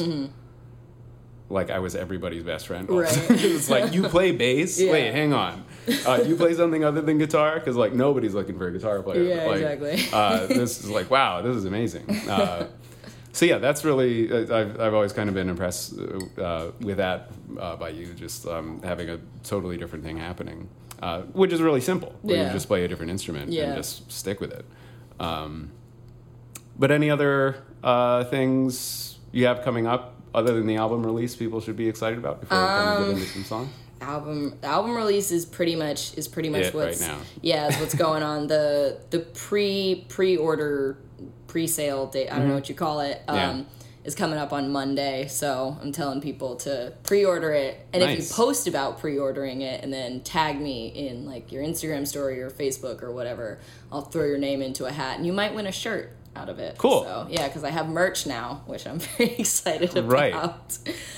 Like 1.47 1.69
I 1.69 1.77
was 1.79 1.95
everybody's 1.95 2.43
best 2.43 2.65
friend. 2.67 2.87
Mm-hmm. 2.87 2.97
Right. 3.31 3.43
it 3.43 3.53
was 3.53 3.69
like 3.69 3.93
you 3.93 4.03
play 4.09 4.31
bass. 4.31 4.79
Yeah. 4.85 4.91
Wait, 4.91 5.11
hang 5.13 5.31
on. 5.31 5.63
Uh, 6.05 6.23
you 6.25 6.35
play 6.35 6.55
something 6.55 6.83
other 6.83 7.01
than 7.01 7.19
guitar 7.19 7.59
because 7.59 7.75
like 7.75 7.93
nobody's 7.93 8.33
looking 8.33 8.57
for 8.57 8.67
a 8.67 8.71
guitar 8.71 9.01
player. 9.03 9.21
Yeah, 9.21 9.45
Like, 9.45 9.61
exactly. 9.61 10.03
uh, 10.11 10.47
this 10.47 10.83
is 10.83 10.89
like 10.89 11.09
wow, 11.11 11.41
this 11.43 11.55
is 11.55 11.65
amazing. 11.65 12.09
Uh, 12.27 12.67
so 13.35 13.45
yeah, 13.45 13.57
that's 13.59 13.83
really 13.83 14.31
uh, 14.31 14.55
I've 14.59 14.79
I've 14.79 14.93
always 14.93 15.13
kind 15.13 15.27
of 15.29 15.35
been 15.35 15.49
impressed 15.49 15.93
uh, 16.37 16.71
with 16.79 16.97
that 16.97 17.19
uh, 17.59 17.75
by 17.75 17.89
you 17.89 18.13
just 18.13 18.45
um, 18.47 18.81
having 18.83 19.09
a 19.09 19.19
totally 19.43 19.77
different 19.77 20.03
thing 20.05 20.17
happening, 20.17 20.69
uh, 21.01 21.21
which 21.41 21.51
is 21.53 21.61
really 21.61 21.81
simple. 21.81 22.11
Yeah. 22.23 22.47
you 22.47 22.53
just 22.53 22.67
play 22.67 22.85
a 22.85 22.87
different 22.87 23.11
instrument 23.11 23.51
Yeah. 23.51 23.63
and 23.65 23.75
just 23.75 24.11
stick 24.11 24.39
with 24.39 24.51
it. 24.53 24.65
Um, 25.19 25.71
but 26.79 26.91
any 26.91 27.09
other 27.09 27.57
uh, 27.83 28.23
things 28.25 29.17
you 29.31 29.45
have 29.47 29.63
coming 29.63 29.85
up 29.87 30.13
other 30.33 30.53
than 30.53 30.67
the 30.67 30.77
album 30.77 31.05
release 31.05 31.35
people 31.35 31.59
should 31.61 31.77
be 31.77 31.87
excited 31.89 32.17
about 32.17 32.41
before 32.41 32.59
we 32.59 32.65
kind 32.67 32.89
of 32.89 33.05
get 33.07 33.17
into 33.17 33.29
some 33.33 33.43
songs? 33.43 33.69
album 34.01 34.53
album 34.63 34.93
release 34.95 35.31
is 35.31 35.45
pretty 35.45 35.75
much 35.75 36.17
is 36.17 36.27
pretty 36.27 36.49
much 36.49 36.63
It 36.65 36.73
what's 36.73 37.01
right 37.01 37.09
now. 37.11 37.17
yeah 37.41 37.69
is 37.69 37.77
what's 37.79 37.95
going 37.95 38.23
on 38.23 38.47
the 38.47 38.99
the 39.09 39.19
pre 39.19 40.05
pre 40.09 40.35
order 40.35 40.97
pre 41.55 41.67
sale 41.67 42.05
date 42.07 42.27
I 42.29 42.37
don't 42.37 42.49
know 42.49 42.53
what 42.55 42.67
you 42.67 42.75
call 42.75 42.99
it 42.99 43.21
um 43.29 43.35
Mm-hmm. 43.37 43.59
Yeah. 43.59 43.63
is 44.03 44.13
coming 44.13 44.37
up 44.37 44.51
on 44.51 44.73
Monday 44.73 45.27
so 45.27 45.77
I'm 45.81 45.93
telling 45.93 46.19
people 46.19 46.57
to 46.57 46.91
pre 47.03 47.23
order 47.23 47.53
it 47.53 47.79
and 47.93 48.03
if 48.03 48.09
you 48.19 48.25
post 48.35 48.67
about 48.67 48.99
pre 48.99 49.17
ordering 49.17 49.61
it 49.61 49.81
and 49.81 49.93
then 49.93 50.19
tag 50.19 50.59
me 50.59 50.87
in 50.89 51.25
like 51.25 51.53
your 51.53 51.63
Instagram 51.63 52.05
story 52.05 52.41
or 52.41 52.49
Facebook 52.51 53.01
or 53.01 53.11
whatever 53.13 53.59
I'll 53.89 54.01
throw 54.01 54.25
your 54.25 54.37
name 54.37 54.61
into 54.61 54.83
a 54.85 54.91
hat 54.91 55.15
and 55.17 55.25
you 55.25 55.31
might 55.31 55.55
win 55.55 55.65
a 55.65 55.71
shirt 55.71 56.11
out 56.35 56.49
of 56.49 56.59
it 56.59 56.77
Cool. 56.77 57.03
so 57.05 57.27
yeah 57.29 57.47
because 57.47 57.63
I 57.63 57.69
have 57.69 57.87
merch 57.87 58.27
now 58.27 58.63
which 58.65 58.85
I'm 58.85 58.99
very 59.17 59.31
excited 59.35 59.95
about 59.95 60.11
Right. 60.11 60.33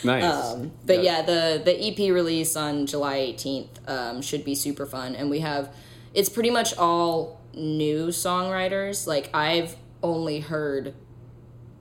Nice. 0.03 0.23
um, 0.23 0.71
but 0.85 1.01
yeah. 1.01 1.23
the 1.23 1.59
the 1.65 1.73
EP 1.87 1.97
release 2.13 2.55
on 2.55 2.85
July 2.85 3.17
18th 3.33 3.89
um, 3.89 4.21
should 4.21 4.45
be 4.45 4.53
super 4.53 4.85
fun, 4.85 5.15
and 5.15 5.31
we 5.31 5.39
have 5.39 5.73
it's 6.13 6.29
pretty 6.29 6.51
much 6.51 6.77
all 6.77 7.41
new 7.55 8.09
songwriters. 8.09 9.07
Like 9.07 9.29
I've 9.35 9.75
only 10.03 10.39
heard 10.39 10.93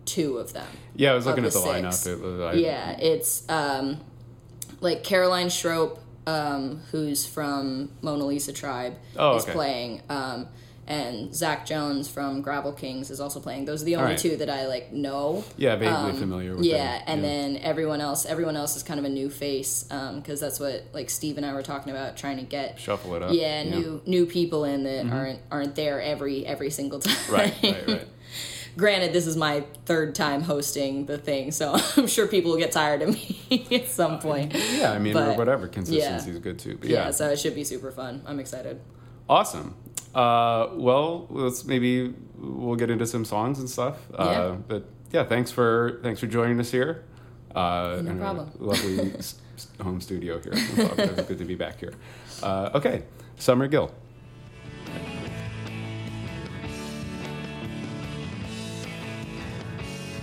two 0.04 0.38
of 0.38 0.52
them. 0.52 0.66
yeah, 0.94 1.12
I 1.12 1.14
was 1.14 1.26
looking 1.26 1.44
of 1.44 1.48
at 1.48 1.52
the 1.54 1.60
the 1.60 1.66
lineup. 1.66 2.06
It 2.06 2.20
Yeah, 2.60 2.92
it's 2.98 3.48
um, 3.48 4.00
like 4.80 5.02
Caroline 5.04 5.48
Schroep, 5.48 5.98
um, 6.26 6.80
who's 6.92 7.26
from 7.26 7.90
Mona 8.02 8.24
Lisa 8.24 8.52
Tribe, 8.52 8.94
Oh, 9.16 9.36
is 9.36 9.42
okay. 9.44 9.52
playing. 9.52 10.02
Um, 10.08 10.48
and 10.86 11.34
Zach 11.34 11.66
Jones 11.66 12.08
from 12.08 12.42
Gravel 12.42 12.72
Kings 12.72 13.10
is 13.10 13.20
also 13.20 13.40
playing. 13.40 13.64
Those 13.64 13.82
are 13.82 13.84
the 13.86 13.96
only 13.96 14.06
Alright. 14.10 14.18
two 14.20 14.36
that 14.36 14.48
I 14.48 14.66
like 14.66 14.92
know. 14.92 15.44
Yeah, 15.56 15.76
vaguely 15.76 16.12
um, 16.12 16.16
familiar 16.16 16.50
with 16.50 16.60
Um, 16.60 16.64
Yeah, 16.64 16.98
them. 16.98 17.04
and 17.08 17.24
then 17.24 17.56
everyone 17.58 18.00
else, 18.00 18.24
everyone 18.26 18.56
else 18.56 18.76
is 18.76 18.82
kind 18.82 18.98
of 19.00 19.04
a 19.04 19.08
new 19.08 19.28
face 19.28 19.84
um, 19.90 20.20
because 20.20 20.40
that's 20.40 20.60
what 20.60 20.84
like 20.92 21.10
Steve 21.10 21.36
and 21.36 21.44
I 21.46 21.52
were 21.54 21.62
talking 21.62 21.90
about, 21.90 22.16
trying 22.16 22.36
to 22.36 22.44
get 22.44 22.78
shuffle 22.78 23.14
it 23.16 23.22
up. 23.22 23.32
yeah, 23.32 23.64
new 23.64 24.00
new 24.06 24.26
people 24.26 24.64
in 24.64 24.84
that 24.84 25.06
mm-hmm. 25.06 25.14
aren't 25.16 25.38
aren't 25.50 25.74
there 25.74 26.00
every 26.00 26.46
every 26.46 26.70
single 26.70 27.00
time. 27.00 27.16
Right, 27.28 27.54
right, 27.62 27.88
right. 27.88 28.08
Granted, 28.76 29.14
this 29.14 29.26
is 29.26 29.38
my 29.38 29.64
third 29.86 30.14
time 30.14 30.42
hosting 30.42 31.06
the 31.06 31.16
thing, 31.16 31.50
so 31.50 31.76
I'm 31.96 32.06
sure 32.06 32.26
people 32.28 32.50
will 32.50 32.58
get 32.58 32.72
tired 32.72 33.00
of 33.00 33.08
me 33.14 33.66
at 33.72 33.88
some 33.88 34.12
uh, 34.16 34.18
point. 34.18 34.52
Yeah, 34.54 34.92
I 34.92 34.98
mean, 34.98 35.16
or 35.16 35.28
But, 35.28 35.38
whatever. 35.38 35.66
Consistency 35.66 36.30
is 36.32 36.38
good 36.40 36.58
too. 36.58 36.76
But 36.78 36.90
Yeah. 36.90 37.06
yeah, 37.06 37.10
so 37.10 37.30
it 37.30 37.38
should 37.38 37.54
be 37.54 37.64
super 37.64 37.90
fun. 37.90 38.22
I'm 38.26 38.38
excited. 38.38 38.80
awesome. 39.30 39.74
Uh, 40.16 40.70
well, 40.72 41.26
let's 41.28 41.64
maybe 41.66 42.14
we'll 42.38 42.74
get 42.76 42.88
into 42.90 43.06
some 43.06 43.24
songs 43.24 43.58
and 43.58 43.68
stuff. 43.68 43.98
Uh, 44.14 44.24
Yeah. 44.24 44.56
But 44.66 44.84
yeah, 45.12 45.24
thanks 45.24 45.50
for 45.52 46.00
thanks 46.02 46.18
for 46.20 46.26
joining 46.26 46.58
us 46.58 46.70
here. 46.70 47.04
Uh, 47.54 48.00
No 48.02 48.14
problem. 48.16 48.50
Lovely 48.58 49.12
home 49.82 50.00
studio 50.00 50.40
here. 50.40 50.52
good 51.28 51.38
to 51.38 51.44
be 51.44 51.54
back 51.54 51.78
here. 51.80 51.92
Uh, 52.42 52.70
okay, 52.74 53.02
Summer 53.36 53.68
Gill. 53.68 53.90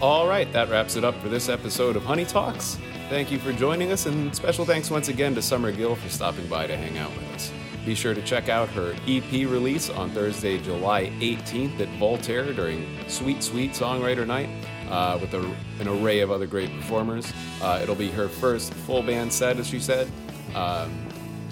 All 0.01 0.27
right, 0.27 0.51
that 0.51 0.69
wraps 0.69 0.95
it 0.97 1.05
up 1.05 1.15
for 1.21 1.29
this 1.29 1.47
episode 1.47 1.95
of 1.95 2.03
Honey 2.03 2.25
Talks. 2.25 2.77
Thank 3.09 3.31
you 3.31 3.39
for 3.39 3.53
joining 3.53 3.91
us, 3.91 4.05
and 4.05 4.35
special 4.35 4.65
thanks 4.65 4.89
once 4.89 5.07
again 5.07 5.33
to 5.35 5.41
Summer 5.41 5.71
Gill 5.71 5.95
for 5.95 6.09
stopping 6.09 6.45
by 6.47 6.67
to 6.67 6.75
hang 6.75 6.97
out 6.97 7.11
with 7.15 7.31
us. 7.35 7.51
Be 7.85 7.95
sure 7.95 8.13
to 8.13 8.21
check 8.21 8.47
out 8.47 8.69
her 8.69 8.95
EP 9.07 9.31
release 9.31 9.89
on 9.89 10.09
Thursday, 10.11 10.57
July 10.57 11.11
18th 11.19 11.79
at 11.81 11.89
Voltaire 11.99 12.53
during 12.53 12.87
Sweet 13.09 13.43
Sweet 13.43 13.71
Songwriter 13.71 14.25
Night 14.25 14.49
uh, 14.89 15.17
with 15.19 15.33
a, 15.33 15.39
an 15.81 15.87
array 15.89 16.21
of 16.21 16.31
other 16.31 16.47
great 16.47 16.71
performers. 16.71 17.31
Uh, 17.61 17.79
it'll 17.83 17.95
be 17.95 18.09
her 18.09 18.29
first 18.29 18.73
full 18.73 19.03
band 19.03 19.33
set, 19.33 19.57
as 19.57 19.67
she 19.67 19.81
said. 19.81 20.09
Um, 20.55 21.07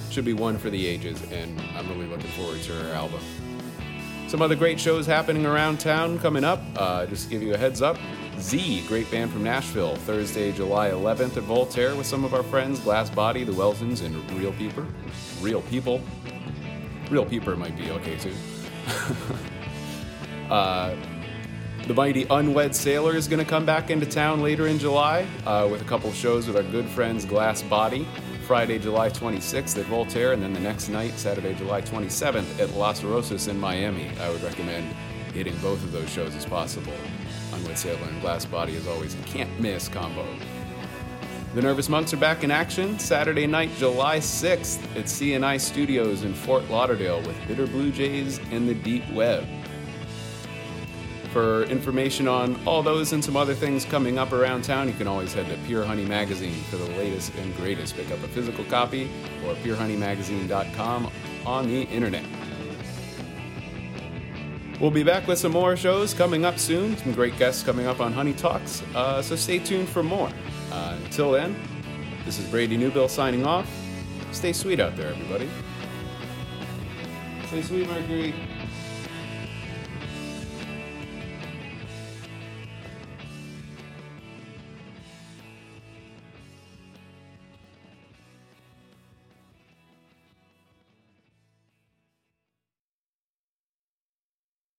should 0.09 0.23
be 0.23 0.33
one 0.33 0.57
for 0.57 0.69
the 0.69 0.87
ages, 0.87 1.21
and 1.31 1.59
I'm 1.75 1.89
really 1.89 2.07
looking 2.07 2.31
forward 2.31 2.61
to 2.61 2.73
her 2.73 2.93
album. 2.93 3.19
Some 4.27 4.41
other 4.41 4.55
great 4.55 4.79
shows 4.79 5.05
happening 5.05 5.45
around 5.45 5.81
town 5.81 6.17
coming 6.19 6.45
up. 6.45 6.61
Uh, 6.77 7.05
just 7.07 7.25
to 7.25 7.29
give 7.29 7.43
you 7.43 7.53
a 7.53 7.57
heads 7.57 7.81
up 7.81 7.97
Z, 8.39 8.85
great 8.87 9.11
band 9.11 9.31
from 9.31 9.43
Nashville, 9.43 9.97
Thursday, 9.97 10.51
July 10.51 10.89
11th 10.89 11.37
at 11.37 11.43
Voltaire 11.43 11.95
with 11.95 12.07
some 12.07 12.23
of 12.23 12.33
our 12.33 12.41
friends 12.43 12.79
Glass 12.79 13.09
Body, 13.09 13.43
The 13.43 13.51
Welsons, 13.51 14.03
and 14.03 14.31
Real 14.31 14.53
Peeper. 14.53 14.87
Real 15.41 15.61
People. 15.63 16.01
Real 17.09 17.25
Peeper 17.25 17.55
might 17.55 17.75
be 17.77 17.91
okay 17.91 18.17
too. 18.17 18.33
uh, 20.49 20.95
the 21.87 21.93
mighty 21.93 22.25
Unwed 22.29 22.75
Sailor 22.75 23.15
is 23.15 23.27
going 23.27 23.43
to 23.43 23.49
come 23.49 23.65
back 23.65 23.89
into 23.89 24.05
town 24.05 24.41
later 24.41 24.67
in 24.67 24.77
July 24.79 25.27
uh, 25.45 25.67
with 25.69 25.81
a 25.81 25.85
couple 25.85 26.11
shows 26.13 26.47
with 26.47 26.55
our 26.55 26.63
good 26.63 26.85
friends 26.85 27.25
Glass 27.25 27.61
Body. 27.63 28.07
Friday, 28.45 28.79
July 28.79 29.09
26th 29.09 29.79
at 29.79 29.85
Voltaire, 29.85 30.33
and 30.33 30.43
then 30.43 30.51
the 30.51 30.59
next 30.59 30.89
night, 30.89 31.13
Saturday, 31.17 31.53
July 31.53 31.81
27th 31.81 32.59
at 32.59 32.69
Las 32.71 33.03
Rosas 33.03 33.47
in 33.47 33.57
Miami. 33.59 34.09
I 34.19 34.29
would 34.29 34.43
recommend 34.43 34.93
hitting 35.33 35.55
both 35.57 35.81
of 35.83 35.91
those 35.91 36.09
shows 36.09 36.35
as 36.35 36.45
possible. 36.45 36.93
Unwed 37.53 37.77
Sailor 37.77 38.07
and 38.09 38.21
Glass 38.21 38.45
Body 38.45 38.75
is 38.75 38.87
always 38.87 39.15
a 39.15 39.23
can't 39.23 39.59
miss 39.59 39.87
combo. 39.87 40.25
The 41.53 41.61
Nervous 41.61 41.89
Monks 41.89 42.13
are 42.13 42.17
back 42.17 42.45
in 42.45 42.51
action 42.51 42.97
Saturday 42.97 43.45
night, 43.45 43.71
July 43.75 44.19
6th 44.19 44.79
at 44.97 45.09
C&I 45.09 45.57
Studios 45.57 46.23
in 46.23 46.33
Fort 46.33 46.69
Lauderdale 46.69 47.21
with 47.23 47.35
Bitter 47.45 47.67
Blue 47.67 47.91
Jays 47.91 48.39
and 48.51 48.69
the 48.69 48.73
Deep 48.73 49.03
Web. 49.11 49.45
For 51.33 51.63
information 51.63 52.29
on 52.29 52.57
all 52.65 52.81
those 52.81 53.11
and 53.11 53.21
some 53.21 53.35
other 53.35 53.53
things 53.53 53.83
coming 53.83 54.17
up 54.17 54.31
around 54.31 54.61
town, 54.61 54.87
you 54.87 54.93
can 54.93 55.07
always 55.07 55.33
head 55.33 55.49
to 55.49 55.57
Pure 55.67 55.83
Honey 55.83 56.05
Magazine 56.05 56.61
for 56.69 56.77
the 56.77 56.87
latest 56.91 57.35
and 57.35 57.53
greatest. 57.57 57.97
Pick 57.97 58.09
up 58.11 58.23
a 58.23 58.29
physical 58.29 58.63
copy 58.65 59.11
or 59.45 59.53
purehoneymagazine.com 59.55 61.11
on 61.45 61.67
the 61.67 61.81
internet. 61.83 62.23
We'll 64.79 64.89
be 64.89 65.03
back 65.03 65.27
with 65.27 65.37
some 65.37 65.51
more 65.51 65.75
shows 65.75 66.13
coming 66.13 66.45
up 66.45 66.57
soon. 66.57 66.95
Some 66.95 67.11
great 67.11 67.37
guests 67.37 67.61
coming 67.61 67.87
up 67.87 67.99
on 67.99 68.13
Honey 68.13 68.33
Talks. 68.33 68.83
Uh, 68.95 69.21
so 69.21 69.35
stay 69.35 69.59
tuned 69.59 69.89
for 69.89 70.01
more. 70.01 70.31
Uh, 70.71 70.97
until 71.03 71.31
then, 71.31 71.55
this 72.25 72.39
is 72.39 72.45
Brady 72.49 72.77
Newbill 72.77 73.09
signing 73.09 73.45
off. 73.45 73.69
Stay 74.31 74.53
sweet 74.53 74.79
out 74.79 74.95
there, 74.95 75.09
everybody. 75.09 75.49
Stay 77.47 77.61
sweet, 77.61 77.87
Mercury. 77.87 78.33